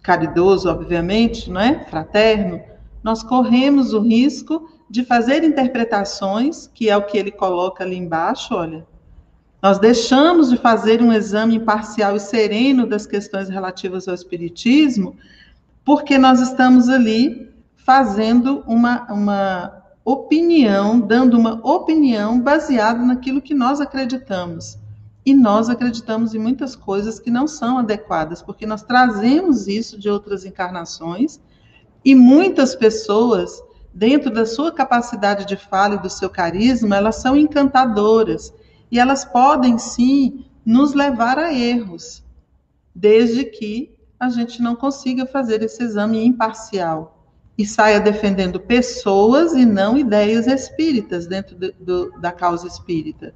caridoso, 0.00 0.70
obviamente, 0.70 1.50
não 1.50 1.60
é? 1.60 1.84
Fraterno, 1.86 2.62
nós 3.02 3.20
corremos 3.24 3.92
o 3.92 3.98
risco 3.98 4.70
de 4.88 5.04
fazer 5.04 5.42
interpretações, 5.42 6.68
que 6.68 6.88
é 6.88 6.96
o 6.96 7.02
que 7.02 7.18
ele 7.18 7.32
coloca 7.32 7.82
ali 7.82 7.96
embaixo, 7.96 8.54
olha. 8.54 8.86
Nós 9.60 9.80
deixamos 9.80 10.50
de 10.50 10.56
fazer 10.56 11.02
um 11.02 11.12
exame 11.12 11.56
imparcial 11.56 12.14
e 12.14 12.20
sereno 12.20 12.86
das 12.86 13.06
questões 13.06 13.48
relativas 13.48 14.06
ao 14.06 14.14
espiritismo, 14.14 15.16
porque 15.84 16.16
nós 16.16 16.40
estamos 16.40 16.88
ali 16.88 17.52
fazendo 17.76 18.62
uma, 18.68 19.12
uma 19.12 19.79
opinião, 20.12 21.00
dando 21.00 21.38
uma 21.38 21.60
opinião 21.62 22.40
baseada 22.40 23.04
naquilo 23.04 23.40
que 23.40 23.54
nós 23.54 23.80
acreditamos. 23.80 24.78
E 25.24 25.34
nós 25.34 25.68
acreditamos 25.68 26.34
em 26.34 26.38
muitas 26.38 26.74
coisas 26.74 27.20
que 27.20 27.30
não 27.30 27.46
são 27.46 27.78
adequadas, 27.78 28.42
porque 28.42 28.66
nós 28.66 28.82
trazemos 28.82 29.68
isso 29.68 29.98
de 29.98 30.08
outras 30.08 30.44
encarnações 30.44 31.38
e 32.04 32.14
muitas 32.14 32.74
pessoas, 32.74 33.62
dentro 33.92 34.32
da 34.32 34.46
sua 34.46 34.72
capacidade 34.72 35.44
de 35.44 35.56
fala 35.56 35.96
e 35.96 36.02
do 36.02 36.08
seu 36.08 36.30
carisma, 36.30 36.96
elas 36.96 37.16
são 37.16 37.36
encantadoras 37.36 38.52
e 38.90 38.98
elas 38.98 39.24
podem 39.24 39.78
sim 39.78 40.46
nos 40.64 40.94
levar 40.94 41.38
a 41.38 41.52
erros, 41.52 42.24
desde 42.94 43.44
que 43.44 43.94
a 44.18 44.28
gente 44.28 44.62
não 44.62 44.74
consiga 44.74 45.26
fazer 45.26 45.62
esse 45.62 45.82
exame 45.82 46.24
imparcial 46.24 47.19
e 47.56 47.66
saia 47.66 48.00
defendendo 48.00 48.58
pessoas 48.58 49.52
e 49.52 49.66
não 49.66 49.96
ideias 49.96 50.46
espíritas 50.46 51.26
dentro 51.26 51.56
do, 51.56 51.72
do, 51.78 52.20
da 52.20 52.32
causa 52.32 52.66
espírita. 52.66 53.34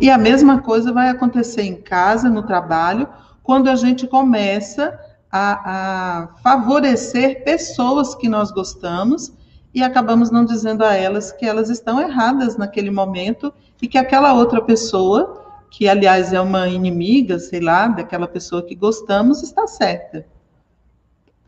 E 0.00 0.08
a 0.08 0.16
mesma 0.16 0.62
coisa 0.62 0.92
vai 0.92 1.08
acontecer 1.08 1.62
em 1.62 1.76
casa, 1.76 2.30
no 2.30 2.42
trabalho, 2.42 3.06
quando 3.42 3.68
a 3.68 3.76
gente 3.76 4.06
começa 4.06 4.98
a, 5.30 6.22
a 6.22 6.28
favorecer 6.42 7.44
pessoas 7.44 8.14
que 8.14 8.28
nós 8.28 8.50
gostamos 8.50 9.32
e 9.74 9.82
acabamos 9.82 10.30
não 10.30 10.44
dizendo 10.44 10.82
a 10.82 10.94
elas 10.94 11.30
que 11.30 11.44
elas 11.44 11.68
estão 11.68 12.00
erradas 12.00 12.56
naquele 12.56 12.90
momento 12.90 13.52
e 13.80 13.86
que 13.86 13.98
aquela 13.98 14.32
outra 14.32 14.62
pessoa, 14.62 15.44
que 15.70 15.86
aliás 15.86 16.32
é 16.32 16.40
uma 16.40 16.66
inimiga, 16.66 17.38
sei 17.38 17.60
lá, 17.60 17.86
daquela 17.88 18.26
pessoa 18.26 18.62
que 18.62 18.74
gostamos, 18.74 19.42
está 19.42 19.66
certa 19.66 20.24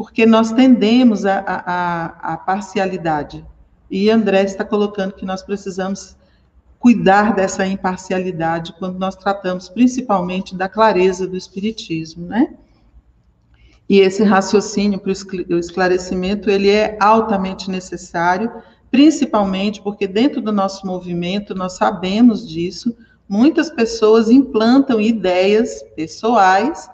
porque 0.02 0.26
nós 0.26 0.50
tendemos 0.50 1.24
a, 1.24 1.44
a, 1.46 2.32
a 2.32 2.36
parcialidade. 2.36 3.46
E 3.88 4.10
André 4.10 4.42
está 4.42 4.64
colocando 4.64 5.12
que 5.12 5.24
nós 5.24 5.44
precisamos 5.44 6.16
cuidar 6.76 7.36
dessa 7.36 7.64
imparcialidade 7.64 8.74
quando 8.80 8.98
nós 8.98 9.14
tratamos 9.14 9.68
principalmente 9.68 10.56
da 10.56 10.68
clareza 10.68 11.24
do 11.24 11.36
Espiritismo, 11.36 12.26
né? 12.26 12.52
E 13.88 14.00
esse 14.00 14.24
raciocínio 14.24 14.98
para 14.98 15.12
o 15.54 15.58
esclarecimento, 15.60 16.50
ele 16.50 16.68
é 16.68 16.98
altamente 17.00 17.70
necessário, 17.70 18.50
principalmente 18.90 19.80
porque 19.80 20.08
dentro 20.08 20.40
do 20.40 20.50
nosso 20.50 20.84
movimento, 20.84 21.54
nós 21.54 21.74
sabemos 21.74 22.48
disso, 22.48 22.92
muitas 23.28 23.70
pessoas 23.70 24.28
implantam 24.28 25.00
ideias 25.00 25.80
pessoais 25.94 26.90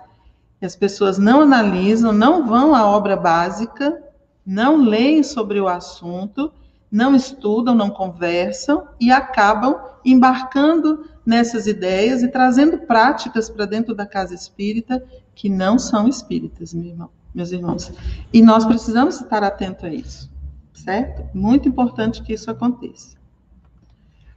as 0.67 0.75
pessoas 0.75 1.19
não 1.19 1.41
analisam, 1.41 2.13
não 2.13 2.47
vão 2.47 2.75
à 2.75 2.87
obra 2.87 3.17
básica, 3.17 4.03
não 4.45 4.77
leem 4.77 5.23
sobre 5.23 5.61
o 5.61 5.69
assunto, 5.69 6.53
não 6.91 7.15
estudam, 7.15 7.75
não 7.75 7.91
conversam 7.91 8.89
e 8.99 9.11
acabam 9.11 9.77
embarcando 10.05 11.07
nessas 11.25 11.67
ideias 11.67 12.23
e 12.23 12.29
trazendo 12.29 12.79
práticas 12.79 13.51
para 13.51 13.67
dentro 13.67 13.95
da 13.95 14.07
casa 14.07 14.35
espírita 14.35 15.05
que 15.35 15.49
não 15.49 15.79
são 15.79 16.09
espíritas, 16.09 16.73
meu 16.73 16.87
irmão, 16.87 17.11
meus 17.35 17.53
irmãos. 17.53 17.93
E 18.33 18.43
nós 18.43 18.65
precisamos 18.65 19.21
estar 19.21 19.45
atentos 19.45 19.85
a 19.85 19.91
isso, 19.91 20.31
certo? 20.73 21.29
Muito 21.35 21.69
importante 21.69 22.23
que 22.23 22.33
isso 22.33 22.51
aconteça. 22.51 23.17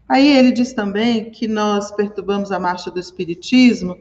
Aí 0.08 0.28
ele 0.38 0.52
diz 0.52 0.74
também 0.74 1.32
que 1.32 1.48
nós 1.48 1.90
perturbamos 1.90 2.52
a 2.52 2.60
marcha 2.60 2.92
do 2.92 3.00
espiritismo 3.00 3.98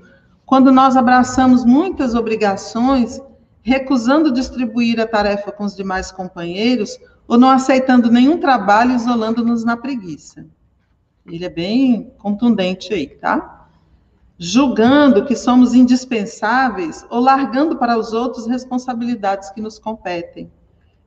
quando 0.51 0.73
nós 0.73 0.97
abraçamos 0.97 1.65
muitas 1.65 2.17
obrigações, 2.17 3.23
recusando 3.63 4.33
distribuir 4.33 4.99
a 4.99 5.07
tarefa 5.07 5.53
com 5.53 5.63
os 5.63 5.77
demais 5.77 6.11
companheiros, 6.11 6.99
ou 7.29 7.39
não 7.39 7.49
aceitando 7.49 8.11
nenhum 8.11 8.37
trabalho, 8.37 8.97
isolando-nos 8.97 9.65
na 9.65 9.77
preguiça. 9.77 10.45
Ele 11.25 11.45
é 11.45 11.49
bem 11.49 12.13
contundente 12.19 12.93
aí, 12.93 13.07
tá? 13.07 13.69
Julgando 14.37 15.25
que 15.25 15.37
somos 15.37 15.73
indispensáveis 15.73 17.07
ou 17.09 17.21
largando 17.21 17.77
para 17.77 17.97
os 17.97 18.13
outros 18.13 18.49
responsabilidades 18.49 19.51
que 19.51 19.61
nos 19.61 19.79
competem. 19.79 20.51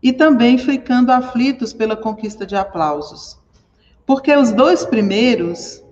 E 0.01 0.13
também 0.13 0.57
ficando 0.57 1.11
aflitos 1.11 1.73
pela 1.73 1.97
conquista 1.97 2.45
de 2.45 2.55
aplausos. 2.55 3.37
Porque 4.05 4.33
os 4.33 4.53
dois 4.53 4.85
primeiros, 4.85 5.82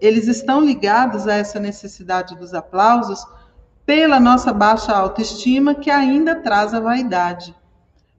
eles 0.00 0.28
estão 0.28 0.60
ligados 0.60 1.26
a 1.26 1.34
essa 1.34 1.58
necessidade 1.58 2.36
dos 2.36 2.54
aplausos 2.54 3.24
pela 3.84 4.18
nossa 4.18 4.52
baixa 4.52 4.92
autoestima, 4.92 5.74
que 5.74 5.90
ainda 5.90 6.34
traz 6.34 6.74
a 6.74 6.80
vaidade. 6.80 7.54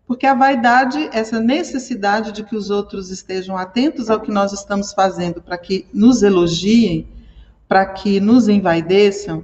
Porque 0.07 0.25
a 0.25 0.33
vaidade, 0.33 1.09
essa 1.11 1.41
necessidade 1.41 2.31
de 2.31 2.43
que 2.43 2.55
os 2.55 2.69
outros 2.69 3.11
estejam 3.11 3.57
atentos 3.57 4.09
ao 4.09 4.21
que 4.21 4.31
nós 4.31 4.53
estamos 4.53 4.93
fazendo, 4.93 5.41
para 5.41 5.57
que 5.57 5.85
nos 5.93 6.23
elogiem, 6.23 7.05
para 7.67 7.85
que 7.85 8.21
nos 8.21 8.47
envaideçam, 8.47 9.43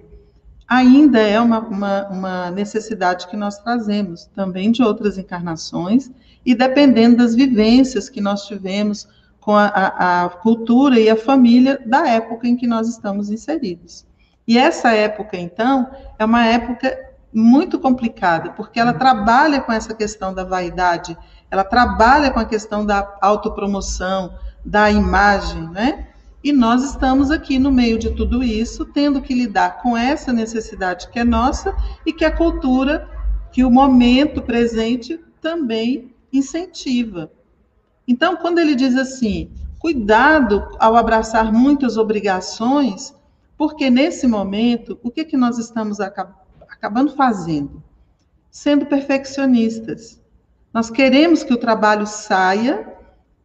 ainda 0.66 1.20
é 1.20 1.40
uma, 1.40 1.60
uma, 1.60 2.08
uma, 2.08 2.52
necessidade 2.52 3.28
que 3.28 3.36
nós 3.36 3.58
trazemos, 3.58 4.30
também 4.34 4.72
de 4.72 4.82
outras 4.82 5.18
encarnações, 5.18 6.10
e 6.46 6.56
dependendo 6.56 7.18
das 7.18 7.36
vivências 7.36 8.08
que 8.08 8.22
nós 8.22 8.48
tivemos 8.48 9.08
com 9.44 9.54
a, 9.54 9.66
a, 9.66 10.24
a 10.24 10.30
cultura 10.30 10.98
e 10.98 11.10
a 11.10 11.18
família 11.18 11.78
da 11.86 12.08
época 12.08 12.48
em 12.48 12.56
que 12.56 12.66
nós 12.66 12.88
estamos 12.88 13.30
inseridos. 13.30 14.06
E 14.48 14.58
essa 14.58 14.94
época, 14.94 15.36
então, 15.36 15.90
é 16.18 16.24
uma 16.24 16.46
época 16.46 16.98
muito 17.34 17.78
complicada, 17.78 18.52
porque 18.52 18.80
ela 18.80 18.94
trabalha 18.94 19.60
com 19.60 19.72
essa 19.72 19.94
questão 19.94 20.34
da 20.34 20.46
vaidade, 20.46 21.18
ela 21.52 21.64
trabalha 21.64 22.32
com 22.32 22.40
a 22.40 22.46
questão 22.46 22.86
da 22.86 23.18
autopromoção, 23.22 24.34
da 24.64 24.90
imagem, 24.90 25.70
né? 25.70 26.08
E 26.42 26.54
nós 26.54 26.82
estamos 26.84 27.30
aqui 27.30 27.60
no 27.60 27.72
meio 27.72 28.00
de 28.00 28.12
tudo 28.12 28.42
isso, 28.44 28.86
tendo 28.86 29.22
que 29.22 29.34
lidar 29.34 29.82
com 29.82 29.98
essa 29.98 30.32
necessidade 30.32 31.10
que 31.10 31.20
é 31.20 31.24
nossa 31.26 31.76
e 32.06 32.14
que 32.14 32.24
a 32.24 32.36
cultura, 32.36 33.10
que 33.52 33.64
o 33.64 33.72
momento 33.72 34.42
presente 34.42 35.20
também 35.42 36.14
incentiva. 36.32 37.30
Então, 38.08 38.36
quando 38.36 38.60
ele 38.60 38.76
diz 38.76 38.96
assim, 38.96 39.50
cuidado 39.80 40.68
ao 40.80 40.96
abraçar 40.96 41.52
muitas 41.52 41.98
obrigações, 41.98 43.14
porque 43.58 43.90
nesse 43.90 44.28
momento, 44.28 45.00
o 45.04 45.10
que, 45.10 45.24
que 45.24 45.38
nós 45.38 45.58
estamos 45.58 46.00
acabando 46.00 47.16
fazendo? 47.16 47.82
Sendo 48.52 48.86
perfeccionistas. 48.86 50.22
Nós 50.74 50.90
queremos 50.90 51.44
que 51.44 51.54
o 51.54 51.58
trabalho 51.58 52.06
saia 52.06 52.94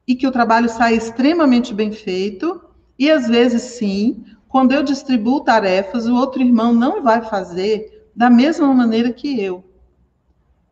e 0.07 0.15
que 0.15 0.27
o 0.27 0.33
trabalho 0.33 0.69
saia 0.69 0.97
extremamente 0.97 1.75
bem 1.75 1.93
feito, 1.93 2.63
e 2.99 3.11
às 3.11 3.29
vezes, 3.29 3.63
sim, 3.63 4.25
quando 4.49 4.73
eu 4.73 4.83
distribuo 4.83 5.41
tarefas, 5.41 6.07
o 6.07 6.15
outro 6.17 6.41
irmão 6.43 6.73
não 6.73 7.03
vai 7.03 7.23
fazer 7.23 8.11
da 8.17 8.31
mesma 8.31 8.73
maneira 8.75 9.13
que 9.13 9.41
eu. 9.41 9.63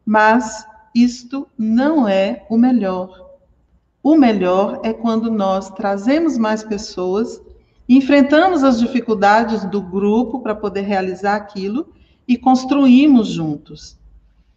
Mas 0.05 0.66
isto 0.94 1.46
não 1.57 2.09
é 2.09 2.46
o 2.49 2.57
melhor. 2.57 3.26
O 4.09 4.16
melhor 4.16 4.83
é 4.85 4.92
quando 4.92 5.33
nós 5.33 5.69
trazemos 5.71 6.38
mais 6.38 6.62
pessoas, 6.62 7.42
enfrentamos 7.88 8.62
as 8.62 8.79
dificuldades 8.79 9.64
do 9.64 9.83
grupo 9.83 10.38
para 10.38 10.55
poder 10.55 10.83
realizar 10.83 11.35
aquilo 11.35 11.92
e 12.29 12.38
construímos 12.38 13.27
juntos, 13.27 13.99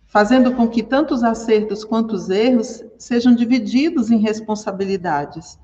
fazendo 0.06 0.54
com 0.54 0.68
que 0.68 0.84
tanto 0.84 1.16
os 1.16 1.24
acertos 1.24 1.84
quanto 1.84 2.14
os 2.14 2.30
erros 2.30 2.84
sejam 3.00 3.34
divididos 3.34 4.12
em 4.12 4.20
responsabilidades. 4.20 5.58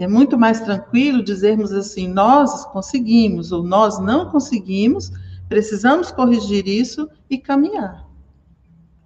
É 0.00 0.08
muito 0.08 0.36
mais 0.36 0.60
tranquilo 0.60 1.22
dizermos 1.22 1.72
assim: 1.72 2.08
nós 2.08 2.64
conseguimos 2.64 3.52
ou 3.52 3.62
nós 3.62 4.00
não 4.00 4.28
conseguimos, 4.32 5.12
precisamos 5.48 6.10
corrigir 6.10 6.66
isso 6.66 7.08
e 7.30 7.38
caminhar. 7.38 8.04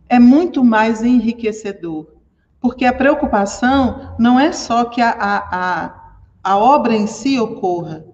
É 0.09 0.19
muito 0.19 0.65
mais 0.65 1.03
enriquecedor 1.03 2.22
porque 2.63 2.85
a 2.85 2.93
preocupação 2.93 4.15
não 4.21 4.39
é 4.39 4.53
só 4.53 4.85
que 4.85 5.01
a, 5.03 5.11
a, 5.11 5.37
a, 5.51 6.13
a 6.45 6.57
obra 6.57 6.95
em 6.95 7.09
si 7.09 7.39
ocorra, 7.41 8.07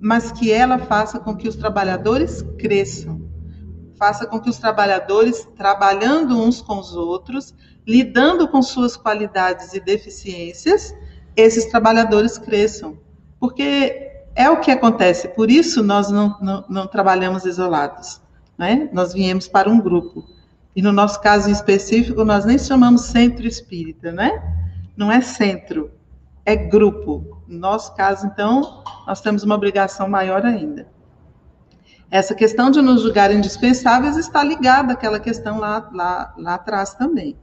mas 0.00 0.32
que 0.32 0.50
ela 0.52 0.76
faça 0.76 1.20
com 1.20 1.36
que 1.36 1.48
os 1.48 1.54
trabalhadores 1.54 2.42
cresçam, 2.58 3.22
faça 3.96 4.26
com 4.26 4.40
que 4.40 4.50
os 4.50 4.58
trabalhadores, 4.58 5.48
trabalhando 5.56 6.36
uns 6.36 6.60
com 6.60 6.80
os 6.80 6.96
outros, 6.96 7.54
lidando 7.86 8.48
com 8.48 8.60
suas 8.60 8.96
qualidades 8.96 9.72
e 9.72 9.78
deficiências, 9.78 10.92
esses 11.36 11.66
trabalhadores 11.66 12.36
cresçam. 12.36 12.98
Porque 13.38 14.10
é 14.34 14.50
o 14.50 14.58
que 14.58 14.72
acontece, 14.72 15.28
por 15.28 15.48
isso 15.48 15.80
nós 15.80 16.10
não, 16.10 16.36
não, 16.40 16.64
não 16.68 16.86
trabalhamos 16.88 17.44
isolados. 17.44 18.20
Né? 18.58 18.90
Nós 18.92 19.12
viemos 19.12 19.46
para 19.46 19.70
um 19.70 19.80
grupo. 19.80 20.24
E 20.74 20.80
no 20.80 20.90
nosso 20.90 21.20
caso 21.20 21.50
específico, 21.50 22.24
nós 22.24 22.44
nem 22.46 22.58
chamamos 22.58 23.02
centro 23.02 23.46
espírita, 23.46 24.10
né? 24.10 24.42
Não 24.96 25.12
é 25.12 25.20
centro, 25.20 25.90
é 26.46 26.56
grupo. 26.56 27.42
No 27.46 27.58
nosso 27.58 27.94
caso, 27.94 28.26
então, 28.26 28.82
nós 29.06 29.20
temos 29.20 29.42
uma 29.42 29.54
obrigação 29.54 30.08
maior 30.08 30.46
ainda. 30.46 30.88
Essa 32.10 32.34
questão 32.34 32.70
de 32.70 32.80
nos 32.80 33.02
julgar 33.02 33.30
indispensáveis 33.30 34.16
está 34.16 34.42
ligada 34.42 34.94
àquela 34.94 35.20
questão 35.20 35.58
lá, 35.58 35.90
lá, 35.92 36.34
lá 36.38 36.54
atrás 36.54 36.94
também. 36.94 37.36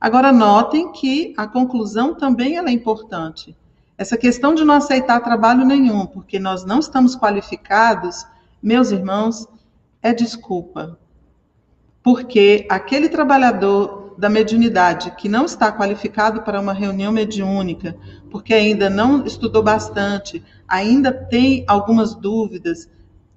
Agora, 0.00 0.32
notem 0.32 0.92
que 0.92 1.34
a 1.36 1.46
conclusão 1.46 2.14
também 2.14 2.56
é 2.56 2.70
importante. 2.70 3.56
Essa 3.98 4.16
questão 4.16 4.54
de 4.54 4.64
não 4.64 4.76
aceitar 4.76 5.20
trabalho 5.20 5.64
nenhum, 5.64 6.06
porque 6.06 6.38
nós 6.38 6.64
não 6.64 6.78
estamos 6.78 7.16
qualificados, 7.16 8.26
meus 8.62 8.92
irmãos, 8.92 9.46
é 10.02 10.14
desculpa 10.14 10.98
porque 12.02 12.66
aquele 12.70 13.08
trabalhador 13.08 14.14
da 14.16 14.28
mediunidade 14.28 15.12
que 15.12 15.28
não 15.28 15.46
está 15.46 15.72
qualificado 15.72 16.42
para 16.42 16.60
uma 16.60 16.72
reunião 16.72 17.10
mediúnica, 17.10 17.96
porque 18.30 18.52
ainda 18.52 18.90
não 18.90 19.24
estudou 19.24 19.62
bastante, 19.62 20.44
ainda 20.68 21.12
tem 21.12 21.64
algumas 21.66 22.14
dúvidas, 22.14 22.88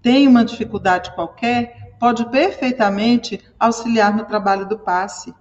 tem 0.02 0.28
uma 0.28 0.43
dificuldade 0.43 1.13
qualquer, 1.15 1.95
pode 1.97 2.26
perfeitamente 2.30 3.39
auxiliar 3.58 4.13
no 4.13 4.26
trabalho 4.26 4.67
do 4.67 4.78
passe, 4.78 5.34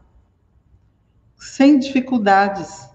sem 1.36 1.78
dificuldades. 1.78 2.88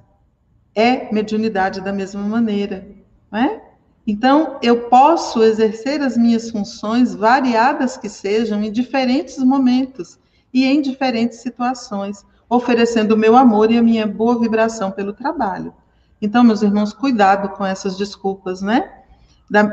É 0.74 1.12
mediunidade 1.12 1.82
da 1.82 1.92
mesma 1.92 2.22
maneira, 2.22 2.88
não 3.30 3.40
é? 3.40 3.67
Então, 4.10 4.58
eu 4.62 4.88
posso 4.88 5.44
exercer 5.44 6.02
as 6.02 6.16
minhas 6.16 6.50
funções, 6.50 7.14
variadas 7.14 7.98
que 7.98 8.08
sejam, 8.08 8.64
em 8.64 8.72
diferentes 8.72 9.38
momentos 9.40 10.18
e 10.54 10.64
em 10.64 10.82
diferentes 10.82 11.40
situações, 11.40 12.26
oferecendo 12.50 13.16
o 13.16 13.18
meu 13.18 13.36
amor 13.36 13.70
e 13.70 13.78
a 13.78 13.84
minha 13.84 14.08
boa 14.08 14.40
vibração 14.40 14.92
pelo 14.92 15.12
trabalho. 15.12 15.74
Então, 16.22 16.42
meus 16.42 16.62
irmãos, 16.62 16.94
cuidado 16.94 17.50
com 17.50 17.66
essas 17.66 17.98
desculpas, 17.98 18.62
né? 18.62 18.90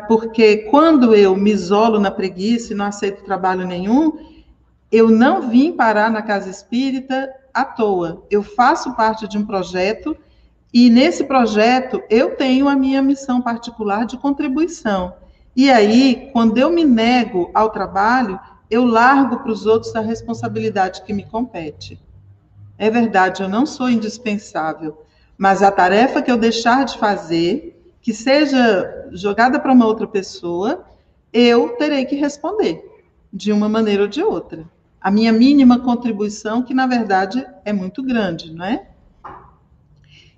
Porque 0.09 0.69
quando 0.69 1.15
eu 1.15 1.37
me 1.37 1.53
isolo 1.53 2.01
na 2.01 2.11
preguiça 2.11 2.73
e 2.73 2.77
não 2.77 2.87
aceito 2.87 3.25
trabalho 3.25 3.65
nenhum, 3.65 4.19
eu 4.91 5.11
não 5.11 5.49
vim 5.49 5.73
parar 5.73 6.11
na 6.11 6.23
casa 6.23 6.51
espírita 6.51 7.33
à 7.53 7.65
toa. 7.65 8.25
Eu 8.29 8.43
faço 8.43 8.95
parte 8.95 9.29
de 9.29 9.39
um 9.39 9.47
projeto 9.47 10.17
e 10.75 10.91
nesse 10.91 11.23
projeto 11.23 12.03
eu 12.11 12.35
tenho 12.35 12.69
a 12.69 12.75
minha 12.75 13.01
missão 13.01 13.41
particular 13.41 14.05
de 14.05 14.19
contribuição. 14.19 15.15
E 15.55 15.71
aí, 15.71 16.31
quando 16.33 16.59
eu 16.59 16.69
me 16.69 16.85
nego 16.85 17.49
ao 17.55 17.71
trabalho, 17.71 18.41
eu 18.69 18.85
largo 18.85 19.39
para 19.39 19.53
os 19.53 19.67
outros 19.67 19.95
a 19.95 20.01
responsabilidade 20.01 21.03
que 21.03 21.13
me 21.13 21.25
compete. 21.25 22.03
É 22.77 22.91
verdade, 22.91 23.41
eu 23.41 23.49
não 23.49 23.65
sou 23.65 23.89
indispensável, 23.89 25.01
mas 25.39 25.63
a 25.63 25.71
tarefa 25.71 26.21
que 26.21 26.31
eu 26.31 26.37
deixar 26.37 26.85
de 26.85 26.99
fazer, 26.99 27.81
que 28.03 28.13
seja 28.13 29.09
jogada 29.13 29.61
para 29.61 29.73
uma 29.73 29.87
outra 29.87 30.09
pessoa, 30.09 30.85
eu 31.33 31.77
terei 31.77 32.05
que 32.05 32.17
responder 32.17 32.85
de 33.33 33.53
uma 33.53 33.69
maneira 33.69 34.03
ou 34.03 34.09
de 34.09 34.25
outra. 34.25 34.69
A 35.01 35.09
minha 35.09 35.33
mínima 35.33 35.79
contribuição, 35.79 36.65
que 36.65 36.75
na 36.75 36.89
verdade 36.89 37.47
é 37.65 37.73
muito 37.73 38.03
grande, 38.03 38.53
não 38.53 38.65
é? 38.65 38.89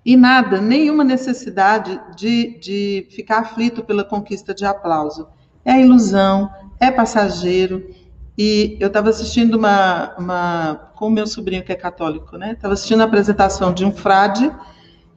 E 0.06 0.16
nada, 0.16 0.60
nenhuma 0.60 1.02
necessidade 1.02 2.00
de, 2.16 2.56
de 2.60 3.08
ficar 3.10 3.40
aflito 3.40 3.82
pela 3.82 4.04
conquista 4.04 4.54
de 4.54 4.64
aplauso. 4.64 5.26
É 5.64 5.80
ilusão, 5.80 6.48
é 6.78 6.92
passageiro. 6.92 7.92
E 8.38 8.76
eu 8.78 8.86
estava 8.86 9.10
assistindo 9.10 9.56
uma, 9.56 10.14
uma. 10.16 10.92
com 10.94 11.10
meu 11.10 11.26
sobrinho 11.26 11.64
que 11.64 11.72
é 11.72 11.74
católico, 11.74 12.38
né? 12.38 12.52
Estava 12.52 12.74
assistindo 12.74 13.00
a 13.00 13.04
apresentação 13.04 13.74
de 13.74 13.84
um 13.84 13.90
frade 13.90 14.48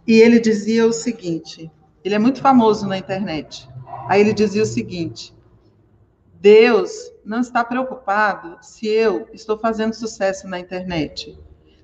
e 0.07 0.19
ele 0.19 0.39
dizia 0.39 0.87
o 0.87 0.91
seguinte: 0.91 1.69
ele 2.03 2.15
é 2.15 2.19
muito 2.19 2.41
famoso 2.41 2.87
na 2.87 2.97
internet. 2.97 3.69
Aí 4.07 4.21
ele 4.21 4.33
dizia 4.33 4.63
o 4.63 4.65
seguinte: 4.65 5.35
Deus 6.41 6.91
não 7.23 7.41
está 7.41 7.63
preocupado 7.63 8.57
se 8.59 8.87
eu 8.87 9.27
estou 9.33 9.55
fazendo 9.55 9.93
sucesso 9.93 10.47
na 10.47 10.57
internet, 10.59 11.37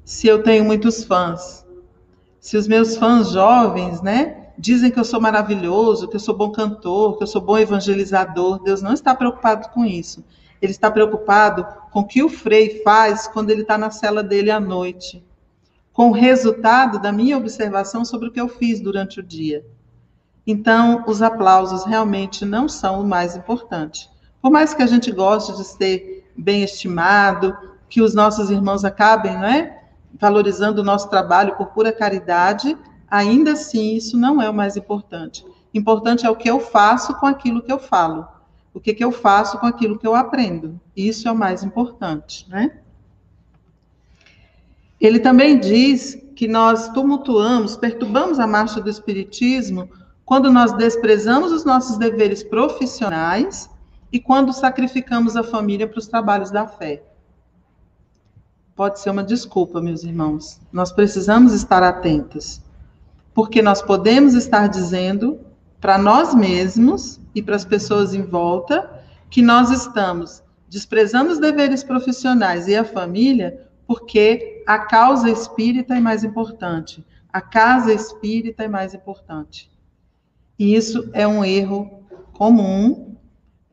se 0.04 0.26
eu 0.26 0.42
tenho 0.42 0.66
muitos 0.66 1.04
fãs, 1.04 1.65
se 2.46 2.58
os 2.58 2.68
meus 2.68 2.96
fãs 2.96 3.32
jovens, 3.32 4.04
né, 4.04 4.50
dizem 4.56 4.92
que 4.92 5.00
eu 5.00 5.04
sou 5.04 5.20
maravilhoso, 5.20 6.08
que 6.08 6.16
eu 6.16 6.20
sou 6.20 6.38
bom 6.38 6.52
cantor, 6.52 7.18
que 7.18 7.24
eu 7.24 7.28
sou 7.28 7.42
bom 7.42 7.58
evangelizador, 7.58 8.62
Deus 8.62 8.84
não 8.84 8.94
está 8.94 9.16
preocupado 9.16 9.70
com 9.70 9.84
isso. 9.84 10.24
Ele 10.62 10.72
está 10.72 10.92
preocupado 10.92 11.66
com 11.92 12.02
o 12.02 12.06
que 12.06 12.22
o 12.22 12.30
Frei 12.30 12.84
faz 12.84 13.28
quando 13.28 13.50
ele 13.50 13.64
está 13.64 13.80
na 13.80 13.90
cela 13.90 14.22
dele 14.22 14.52
à 14.52 14.60
noite, 14.60 15.26
com 15.92 16.10
o 16.10 16.14
resultado 16.14 17.00
da 17.00 17.12
minha 17.12 17.36
observação 17.36 18.06
sobre 18.06 18.28
o 18.28 18.32
que 18.32 18.40
eu 18.40 18.48
fiz 18.48 18.80
durante 18.80 19.20
o 19.20 19.24
dia. 19.24 19.66
Então, 20.46 21.04
os 21.08 21.24
aplausos 21.24 21.84
realmente 21.84 22.46
não 22.46 22.70
são 22.70 23.02
o 23.02 23.08
mais 23.08 23.36
importante. 23.36 24.08
Por 24.40 24.52
mais 24.52 24.72
que 24.72 24.84
a 24.84 24.88
gente 24.88 25.12
goste 25.12 25.58
de 25.58 25.64
ser 25.64 26.30
bem 26.38 26.62
estimado, 26.62 27.58
que 27.90 28.04
os 28.04 28.14
nossos 28.14 28.52
irmãos 28.52 28.86
acabem, 28.86 29.34
não 29.34 29.46
é? 29.46 29.85
Valorizando 30.20 30.82
o 30.82 30.84
nosso 30.84 31.10
trabalho 31.10 31.56
por 31.56 31.68
pura 31.68 31.92
caridade, 31.92 32.78
ainda 33.08 33.52
assim 33.52 33.96
isso 33.96 34.18
não 34.18 34.42
é 34.42 34.50
o 34.50 34.54
mais 34.54 34.78
importante. 34.78 35.46
Importante 35.74 36.26
é 36.26 36.30
o 36.30 36.36
que 36.36 36.50
eu 36.50 36.60
faço 36.60 37.14
com 37.20 37.26
aquilo 37.26 37.62
que 37.62 37.72
eu 37.72 37.80
falo. 37.80 38.26
O 38.74 38.80
que, 38.80 38.94
que 38.94 39.04
eu 39.04 39.12
faço 39.12 39.58
com 39.60 39.66
aquilo 39.66 39.98
que 39.98 40.08
eu 40.08 40.16
aprendo. 40.16 40.80
Isso 40.96 41.28
é 41.28 41.32
o 41.32 41.36
mais 41.36 41.64
importante, 41.64 42.46
né? 42.50 42.80
Ele 45.00 45.20
também 45.20 45.60
diz 45.60 46.18
que 46.36 46.48
nós 46.48 46.90
tumultuamos, 46.90 47.78
perturbamos 47.78 48.40
a 48.40 48.48
marcha 48.48 48.82
do 48.82 48.90
espiritismo 48.90 49.90
quando 50.26 50.52
nós 50.52 50.74
desprezamos 50.74 51.52
os 51.52 51.64
nossos 51.64 51.98
deveres 51.98 52.44
profissionais 52.44 53.70
e 54.12 54.20
quando 54.20 54.52
sacrificamos 54.52 55.36
a 55.36 55.44
família 55.44 55.88
para 55.88 56.00
os 56.00 56.08
trabalhos 56.08 56.52
da 56.52 56.68
fé 56.68 57.04
pode 58.76 59.00
ser 59.00 59.10
uma 59.10 59.24
desculpa, 59.24 59.82
meus 59.82 60.04
irmãos. 60.04 60.60
Nós 60.72 60.92
precisamos 60.92 61.54
estar 61.54 61.82
atentos, 61.82 62.62
porque 63.34 63.62
nós 63.62 63.82
podemos 63.82 64.34
estar 64.34 64.68
dizendo 64.68 65.40
para 65.80 65.98
nós 65.98 66.36
mesmos 66.36 67.20
e 67.34 67.42
para 67.42 67.56
as 67.56 67.64
pessoas 67.64 68.14
em 68.14 68.22
volta 68.22 69.02
que 69.30 69.42
nós 69.42 69.72
estamos 69.72 70.44
desprezando 70.68 71.32
os 71.32 71.40
deveres 71.40 71.84
profissionais 71.84 72.68
e 72.68 72.76
a 72.76 72.84
família 72.84 73.66
porque 73.88 74.64
a 74.66 74.80
causa 74.80 75.30
espírita 75.30 75.96
é 75.96 76.00
mais 76.00 76.24
importante, 76.24 77.06
a 77.32 77.40
casa 77.40 77.94
espírita 77.94 78.64
é 78.64 78.68
mais 78.68 78.94
importante. 78.94 79.72
E 80.58 80.76
isso 80.76 81.10
é 81.14 81.28
um 81.28 81.46
erro 81.46 82.04
comum, 82.34 83.16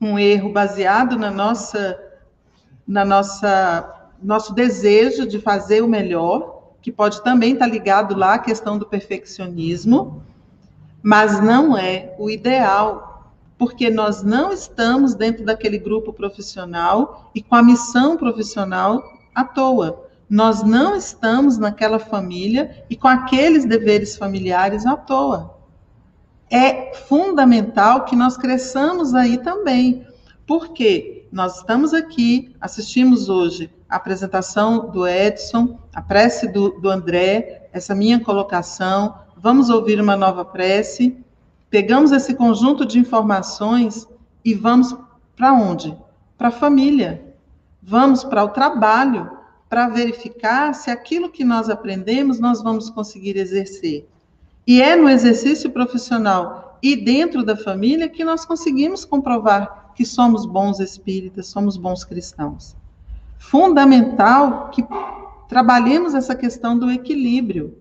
um 0.00 0.18
erro 0.18 0.52
baseado 0.52 1.16
na 1.16 1.30
nossa 1.30 1.98
na 2.86 3.04
nossa 3.04 4.01
nosso 4.22 4.54
desejo 4.54 5.26
de 5.26 5.40
fazer 5.40 5.82
o 5.82 5.88
melhor, 5.88 6.62
que 6.80 6.92
pode 6.92 7.22
também 7.22 7.52
estar 7.52 7.66
ligado 7.66 8.16
lá 8.16 8.34
à 8.34 8.38
questão 8.38 8.78
do 8.78 8.86
perfeccionismo, 8.86 10.22
mas 11.02 11.40
não 11.40 11.76
é 11.76 12.14
o 12.18 12.30
ideal, 12.30 13.32
porque 13.58 13.90
nós 13.90 14.22
não 14.22 14.52
estamos 14.52 15.14
dentro 15.14 15.44
daquele 15.44 15.78
grupo 15.78 16.12
profissional 16.12 17.30
e 17.34 17.42
com 17.42 17.54
a 17.54 17.62
missão 17.62 18.16
profissional 18.16 19.02
à 19.34 19.44
toa. 19.44 20.08
Nós 20.28 20.62
não 20.62 20.96
estamos 20.96 21.58
naquela 21.58 21.98
família 21.98 22.84
e 22.88 22.96
com 22.96 23.06
aqueles 23.06 23.64
deveres 23.64 24.16
familiares 24.16 24.86
à 24.86 24.96
toa. 24.96 25.56
É 26.50 26.94
fundamental 26.94 28.04
que 28.04 28.16
nós 28.16 28.36
cresçamos 28.36 29.14
aí 29.14 29.38
também. 29.38 30.06
Por 30.46 30.72
quê? 30.72 31.26
Nós 31.30 31.58
estamos 31.58 31.94
aqui, 31.94 32.54
assistimos 32.60 33.28
hoje 33.28 33.70
a 33.92 33.96
apresentação 33.96 34.88
do 34.90 35.06
Edson, 35.06 35.78
a 35.94 36.00
prece 36.00 36.48
do, 36.48 36.70
do 36.80 36.88
André, 36.88 37.68
essa 37.74 37.94
minha 37.94 38.18
colocação. 38.18 39.14
Vamos 39.36 39.68
ouvir 39.68 40.00
uma 40.00 40.16
nova 40.16 40.46
prece. 40.46 41.14
Pegamos 41.68 42.10
esse 42.10 42.34
conjunto 42.34 42.86
de 42.86 42.98
informações 42.98 44.08
e 44.42 44.54
vamos 44.54 44.96
para 45.36 45.52
onde? 45.52 45.94
Para 46.38 46.48
a 46.48 46.52
família. 46.52 47.34
Vamos 47.82 48.24
para 48.24 48.42
o 48.42 48.48
trabalho, 48.48 49.30
para 49.68 49.90
verificar 49.90 50.74
se 50.74 50.90
aquilo 50.90 51.28
que 51.28 51.44
nós 51.44 51.68
aprendemos 51.68 52.40
nós 52.40 52.62
vamos 52.62 52.88
conseguir 52.88 53.36
exercer. 53.36 54.08
E 54.66 54.80
é 54.80 54.96
no 54.96 55.06
exercício 55.06 55.70
profissional 55.70 56.78
e 56.82 56.96
dentro 56.96 57.44
da 57.44 57.58
família 57.58 58.08
que 58.08 58.24
nós 58.24 58.46
conseguimos 58.46 59.04
comprovar 59.04 59.92
que 59.94 60.06
somos 60.06 60.46
bons 60.46 60.80
espíritas, 60.80 61.48
somos 61.48 61.76
bons 61.76 62.04
cristãos 62.04 62.74
fundamental 63.42 64.70
que 64.70 64.84
trabalhemos 65.48 66.14
essa 66.14 66.34
questão 66.34 66.78
do 66.78 66.90
equilíbrio. 66.90 67.76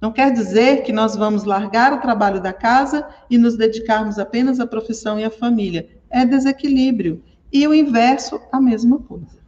Não 0.00 0.12
quer 0.12 0.32
dizer 0.32 0.82
que 0.82 0.92
nós 0.92 1.16
vamos 1.16 1.44
largar 1.44 1.92
o 1.92 2.00
trabalho 2.00 2.40
da 2.40 2.52
casa 2.52 3.08
e 3.30 3.38
nos 3.38 3.56
dedicarmos 3.56 4.18
apenas 4.18 4.58
à 4.58 4.66
profissão 4.66 5.18
e 5.18 5.24
à 5.24 5.30
família. 5.30 5.88
É 6.10 6.26
desequilíbrio. 6.26 7.22
E 7.52 7.66
o 7.66 7.72
inverso, 7.72 8.40
a 8.50 8.60
mesma 8.60 8.98
coisa. 8.98 9.40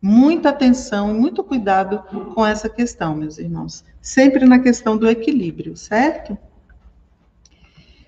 Muita 0.00 0.50
atenção 0.50 1.10
e 1.10 1.18
muito 1.18 1.42
cuidado 1.42 2.02
com 2.32 2.46
essa 2.46 2.68
questão, 2.68 3.16
meus 3.16 3.38
irmãos. 3.38 3.84
Sempre 4.00 4.46
na 4.46 4.60
questão 4.60 4.96
do 4.96 5.08
equilíbrio, 5.08 5.76
certo? 5.76 6.38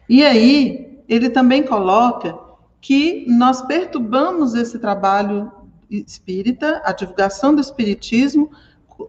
E 0.09 0.25
aí, 0.25 1.03
ele 1.09 1.29
também 1.29 1.65
coloca 1.65 2.39
que 2.81 3.27
nós 3.29 3.61
perturbamos 3.63 4.55
esse 4.55 4.79
trabalho 4.79 5.51
espírita, 5.91 6.83
a 6.85 6.93
divulgação 6.93 7.55
do 7.55 7.61
espiritismo, 7.61 8.51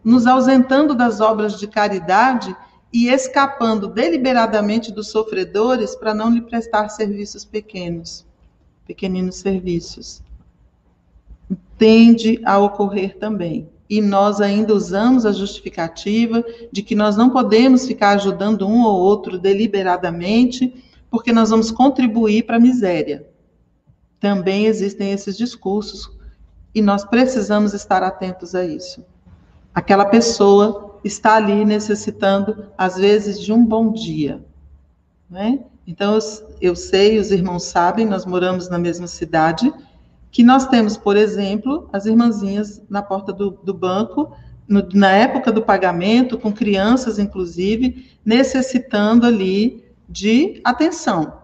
nos 0.03 0.27
ausentando 0.27 0.93
das 0.93 1.19
obras 1.19 1.59
de 1.59 1.67
caridade 1.67 2.55
e 2.91 3.09
escapando 3.09 3.88
deliberadamente 3.88 4.91
dos 4.91 5.09
sofredores 5.09 5.95
para 5.95 6.13
não 6.13 6.32
lhe 6.32 6.41
prestar 6.41 6.89
serviços 6.89 7.45
pequenos, 7.45 8.25
pequeninos 8.86 9.36
serviços. 9.36 10.21
Tende 11.77 12.39
a 12.43 12.57
ocorrer 12.57 13.17
também. 13.17 13.69
E 13.89 14.01
nós 14.01 14.39
ainda 14.39 14.73
usamos 14.73 15.25
a 15.25 15.32
justificativa 15.32 16.43
de 16.71 16.84
que 16.84 16.93
nós 16.93 17.17
não 17.17 17.32
podemos 17.32 17.88
ficar 17.88 18.11
ajudando 18.11 18.67
um 18.67 18.84
ou 18.84 18.99
outro 18.99 19.39
deliberadamente, 19.39 20.84
porque 21.09 21.34
nós 21.34 21.49
vamos 21.49 21.71
contribuir 21.71 22.43
para 22.43 22.57
a 22.57 22.59
miséria. 22.59 23.27
Também 24.19 24.65
existem 24.65 25.11
esses 25.11 25.36
discursos 25.36 26.18
E 26.74 26.82
nós 26.82 27.03
precisamos 27.03 27.74
estar 27.74 28.03
atentos 28.03 28.53
a 28.53 28.63
isso. 28.63 29.05
Aquela 29.74 30.05
pessoa 30.05 30.99
está 31.03 31.36
ali 31.36 31.65
necessitando, 31.65 32.67
às 32.78 32.95
vezes, 32.97 33.39
de 33.39 33.51
um 33.51 33.65
bom 33.65 33.91
dia. 33.91 34.43
Né? 35.30 35.59
Então, 35.88 36.13
eu, 36.13 36.20
eu 36.61 36.76
sei, 36.76 37.17
os 37.17 37.32
irmãos 37.32 37.63
sabem, 37.63 38.05
nós 38.05 38.26
moramos 38.26 38.70
na 38.70 38.78
mesma 38.78 39.07
cidade, 39.07 39.74
que 40.32 40.43
nós 40.43 40.67
temos, 40.67 40.95
por 40.95 41.17
exemplo, 41.17 41.89
as 41.91 42.05
irmãzinhas 42.05 42.82
na 42.89 43.01
porta 43.01 43.34
do, 43.34 43.51
do 43.51 43.74
banco, 43.74 44.32
no, 44.67 44.88
na 44.93 45.11
época 45.11 45.51
do 45.51 45.63
pagamento, 45.63 46.38
com 46.38 46.53
crianças, 46.53 47.17
inclusive, 47.17 48.11
necessitando 48.24 49.26
ali 49.26 49.84
de 50.07 50.61
atenção. 50.63 51.39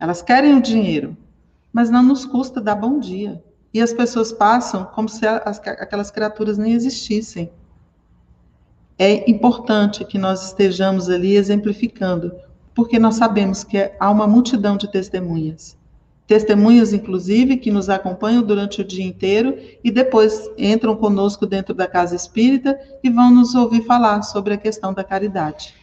Elas 0.00 0.20
querem 0.20 0.56
o 0.56 0.62
dinheiro, 0.62 1.16
mas 1.72 1.90
não 1.90 2.02
nos 2.02 2.24
custa 2.24 2.60
dar 2.60 2.74
bom 2.74 2.98
dia. 2.98 3.42
E 3.74 3.82
as 3.82 3.92
pessoas 3.92 4.32
passam 4.32 4.84
como 4.84 5.08
se 5.08 5.26
as, 5.26 5.58
aquelas 5.58 6.08
criaturas 6.08 6.56
nem 6.56 6.72
existissem. 6.74 7.50
É 8.96 9.28
importante 9.28 10.04
que 10.04 10.16
nós 10.16 10.46
estejamos 10.46 11.10
ali 11.10 11.34
exemplificando, 11.34 12.32
porque 12.72 13.00
nós 13.00 13.16
sabemos 13.16 13.64
que 13.64 13.90
há 13.98 14.08
uma 14.08 14.28
multidão 14.28 14.76
de 14.76 14.88
testemunhas. 14.88 15.76
Testemunhas, 16.24 16.92
inclusive, 16.92 17.56
que 17.56 17.72
nos 17.72 17.90
acompanham 17.90 18.44
durante 18.44 18.80
o 18.80 18.84
dia 18.84 19.04
inteiro 19.04 19.58
e 19.82 19.90
depois 19.90 20.48
entram 20.56 20.94
conosco 20.94 21.44
dentro 21.44 21.74
da 21.74 21.88
casa 21.88 22.14
espírita 22.14 22.78
e 23.02 23.10
vão 23.10 23.30
nos 23.30 23.56
ouvir 23.56 23.84
falar 23.84 24.22
sobre 24.22 24.54
a 24.54 24.56
questão 24.56 24.94
da 24.94 25.02
caridade 25.02 25.74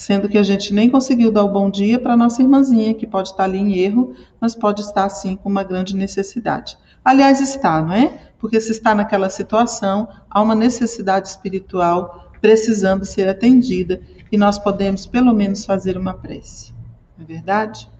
sendo 0.00 0.30
que 0.30 0.38
a 0.38 0.42
gente 0.42 0.72
nem 0.72 0.88
conseguiu 0.88 1.30
dar 1.30 1.44
o 1.44 1.52
bom 1.52 1.68
dia 1.68 1.98
para 1.98 2.16
nossa 2.16 2.40
irmãzinha, 2.40 2.94
que 2.94 3.06
pode 3.06 3.28
estar 3.28 3.44
ali 3.44 3.58
em 3.58 3.76
erro, 3.76 4.14
mas 4.40 4.54
pode 4.54 4.80
estar, 4.80 5.06
sim, 5.10 5.36
com 5.36 5.50
uma 5.50 5.62
grande 5.62 5.94
necessidade. 5.94 6.78
Aliás, 7.04 7.40
está, 7.40 7.80
não 7.82 7.92
é? 7.92 8.30
Porque 8.38 8.60
se 8.60 8.72
está 8.72 8.94
naquela 8.94 9.30
situação, 9.30 10.08
há 10.28 10.40
uma 10.40 10.54
necessidade 10.54 11.28
espiritual 11.28 12.30
precisando 12.40 13.04
ser 13.04 13.28
atendida, 13.28 14.00
e 14.32 14.38
nós 14.38 14.58
podemos, 14.58 15.06
pelo 15.06 15.34
menos, 15.34 15.64
fazer 15.64 15.96
uma 15.98 16.14
prece. 16.14 16.72
Não 17.16 17.24
é 17.24 17.26
verdade? 17.26 17.90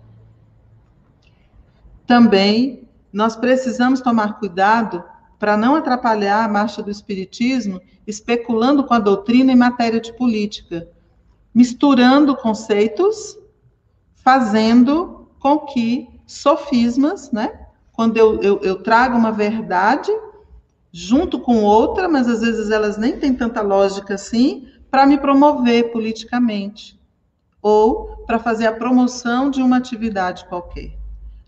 Também, 2.07 2.88
nós 3.12 3.36
precisamos 3.36 4.01
tomar 4.01 4.38
cuidado 4.38 5.05
para 5.38 5.57
não 5.57 5.74
atrapalhar 5.74 6.44
a 6.44 6.48
marcha 6.48 6.82
do 6.82 6.90
Espiritismo, 6.90 7.80
especulando 8.07 8.84
com 8.84 8.94
a 8.94 8.98
doutrina 8.98 9.53
em 9.53 9.57
matéria 9.57 10.01
de 10.01 10.12
política, 10.12 10.88
misturando 11.55 12.36
conceitos, 12.36 13.38
fazendo 14.14 15.28
com 15.38 15.59
que 15.61 16.09
sofismas, 16.26 17.30
né? 17.32 17.59
Quando 18.01 18.16
eu, 18.16 18.40
eu, 18.40 18.59
eu 18.62 18.76
trago 18.76 19.14
uma 19.14 19.30
verdade 19.30 20.11
junto 20.90 21.38
com 21.38 21.62
outra, 21.62 22.09
mas 22.09 22.26
às 22.26 22.40
vezes 22.40 22.70
elas 22.70 22.96
nem 22.96 23.18
têm 23.18 23.34
tanta 23.34 23.61
lógica 23.61 24.14
assim, 24.14 24.68
para 24.90 25.05
me 25.05 25.18
promover 25.18 25.92
politicamente 25.92 26.98
ou 27.61 28.24
para 28.26 28.38
fazer 28.38 28.66
a 28.68 28.72
promoção 28.72 29.51
de 29.51 29.61
uma 29.61 29.76
atividade 29.76 30.46
qualquer. 30.46 30.92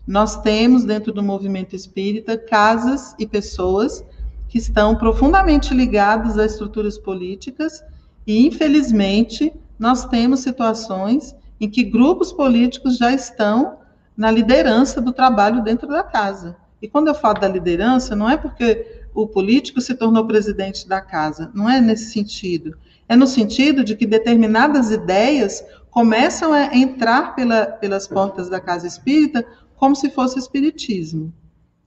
Nós 0.05 0.43
temos 0.43 0.85
dentro 0.85 1.11
do 1.11 1.23
movimento 1.23 1.75
espírita 1.75 2.37
casas 2.37 3.15
e 3.17 3.25
pessoas 3.25 4.05
que 4.47 4.59
estão 4.59 4.95
profundamente 4.95 5.73
ligadas 5.73 6.37
a 6.37 6.45
estruturas 6.45 6.99
políticas 6.99 7.83
e, 8.27 8.45
infelizmente, 8.45 9.51
nós 9.79 10.05
temos 10.05 10.41
situações 10.41 11.35
em 11.59 11.67
que 11.67 11.83
grupos 11.83 12.31
políticos 12.31 12.97
já 12.97 13.11
estão 13.11 13.81
na 14.15 14.31
liderança 14.31 15.01
do 15.01 15.11
trabalho 15.11 15.63
dentro 15.63 15.87
da 15.87 16.03
casa. 16.03 16.55
E 16.81 16.87
quando 16.87 17.07
eu 17.07 17.15
falo 17.15 17.39
da 17.39 17.47
liderança, 17.47 18.15
não 18.15 18.29
é 18.29 18.37
porque 18.37 19.03
o 19.13 19.27
político 19.27 19.79
se 19.79 19.93
tornou 19.93 20.25
presidente 20.25 20.87
da 20.87 20.99
casa, 20.99 21.51
não 21.53 21.69
é 21.69 21.79
nesse 21.79 22.11
sentido. 22.11 22.77
É 23.07 23.15
no 23.15 23.27
sentido 23.27 23.83
de 23.83 23.95
que 23.95 24.05
determinadas 24.05 24.91
ideias 24.91 25.63
começam 25.89 26.51
a 26.51 26.75
entrar 26.75 27.35
pela, 27.35 27.65
pelas 27.65 28.07
portas 28.07 28.49
da 28.49 28.59
casa 28.59 28.87
espírita 28.87 29.45
como 29.75 29.95
se 29.95 30.09
fosse 30.09 30.39
espiritismo. 30.39 31.33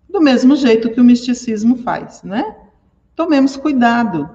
Do 0.09 0.21
mesmo 0.21 0.55
jeito 0.55 0.91
que 0.91 1.01
o 1.01 1.05
misticismo 1.05 1.79
faz, 1.79 2.23
né? 2.23 2.57
Tomemos 3.15 3.57
cuidado. 3.57 4.31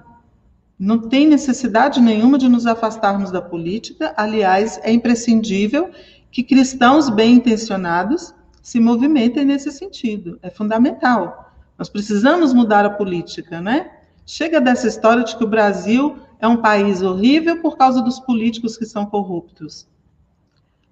Não 0.77 0.97
tem 0.97 1.27
necessidade 1.27 2.01
nenhuma 2.01 2.37
de 2.37 2.49
nos 2.49 2.65
afastarmos 2.65 3.31
da 3.31 3.41
política, 3.41 4.13
aliás, 4.17 4.79
é 4.83 4.91
imprescindível 4.91 5.91
que 6.31 6.43
cristãos 6.43 7.09
bem 7.09 7.35
intencionados 7.35 8.33
se 8.61 8.79
movimentem 8.79 9.43
nesse 9.43 9.71
sentido, 9.71 10.39
é 10.41 10.49
fundamental. 10.49 11.51
Nós 11.77 11.89
precisamos 11.89 12.53
mudar 12.53 12.85
a 12.85 12.89
política, 12.89 13.59
né? 13.59 13.91
Chega 14.25 14.61
dessa 14.61 14.87
história 14.87 15.23
de 15.23 15.35
que 15.35 15.43
o 15.43 15.47
Brasil 15.47 16.17
é 16.39 16.47
um 16.47 16.57
país 16.57 17.01
horrível 17.01 17.61
por 17.61 17.75
causa 17.75 18.01
dos 18.01 18.19
políticos 18.19 18.77
que 18.77 18.85
são 18.85 19.05
corruptos. 19.05 19.87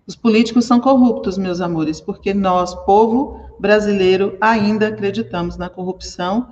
Os 0.06 0.16
políticos 0.16 0.66
são 0.66 0.80
corruptos, 0.80 1.38
meus 1.38 1.62
amores, 1.62 2.02
porque 2.02 2.34
nós, 2.34 2.74
povo 2.84 3.40
brasileiro, 3.60 4.36
ainda 4.42 4.88
acreditamos 4.88 5.56
na 5.56 5.70
corrupção 5.70 6.50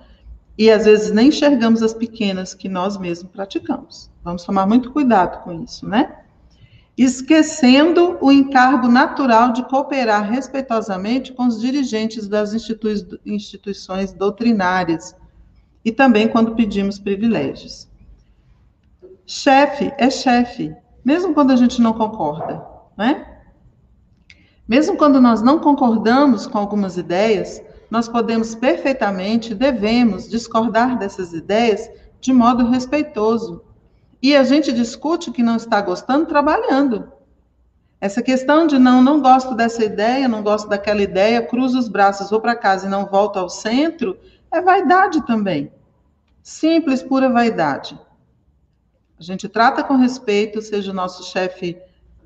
e 0.55 0.69
às 0.69 0.85
vezes 0.85 1.11
nem 1.11 1.29
enxergamos 1.29 1.81
as 1.81 1.93
pequenas 1.93 2.53
que 2.53 2.69
nós 2.69 2.97
mesmos 2.97 3.31
praticamos. 3.31 4.11
Vamos 4.23 4.43
tomar 4.43 4.67
muito 4.67 4.91
cuidado 4.91 5.43
com 5.43 5.63
isso, 5.63 5.87
né? 5.87 6.23
Esquecendo 6.97 8.17
o 8.19 8.31
encargo 8.31 8.87
natural 8.87 9.53
de 9.53 9.63
cooperar 9.63 10.29
respeitosamente 10.31 11.31
com 11.31 11.45
os 11.45 11.61
dirigentes 11.61 12.27
das 12.27 12.55
institui 12.55 12.95
instituições 13.23 14.11
doutrinárias 14.11 15.15
e 15.85 15.91
também 15.91 16.27
quando 16.27 16.55
pedimos 16.55 16.97
privilégios. 16.97 17.87
Chefe 19.27 19.93
é 19.97 20.09
chefe, 20.09 20.75
mesmo 21.05 21.33
quando 21.33 21.51
a 21.51 21.55
gente 21.55 21.81
não 21.81 21.93
concorda, 21.93 22.65
né? 22.97 23.41
Mesmo 24.67 24.97
quando 24.97 25.21
nós 25.21 25.41
não 25.41 25.59
concordamos 25.59 26.47
com 26.47 26.57
algumas 26.57 26.97
ideias, 26.97 27.61
nós 27.89 28.09
podemos 28.09 28.55
perfeitamente, 28.55 29.53
devemos 29.53 30.27
discordar 30.27 30.97
dessas 30.97 31.31
ideias 31.31 31.89
de 32.19 32.33
modo 32.33 32.69
respeitoso. 32.69 33.63
E 34.21 34.35
a 34.35 34.43
gente 34.43 34.73
discute 34.73 35.29
o 35.29 35.33
que 35.33 35.43
não 35.43 35.55
está 35.55 35.79
gostando 35.81 36.25
trabalhando. 36.25 37.11
Essa 37.99 38.21
questão 38.21 38.67
de 38.67 38.77
não, 38.77 39.01
não 39.01 39.21
gosto 39.21 39.55
dessa 39.55 39.83
ideia, 39.83 40.27
não 40.27 40.43
gosto 40.43 40.67
daquela 40.67 41.01
ideia, 41.01 41.41
cruzo 41.41 41.79
os 41.79 41.87
braços, 41.87 42.29
vou 42.29 42.39
para 42.39 42.55
casa 42.55 42.85
e 42.85 42.89
não 42.89 43.05
volto 43.05 43.37
ao 43.37 43.49
centro, 43.49 44.17
é 44.51 44.61
vaidade 44.61 45.25
também. 45.25 45.71
Simples, 46.43 47.01
pura 47.01 47.29
vaidade. 47.29 47.99
A 49.19 49.23
gente 49.23 49.49
trata 49.49 49.83
com 49.83 49.97
respeito, 49.97 50.61
seja 50.61 50.91
o 50.91 50.95
nosso 50.95 51.23
chefe 51.23 51.75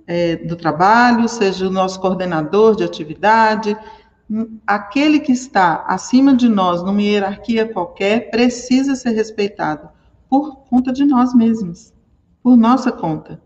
é, 0.06 0.36
do 0.36 0.58
trabalho, 0.58 1.28
seja 1.30 1.68
o 1.68 1.72
nosso 1.72 2.00
coordenador 2.02 2.76
de 2.76 2.84
atividade, 2.84 3.78
aquele 4.68 5.20
que 5.20 5.32
está 5.32 5.86
acima 5.88 6.36
de 6.36 6.50
nós, 6.50 6.84
numa 6.84 7.02
hierarquia 7.02 7.66
qualquer, 7.72 8.30
precisa 8.30 8.96
ser 8.96 9.12
respeitado 9.12 9.90
por 10.32 10.60
conta 10.70 10.94
de 10.94 11.04
nós 11.04 11.34
mesmos, 11.36 11.94
por 12.42 12.56
nossa 12.56 12.90
conta. 12.90 13.42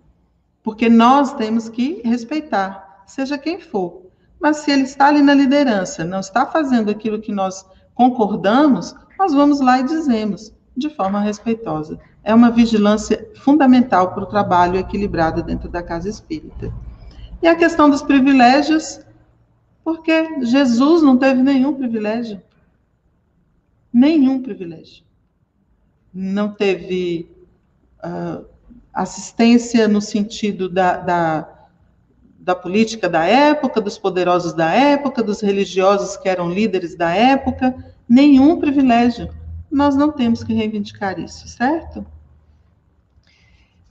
Porque 0.61 0.87
nós 0.87 1.33
temos 1.33 1.67
que 1.67 1.99
respeitar, 2.05 3.01
seja 3.07 3.39
quem 3.39 3.59
for. 3.59 4.03
Mas 4.39 4.57
se 4.57 4.69
ele 4.69 4.83
está 4.83 5.07
ali 5.07 5.23
na 5.23 5.33
liderança, 5.33 6.05
não 6.05 6.19
está 6.19 6.45
fazendo 6.45 6.91
aquilo 6.91 7.19
que 7.19 7.31
nós 7.31 7.65
concordamos, 7.95 8.95
nós 9.17 9.33
vamos 9.33 9.61
lá 9.61 9.79
e 9.79 9.83
dizemos, 9.83 10.53
de 10.77 10.91
forma 10.91 11.21
respeitosa. 11.21 11.99
É 12.23 12.35
uma 12.35 12.51
vigilância 12.51 13.31
fundamental 13.37 14.13
para 14.13 14.23
o 14.23 14.27
trabalho 14.27 14.77
equilibrado 14.77 15.41
dentro 15.41 15.67
da 15.67 15.81
casa 15.81 16.07
espírita. 16.07 16.71
E 17.41 17.47
a 17.47 17.55
questão 17.55 17.89
dos 17.89 18.03
privilégios, 18.03 18.99
porque 19.83 20.45
Jesus 20.45 21.01
não 21.01 21.17
teve 21.17 21.41
nenhum 21.41 21.73
privilégio. 21.73 22.39
Nenhum 23.91 24.43
privilégio. 24.43 25.03
Não 26.15 26.53
teve 26.53 27.29
uh, 28.03 28.45
assistência 28.93 29.87
no 29.87 29.99
sentido 29.99 30.69
da, 30.69 30.97
da, 30.97 31.67
da 32.39 32.55
política 32.55 33.09
da 33.09 33.25
época, 33.25 33.81
dos 33.81 33.97
poderosos 33.97 34.53
da 34.53 34.71
época, 34.71 35.21
dos 35.21 35.41
religiosos 35.41 36.15
que 36.15 36.29
eram 36.29 36.49
líderes 36.49 36.95
da 36.95 37.13
época. 37.13 37.75
Nenhum 38.07 38.57
privilégio. 38.57 39.29
Nós 39.69 39.95
não 39.97 40.11
temos 40.11 40.43
que 40.43 40.53
reivindicar 40.53 41.19
isso, 41.19 41.47
certo? 41.49 42.05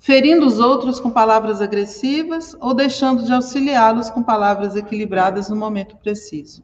ferindo 0.04 0.46
os 0.46 0.58
outros 0.58 1.00
com 1.00 1.10
palavras 1.10 1.62
agressivas 1.62 2.54
ou 2.60 2.74
deixando 2.74 3.24
de 3.24 3.32
auxiliá-los 3.32 4.10
com 4.10 4.22
palavras 4.22 4.76
equilibradas 4.76 5.48
no 5.48 5.56
momento 5.56 5.96
preciso. 5.96 6.62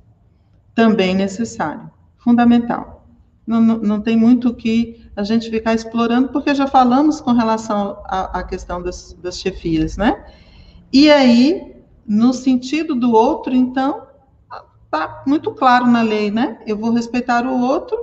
Também 0.75 1.15
necessário, 1.15 1.91
fundamental. 2.19 3.09
Não, 3.47 3.59
não, 3.59 3.79
não 3.79 4.01
tem 4.03 4.15
muito 4.15 4.53
que 4.53 5.10
a 5.21 5.25
gente 5.25 5.51
ficar 5.51 5.75
explorando, 5.75 6.29
porque 6.29 6.55
já 6.55 6.67
falamos 6.67 7.21
com 7.21 7.33
relação 7.33 8.03
à, 8.05 8.43
questão 8.43 8.83
das, 8.83 9.13
das 9.15 9.39
chefias, 9.39 9.97
né? 9.97 10.25
E 10.93 11.11
aí, 11.11 11.77
no 12.07 12.33
sentido 12.33 12.95
do 12.95 13.13
outro, 13.13 13.55
então, 13.55 14.07
está 14.85 15.23
muito 15.27 15.53
claro 15.53 15.87
na 15.87 16.03
lei, 16.03 16.31
né? 16.31 16.59
Eu 16.67 16.77
vou 16.77 16.93
respeitar 16.93 17.47
o 17.47 17.61
outro 17.61 17.97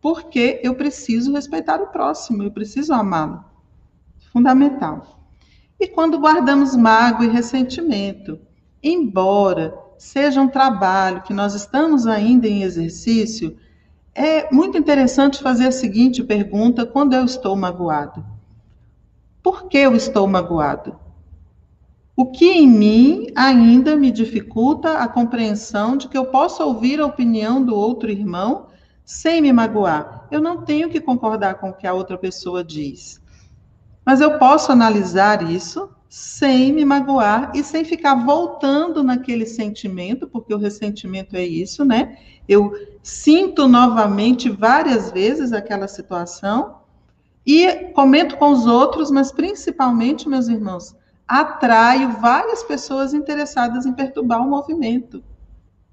porque 0.00 0.60
eu 0.62 0.74
preciso 0.74 1.32
respeitar 1.32 1.80
o 1.80 1.88
próximo, 1.88 2.42
eu 2.42 2.50
preciso 2.50 2.92
amá-lo. 2.92 3.44
Fundamental. 4.32 5.20
E 5.78 5.86
quando 5.86 6.18
guardamos 6.18 6.74
mágoa 6.74 7.26
e 7.26 7.28
ressentimento, 7.28 8.38
embora 8.82 9.74
seja 9.98 10.40
um 10.40 10.48
trabalho 10.48 11.22
que 11.22 11.34
nós 11.34 11.54
estamos 11.54 12.06
ainda 12.06 12.48
em 12.48 12.62
exercício, 12.62 13.56
é 14.14 14.52
muito 14.52 14.76
interessante 14.76 15.42
fazer 15.42 15.68
a 15.68 15.72
seguinte 15.72 16.22
pergunta 16.22 16.84
quando 16.84 17.14
eu 17.14 17.24
estou 17.24 17.54
magoado: 17.56 18.24
Por 19.42 19.68
que 19.68 19.78
eu 19.78 19.94
estou 19.94 20.26
magoado? 20.26 20.98
O 22.16 22.26
que 22.26 22.50
em 22.50 22.68
mim 22.68 23.28
ainda 23.34 23.96
me 23.96 24.10
dificulta 24.10 24.98
a 24.98 25.08
compreensão 25.08 25.96
de 25.96 26.08
que 26.08 26.18
eu 26.18 26.26
possa 26.26 26.64
ouvir 26.64 27.00
a 27.00 27.06
opinião 27.06 27.64
do 27.64 27.74
outro 27.74 28.10
irmão 28.10 28.66
sem 29.04 29.40
me 29.40 29.52
magoar? 29.52 30.26
Eu 30.30 30.40
não 30.40 30.62
tenho 30.62 30.90
que 30.90 31.00
concordar 31.00 31.54
com 31.54 31.70
o 31.70 31.72
que 31.72 31.86
a 31.86 31.94
outra 31.94 32.18
pessoa 32.18 32.62
diz. 32.62 33.20
Mas 34.04 34.20
eu 34.20 34.38
posso 34.38 34.70
analisar 34.70 35.50
isso 35.50 35.88
sem 36.10 36.72
me 36.72 36.84
magoar 36.84 37.52
e 37.54 37.62
sem 37.62 37.84
ficar 37.84 38.16
voltando 38.16 39.00
naquele 39.00 39.46
sentimento, 39.46 40.26
porque 40.26 40.52
o 40.52 40.58
ressentimento 40.58 41.36
é 41.36 41.44
isso, 41.44 41.84
né? 41.84 42.18
Eu 42.48 42.72
sinto 43.00 43.68
novamente 43.68 44.50
várias 44.50 45.12
vezes 45.12 45.52
aquela 45.52 45.86
situação 45.86 46.78
e 47.46 47.92
comento 47.94 48.36
com 48.38 48.50
os 48.50 48.66
outros, 48.66 49.08
mas 49.08 49.30
principalmente, 49.30 50.28
meus 50.28 50.48
irmãos, 50.48 50.96
atraio 51.28 52.10
várias 52.20 52.64
pessoas 52.64 53.14
interessadas 53.14 53.86
em 53.86 53.92
perturbar 53.92 54.44
o 54.44 54.50
movimento. 54.50 55.22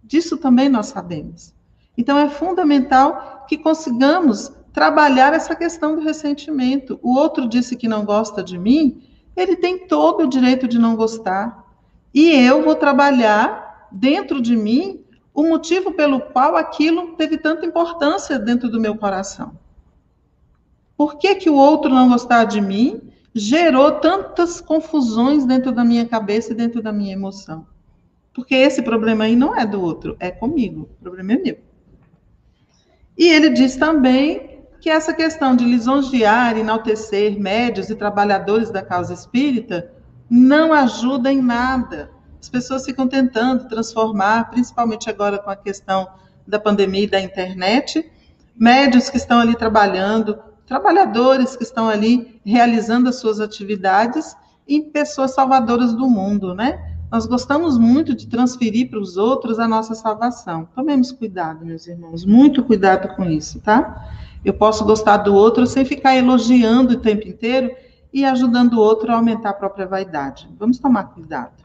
Disso 0.04 0.36
também 0.36 0.68
nós 0.68 0.88
sabemos. 0.88 1.54
Então 1.96 2.18
é 2.18 2.28
fundamental 2.28 3.46
que 3.48 3.56
consigamos 3.56 4.52
trabalhar 4.74 5.34
essa 5.34 5.56
questão 5.56 5.96
do 5.96 6.02
ressentimento. 6.02 7.00
O 7.04 7.14
outro 7.14 7.48
disse 7.48 7.76
que 7.76 7.88
não 7.88 8.04
gosta 8.04 8.44
de 8.44 8.58
mim, 8.58 9.07
ele 9.38 9.56
tem 9.56 9.88
todo 9.88 10.24
o 10.24 10.28
direito 10.28 10.68
de 10.68 10.80
não 10.80 10.96
gostar. 10.96 11.64
E 12.14 12.32
eu 12.32 12.64
vou 12.64 12.76
trabalhar 12.76 13.88
dentro 13.92 14.42
de 14.42 14.56
mim 14.56 15.06
o 15.34 15.44
motivo 15.44 15.94
pelo 15.94 16.20
qual 16.20 16.56
aquilo 16.56 17.16
teve 17.16 17.38
tanta 17.38 17.64
importância 17.64 18.40
dentro 18.40 18.68
do 18.70 18.82
meu 18.82 18.98
coração. 18.98 19.54
Por 20.98 21.20
que, 21.20 21.36
que 21.36 21.50
o 21.50 21.56
outro 21.56 21.92
não 21.92 22.10
gostar 22.10 22.46
de 22.46 22.60
mim 22.60 23.02
gerou 23.36 23.92
tantas 23.92 24.60
confusões 24.60 25.46
dentro 25.46 25.72
da 25.72 25.86
minha 25.86 26.08
cabeça 26.08 26.52
e 26.52 26.56
dentro 26.56 26.82
da 26.82 26.92
minha 26.92 27.14
emoção? 27.14 27.68
Porque 28.34 28.56
esse 28.56 28.82
problema 28.82 29.26
aí 29.26 29.36
não 29.36 29.56
é 29.56 29.64
do 29.64 29.80
outro, 29.80 30.18
é 30.20 30.32
comigo. 30.32 30.90
O 31.00 31.04
problema 31.04 31.34
é 31.34 31.38
meu. 31.38 31.60
E 33.16 33.28
ele 33.28 33.52
diz 33.52 33.76
também 33.76 34.47
que 34.80 34.90
essa 34.90 35.14
questão 35.14 35.56
de 35.56 35.66
lisonjear, 35.66 36.58
enaltecer 36.58 37.40
médios 37.40 37.90
e 37.90 37.96
trabalhadores 37.96 38.70
da 38.70 38.82
causa 38.82 39.14
espírita 39.14 39.92
não 40.30 40.74
ajuda 40.74 41.32
em 41.32 41.42
nada. 41.42 42.12
As 42.40 42.50
pessoas 42.50 42.86
ficam 42.86 43.08
tentando 43.08 43.68
transformar, 43.68 44.50
principalmente 44.50 45.10
agora 45.10 45.40
com 45.40 45.50
a 45.50 45.56
questão 45.56 46.08
da 46.46 46.60
pandemia 46.60 47.04
e 47.04 47.10
da 47.10 47.20
internet, 47.20 48.10
médios 48.56 49.10
que 49.10 49.18
estão 49.18 49.40
ali 49.40 49.56
trabalhando, 49.56 50.38
trabalhadores 50.66 51.56
que 51.56 51.64
estão 51.64 51.90
ali 51.90 52.40
realizando 52.46 53.10
as 53.10 53.16
suas 53.16 53.40
atividades 53.40 54.36
em 54.68 54.92
pessoas 54.92 55.34
salvadoras 55.34 55.94
do 55.94 56.08
mundo, 56.10 56.54
né? 56.54 56.96
Nós 57.10 57.26
gostamos 57.26 57.78
muito 57.78 58.14
de 58.14 58.28
transferir 58.28 58.90
para 58.90 59.00
os 59.00 59.16
outros 59.16 59.60
a 59.60 59.68
nossa 59.68 59.96
salvação. 59.96 60.68
Tomemos 60.76 61.12
cuidado, 61.12 61.66
meus 61.66 61.88
irmãos, 61.88 62.26
muito 62.26 62.64
cuidado 62.64 63.16
com 63.16 63.24
isso, 63.26 63.62
tá? 63.62 64.10
Eu 64.44 64.54
posso 64.54 64.86
gostar 64.86 65.18
do 65.18 65.34
outro 65.34 65.66
sem 65.66 65.84
ficar 65.84 66.16
elogiando 66.16 66.94
o 66.94 67.00
tempo 67.00 67.28
inteiro 67.28 67.76
e 68.14 68.24
ajudando 68.24 68.74
o 68.74 68.80
outro 68.80 69.12
a 69.12 69.16
aumentar 69.16 69.50
a 69.50 69.54
própria 69.54 69.86
vaidade. 69.86 70.50
Vamos 70.58 70.80
tomar 70.80 71.06
cuidado. 71.06 71.64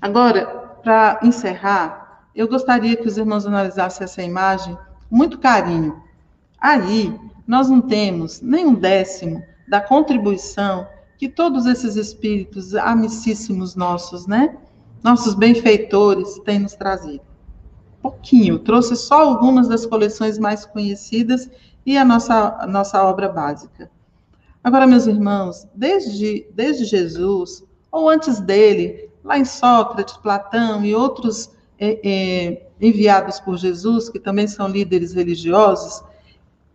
Agora, 0.00 0.46
para 0.82 1.20
encerrar, 1.22 2.28
eu 2.34 2.48
gostaria 2.48 2.96
que 2.96 3.06
os 3.06 3.16
irmãos 3.16 3.46
analisassem 3.46 4.04
essa 4.04 4.22
imagem 4.22 4.76
com 5.08 5.16
muito 5.16 5.38
carinho. 5.38 6.02
Aí, 6.60 7.18
nós 7.46 7.68
não 7.68 7.80
temos 7.80 8.40
nem 8.40 8.66
um 8.66 8.74
décimo 8.74 9.42
da 9.68 9.80
contribuição 9.80 10.86
que 11.16 11.28
todos 11.28 11.66
esses 11.66 11.96
espíritos 11.96 12.74
amicíssimos 12.74 13.74
nossos, 13.74 14.26
né? 14.26 14.56
Nossos 15.02 15.34
benfeitores 15.34 16.38
têm 16.40 16.60
nos 16.60 16.74
trazido 16.74 17.31
pouquinho, 18.02 18.58
trouxe 18.58 18.96
só 18.96 19.20
algumas 19.20 19.68
das 19.68 19.86
coleções 19.86 20.38
mais 20.38 20.66
conhecidas 20.66 21.48
e 21.86 21.96
a 21.96 22.04
nossa, 22.04 22.56
a 22.58 22.66
nossa 22.66 23.02
obra 23.02 23.28
básica. 23.28 23.90
Agora, 24.62 24.86
meus 24.86 25.06
irmãos, 25.06 25.66
desde, 25.74 26.46
desde 26.54 26.84
Jesus, 26.84 27.64
ou 27.90 28.08
antes 28.08 28.40
dele, 28.40 29.08
lá 29.24 29.38
em 29.38 29.44
Sócrates, 29.44 30.16
Platão 30.16 30.84
e 30.84 30.94
outros 30.94 31.50
é, 31.78 31.98
é, 32.02 32.66
enviados 32.80 33.40
por 33.40 33.56
Jesus, 33.56 34.08
que 34.08 34.18
também 34.18 34.46
são 34.46 34.68
líderes 34.68 35.12
religiosos, 35.12 36.02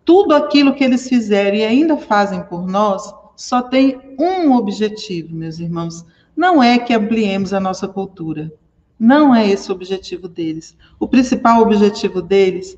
tudo 0.03 0.33
aquilo 0.33 0.73
que 0.73 0.83
eles 0.83 1.07
fizeram 1.07 1.57
e 1.57 1.65
ainda 1.65 1.97
fazem 1.97 2.41
por 2.43 2.65
nós 2.65 3.13
só 3.35 3.61
tem 3.61 4.15
um 4.17 4.53
objetivo, 4.53 5.35
meus 5.35 5.59
irmãos. 5.59 6.05
Não 6.35 6.61
é 6.61 6.79
que 6.79 6.93
ampliemos 6.93 7.53
a 7.53 7.59
nossa 7.59 7.87
cultura, 7.87 8.51
não 8.99 9.33
é 9.33 9.47
esse 9.47 9.71
o 9.71 9.75
objetivo 9.75 10.27
deles. 10.27 10.75
O 10.99 11.07
principal 11.07 11.61
objetivo 11.61 12.21
deles 12.21 12.75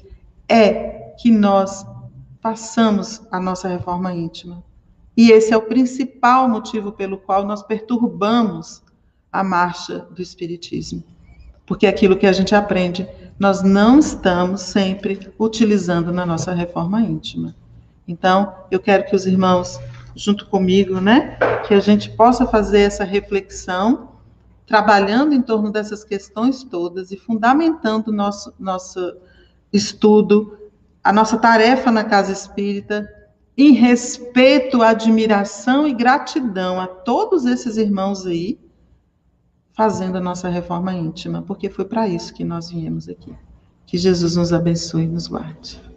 é 0.47 1.13
que 1.17 1.31
nós 1.31 1.85
façamos 2.41 3.21
a 3.31 3.39
nossa 3.39 3.67
reforma 3.67 4.13
íntima. 4.13 4.63
E 5.15 5.31
esse 5.31 5.53
é 5.53 5.57
o 5.57 5.61
principal 5.61 6.47
motivo 6.47 6.91
pelo 6.91 7.17
qual 7.17 7.45
nós 7.45 7.61
perturbamos 7.61 8.81
a 9.31 9.43
marcha 9.43 10.07
do 10.11 10.21
Espiritismo. 10.21 11.03
Porque 11.65 11.85
é 11.85 11.89
aquilo 11.89 12.17
que 12.17 12.25
a 12.25 12.31
gente 12.31 12.55
aprende, 12.55 13.07
nós 13.37 13.61
não 13.61 13.99
estamos 13.99 14.61
sempre 14.61 15.31
utilizando 15.37 16.11
na 16.11 16.25
nossa 16.25 16.53
reforma 16.53 17.01
íntima. 17.01 17.55
Então, 18.07 18.53
eu 18.71 18.79
quero 18.79 19.05
que 19.05 19.15
os 19.15 19.25
irmãos, 19.25 19.79
junto 20.15 20.47
comigo, 20.47 20.99
né, 20.99 21.37
que 21.67 21.73
a 21.73 21.79
gente 21.79 22.09
possa 22.09 22.47
fazer 22.47 22.81
essa 22.81 23.03
reflexão 23.03 24.09
trabalhando 24.69 25.33
em 25.33 25.41
torno 25.41 25.71
dessas 25.71 26.03
questões 26.03 26.63
todas 26.63 27.09
e 27.11 27.17
fundamentando 27.17 28.11
nosso 28.11 28.53
nosso 28.59 29.17
estudo, 29.73 30.59
a 31.03 31.11
nossa 31.11 31.39
tarefa 31.39 31.91
na 31.91 32.03
casa 32.03 32.31
espírita, 32.31 33.09
em 33.57 33.71
respeito, 33.71 34.83
admiração 34.83 35.87
e 35.87 35.93
gratidão 35.93 36.79
a 36.79 36.85
todos 36.85 37.45
esses 37.45 37.77
irmãos 37.77 38.27
aí, 38.27 38.59
fazendo 39.73 40.19
a 40.19 40.21
nossa 40.21 40.47
reforma 40.47 40.93
íntima, 40.93 41.41
porque 41.41 41.67
foi 41.67 41.85
para 41.85 42.07
isso 42.07 42.31
que 42.31 42.43
nós 42.43 42.69
viemos 42.69 43.09
aqui. 43.09 43.33
Que 43.87 43.97
Jesus 43.97 44.35
nos 44.35 44.53
abençoe 44.53 45.05
e 45.05 45.07
nos 45.07 45.27
guarde. 45.27 45.88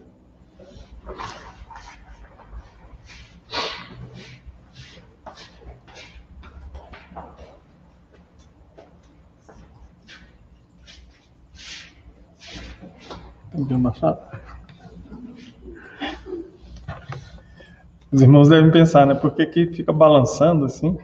Os 18.10 18.20
irmãos 18.20 18.48
devem 18.48 18.70
pensar, 18.70 19.06
né? 19.06 19.14
Por 19.14 19.30
que, 19.34 19.46
que 19.46 19.66
fica 19.66 19.92
balançando 19.92 20.66
assim? 20.66 20.98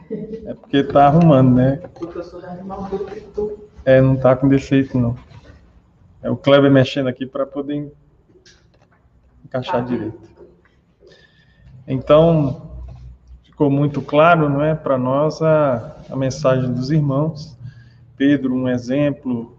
É 0.45 0.53
porque 0.53 0.77
está 0.77 1.07
arrumando, 1.07 1.55
né? 1.55 1.81
É, 3.83 3.99
não 3.99 4.13
está 4.13 4.35
com 4.35 4.47
defeito, 4.47 4.97
não. 4.97 5.15
É 6.21 6.29
o 6.29 6.37
Kleber 6.37 6.69
mexendo 6.69 7.07
aqui 7.07 7.25
para 7.25 7.45
poder 7.45 7.91
encaixar 9.43 9.83
direito. 9.83 10.29
Então, 11.87 12.69
ficou 13.43 13.71
muito 13.71 14.01
claro, 14.01 14.47
não 14.47 14.63
é, 14.63 14.75
para 14.75 14.97
nós 14.97 15.41
a, 15.41 15.97
a 16.09 16.15
mensagem 16.15 16.71
dos 16.71 16.91
irmãos. 16.91 17.57
Pedro, 18.15 18.53
um 18.53 18.69
exemplo, 18.69 19.57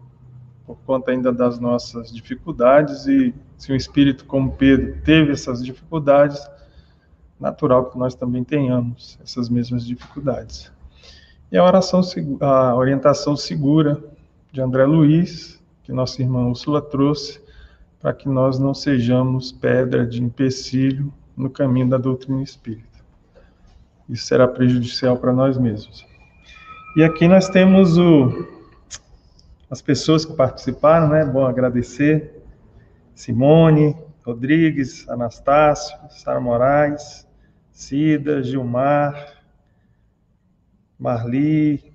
por 0.74 0.84
conta 0.86 1.10
ainda 1.10 1.32
das 1.32 1.58
nossas 1.58 2.12
dificuldades 2.12 3.06
e 3.06 3.34
se 3.56 3.72
um 3.72 3.76
espírito 3.76 4.24
como 4.24 4.52
Pedro 4.52 5.00
teve 5.04 5.32
essas 5.32 5.64
dificuldades, 5.64 6.40
natural 7.38 7.90
que 7.90 7.98
nós 7.98 8.14
também 8.14 8.44
tenhamos 8.44 9.18
essas 9.22 9.48
mesmas 9.48 9.84
dificuldades. 9.84 10.70
E 11.50 11.56
a 11.56 11.64
oração, 11.64 12.00
a 12.40 12.74
orientação 12.74 13.36
segura 13.36 14.02
de 14.52 14.60
André 14.60 14.84
Luiz, 14.84 15.60
que 15.82 15.92
nossa 15.92 16.22
irmã 16.22 16.46
Úrsula 16.46 16.80
trouxe, 16.80 17.40
para 17.98 18.12
que 18.12 18.28
nós 18.28 18.58
não 18.58 18.72
sejamos 18.72 19.50
pedra 19.52 20.06
de 20.06 20.22
empecilho 20.22 21.12
no 21.36 21.50
caminho 21.50 21.88
da 21.88 21.98
doutrina 21.98 22.42
espírita. 22.42 22.86
Isso 24.08 24.26
será 24.26 24.46
prejudicial 24.46 25.16
para 25.16 25.32
nós 25.32 25.58
mesmos. 25.58 26.06
E 26.96 27.02
aqui 27.02 27.26
nós 27.28 27.48
temos 27.48 27.96
o 27.96 28.59
as 29.70 29.80
pessoas 29.80 30.26
que 30.26 30.34
participaram, 30.34 31.08
né? 31.08 31.24
Bom 31.24 31.46
agradecer 31.46 32.42
Simone, 33.14 33.96
Rodrigues, 34.26 35.08
Anastácio, 35.08 35.96
Sara 36.10 36.40
Moraes, 36.40 37.26
Cida, 37.70 38.42
Gilmar, 38.42 39.44
Marli, 40.98 41.94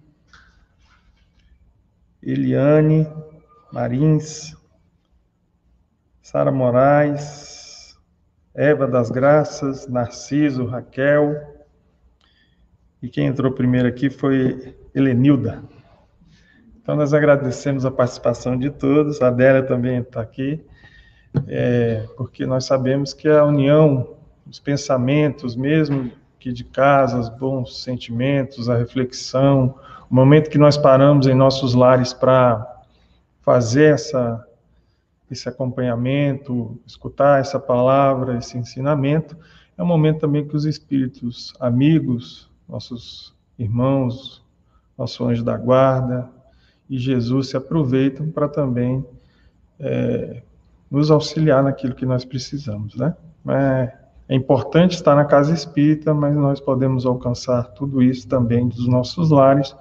Eliane, 2.23 3.07
Marins, 3.71 4.55
Sara 6.21 6.51
Moraes, 6.51 7.99
Eva 8.53 8.88
das 8.88 9.11
Graças, 9.11 9.86
Narciso, 9.88 10.65
Raquel. 10.65 11.55
E 13.01 13.09
quem 13.09 13.28
entrou 13.28 13.51
primeiro 13.51 13.88
aqui 13.88 14.09
foi 14.09 14.76
Helenilda. 14.93 15.61
Então, 16.86 16.95
nós 16.95 17.15
agradecemos 17.15 17.83
a 17.83 17.89
participação 17.89 18.55
de 18.55 18.69
todos. 18.69 19.19
A 19.19 19.29
Adélia 19.29 19.63
também 19.63 20.01
está 20.01 20.21
aqui, 20.21 20.63
é, 21.47 22.05
porque 22.15 22.45
nós 22.45 22.65
sabemos 22.65 23.11
que 23.11 23.27
a 23.27 23.43
união, 23.43 24.13
os 24.47 24.59
pensamentos, 24.59 25.55
mesmo 25.55 26.11
que 26.39 26.53
de 26.53 26.63
casa, 26.63 27.17
os 27.17 27.27
bons 27.27 27.81
sentimentos, 27.81 28.69
a 28.69 28.77
reflexão, 28.77 29.73
o 30.07 30.13
momento 30.13 30.47
que 30.47 30.59
nós 30.59 30.77
paramos 30.77 31.25
em 31.25 31.33
nossos 31.33 31.73
lares 31.73 32.13
para 32.13 32.83
fazer 33.41 33.95
essa 33.95 34.45
esse 35.31 35.49
acompanhamento, 35.49 36.79
escutar 36.86 37.41
essa 37.41 37.59
palavra, 37.59 38.38
esse 38.38 38.59
ensinamento, 38.59 39.36
é 39.75 39.81
um 39.81 39.88
momento 39.88 40.19
também 40.19 40.47
que 40.47 40.55
os 40.55 40.65
espíritos 40.65 41.51
amigos, 41.59 42.47
nossos 42.69 43.33
irmãos, 43.57 44.45
nosso 44.95 45.25
anjo 45.25 45.43
da 45.43 45.57
guarda 45.57 46.29
e 46.89 46.97
Jesus 46.97 47.49
se 47.49 47.57
aproveitam 47.57 48.29
para 48.29 48.47
também 48.47 49.05
é, 49.79 50.41
nos 50.89 51.11
auxiliar 51.11 51.63
naquilo 51.63 51.95
que 51.95 52.05
nós 52.05 52.23
precisamos, 52.23 52.95
né? 52.95 53.15
É, 53.47 54.05
é 54.27 54.36
importante 54.36 54.95
estar 54.95 55.15
na 55.15 55.25
casa 55.25 55.53
espírita, 55.53 56.13
mas 56.13 56.36
nós 56.36 56.59
podemos 56.59 57.05
alcançar 57.05 57.63
tudo 57.73 58.01
isso 58.01 58.27
também 58.27 58.67
dos 58.67 58.88
nossos 58.88 59.29
lares, 59.29 59.75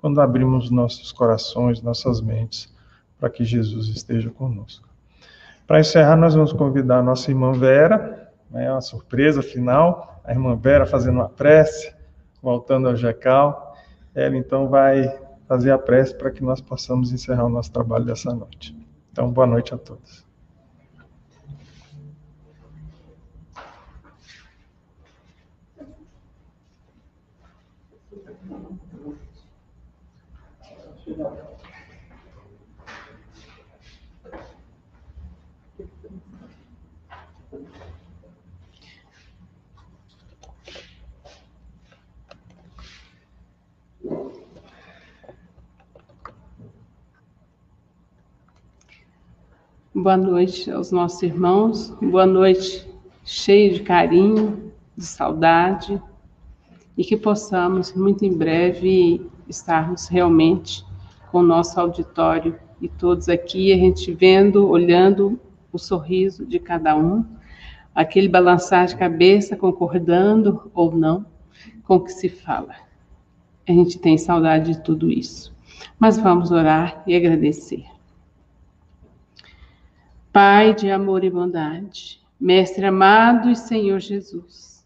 quando 0.00 0.20
abrimos 0.20 0.70
nossos 0.70 1.12
corações, 1.12 1.80
nossas 1.80 2.20
mentes, 2.20 2.72
para 3.18 3.30
que 3.30 3.42
Jesus 3.42 3.88
esteja 3.88 4.30
conosco. 4.30 4.86
Para 5.66 5.80
encerrar, 5.80 6.16
nós 6.16 6.34
vamos 6.34 6.52
convidar 6.52 6.98
a 6.98 7.02
nossa 7.02 7.30
irmã 7.30 7.52
Vera, 7.52 8.30
né, 8.50 8.70
uma 8.70 8.82
surpresa 8.82 9.42
final, 9.42 10.20
a 10.22 10.32
irmã 10.32 10.54
Vera 10.54 10.84
fazendo 10.84 11.14
uma 11.14 11.28
prece, 11.28 11.92
voltando 12.42 12.88
ao 12.88 12.96
Jecal. 12.96 13.74
Ela 14.14 14.36
então 14.36 14.68
vai 14.68 15.12
fazer 15.46 15.70
a 15.70 15.78
prece 15.78 16.14
para 16.14 16.30
que 16.30 16.42
nós 16.42 16.60
possamos 16.60 17.12
encerrar 17.12 17.44
o 17.44 17.48
nosso 17.48 17.70
trabalho 17.70 18.04
dessa 18.04 18.32
noite. 18.32 18.76
Então, 19.12 19.30
boa 19.30 19.46
noite 19.46 19.72
a 19.74 19.78
todos. 19.78 20.26
Boa 50.06 50.16
noite 50.16 50.70
aos 50.70 50.92
nossos 50.92 51.20
irmãos, 51.24 51.90
boa 52.00 52.24
noite 52.24 52.88
cheio 53.24 53.74
de 53.74 53.82
carinho, 53.82 54.72
de 54.96 55.04
saudade, 55.04 56.00
e 56.96 57.02
que 57.02 57.16
possamos 57.16 57.92
muito 57.92 58.24
em 58.24 58.32
breve 58.32 59.20
estarmos 59.48 60.06
realmente 60.06 60.86
com 61.32 61.38
o 61.38 61.42
nosso 61.42 61.80
auditório 61.80 62.56
e 62.80 62.86
todos 62.86 63.28
aqui, 63.28 63.72
a 63.72 63.76
gente 63.76 64.12
vendo, 64.12 64.68
olhando 64.68 65.40
o 65.72 65.76
sorriso 65.76 66.46
de 66.46 66.60
cada 66.60 66.96
um, 66.96 67.24
aquele 67.92 68.28
balançar 68.28 68.86
de 68.86 68.94
cabeça, 68.94 69.56
concordando 69.56 70.70
ou 70.72 70.94
não 70.94 71.26
com 71.82 71.96
o 71.96 72.04
que 72.04 72.12
se 72.12 72.28
fala. 72.28 72.76
A 73.68 73.72
gente 73.72 73.98
tem 73.98 74.16
saudade 74.16 74.74
de 74.74 74.82
tudo 74.84 75.10
isso. 75.10 75.52
Mas 75.98 76.16
vamos 76.16 76.52
orar 76.52 77.02
e 77.08 77.16
agradecer. 77.16 77.95
Pai 80.36 80.74
de 80.74 80.90
amor 80.90 81.24
e 81.24 81.30
bondade, 81.30 82.20
Mestre 82.38 82.84
amado 82.84 83.48
e 83.48 83.56
Senhor 83.56 83.98
Jesus, 84.00 84.84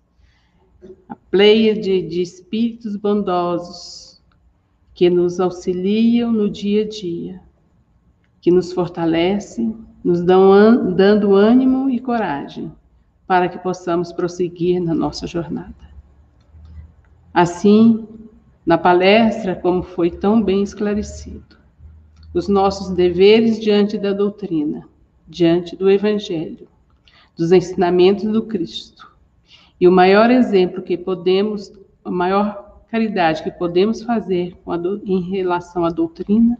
a 1.08 1.16
pleia 1.28 1.74
de, 1.74 2.02
de 2.02 2.22
espíritos 2.22 2.94
bondosos 2.94 4.22
que 4.94 5.10
nos 5.10 5.40
auxiliam 5.40 6.30
no 6.30 6.48
dia 6.48 6.84
a 6.84 6.88
dia, 6.88 7.42
que 8.40 8.48
nos 8.48 8.72
fortalecem, 8.72 9.76
nos 10.04 10.22
dão 10.22 10.94
dando 10.94 11.34
ânimo 11.34 11.90
e 11.90 11.98
coragem 11.98 12.70
para 13.26 13.48
que 13.48 13.58
possamos 13.58 14.12
prosseguir 14.12 14.80
na 14.80 14.94
nossa 14.94 15.26
jornada. 15.26 15.90
Assim, 17.34 18.06
na 18.64 18.78
palestra, 18.78 19.56
como 19.56 19.82
foi 19.82 20.12
tão 20.12 20.40
bem 20.40 20.62
esclarecido, 20.62 21.58
os 22.32 22.46
nossos 22.46 22.90
deveres 22.90 23.58
diante 23.60 23.98
da 23.98 24.12
doutrina 24.12 24.88
diante 25.30 25.76
do 25.76 25.88
Evangelho, 25.88 26.66
dos 27.36 27.52
ensinamentos 27.52 28.24
do 28.24 28.42
Cristo. 28.42 29.10
E 29.80 29.86
o 29.86 29.92
maior 29.92 30.30
exemplo 30.30 30.82
que 30.82 30.98
podemos, 30.98 31.72
a 32.04 32.10
maior 32.10 32.82
caridade 32.90 33.42
que 33.42 33.50
podemos 33.50 34.02
fazer 34.02 34.58
em 35.06 35.20
relação 35.22 35.84
à 35.84 35.90
doutrina 35.90 36.58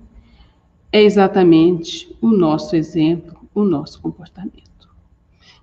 é 0.93 1.03
exatamente 1.03 2.17
o 2.21 2.29
nosso 2.29 2.77
exemplo, 2.77 3.37
o 3.55 3.65
nosso 3.65 4.01
comportamento. 4.01 4.89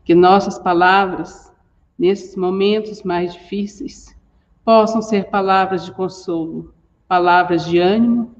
Que 0.03 0.13
nossas 0.13 0.59
palavras, 0.59 1.51
nesses 1.97 2.35
momentos 2.35 3.03
mais 3.03 3.33
difíceis, 3.33 4.15
possam 4.63 5.01
ser 5.01 5.29
palavras 5.29 5.85
de 5.85 5.91
consolo, 5.93 6.73
palavras 7.07 7.65
de 7.65 7.79
ânimo, 7.79 8.35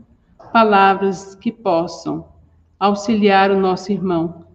palavras 0.52 1.36
que 1.36 1.52
possam 1.52 2.28
auxiliar 2.80 3.50
o 3.50 3.60
nosso 3.60 3.92
irmão 3.92 4.47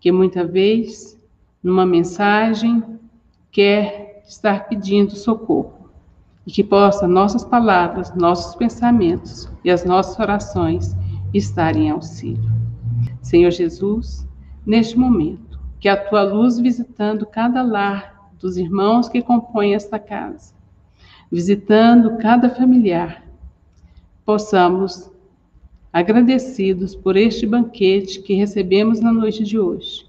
que 0.00 0.12
muita 0.12 0.44
vez, 0.44 1.18
numa 1.62 1.84
mensagem, 1.84 2.82
quer 3.50 4.22
estar 4.26 4.68
pedindo 4.68 5.16
socorro 5.16 5.90
e 6.46 6.50
que 6.50 6.62
possa 6.62 7.06
nossas 7.06 7.44
palavras, 7.44 8.14
nossos 8.14 8.54
pensamentos 8.54 9.50
e 9.64 9.70
as 9.70 9.84
nossas 9.84 10.18
orações 10.18 10.96
estarem 11.34 11.86
em 11.86 11.90
auxílio. 11.90 12.50
Senhor 13.20 13.50
Jesus, 13.50 14.26
neste 14.64 14.98
momento, 14.98 15.58
que 15.80 15.88
a 15.88 15.96
tua 15.96 16.22
luz 16.22 16.58
visitando 16.58 17.26
cada 17.26 17.62
lar 17.62 18.30
dos 18.38 18.56
irmãos 18.56 19.08
que 19.08 19.22
compõem 19.22 19.74
esta 19.74 19.98
casa, 19.98 20.54
visitando 21.30 22.16
cada 22.18 22.50
familiar, 22.50 23.22
possamos 24.24 25.10
agradecidos 25.92 26.94
por 26.94 27.16
este 27.16 27.46
banquete 27.46 28.20
que 28.20 28.34
recebemos 28.34 29.00
na 29.00 29.12
noite 29.12 29.44
de 29.44 29.58
hoje. 29.58 30.06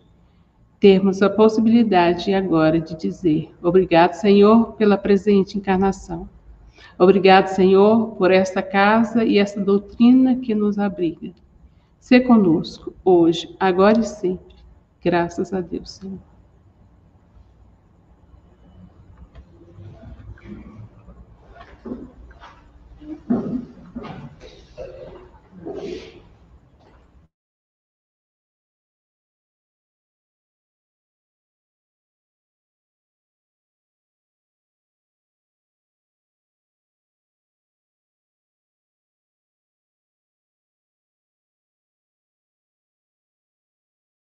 Termos 0.80 1.22
a 1.22 1.30
possibilidade 1.30 2.34
agora 2.34 2.80
de 2.80 2.96
dizer: 2.96 3.52
Obrigado, 3.62 4.14
Senhor, 4.14 4.74
pela 4.74 4.98
presente 4.98 5.58
encarnação. 5.58 6.30
Obrigado, 6.98 7.48
Senhor, 7.48 8.16
por 8.16 8.32
esta 8.32 8.62
casa 8.62 9.24
e 9.24 9.38
esta 9.38 9.62
doutrina 9.62 10.36
que 10.36 10.54
nos 10.54 10.78
abriga. 10.78 11.32
Se 12.00 12.20
conosco, 12.20 12.94
hoje, 13.04 13.56
agora 13.60 14.00
e 14.00 14.04
sempre. 14.04 14.56
Graças 15.04 15.54
a 15.54 15.62
Deus, 15.62 15.92
Senhor. 15.92 16.29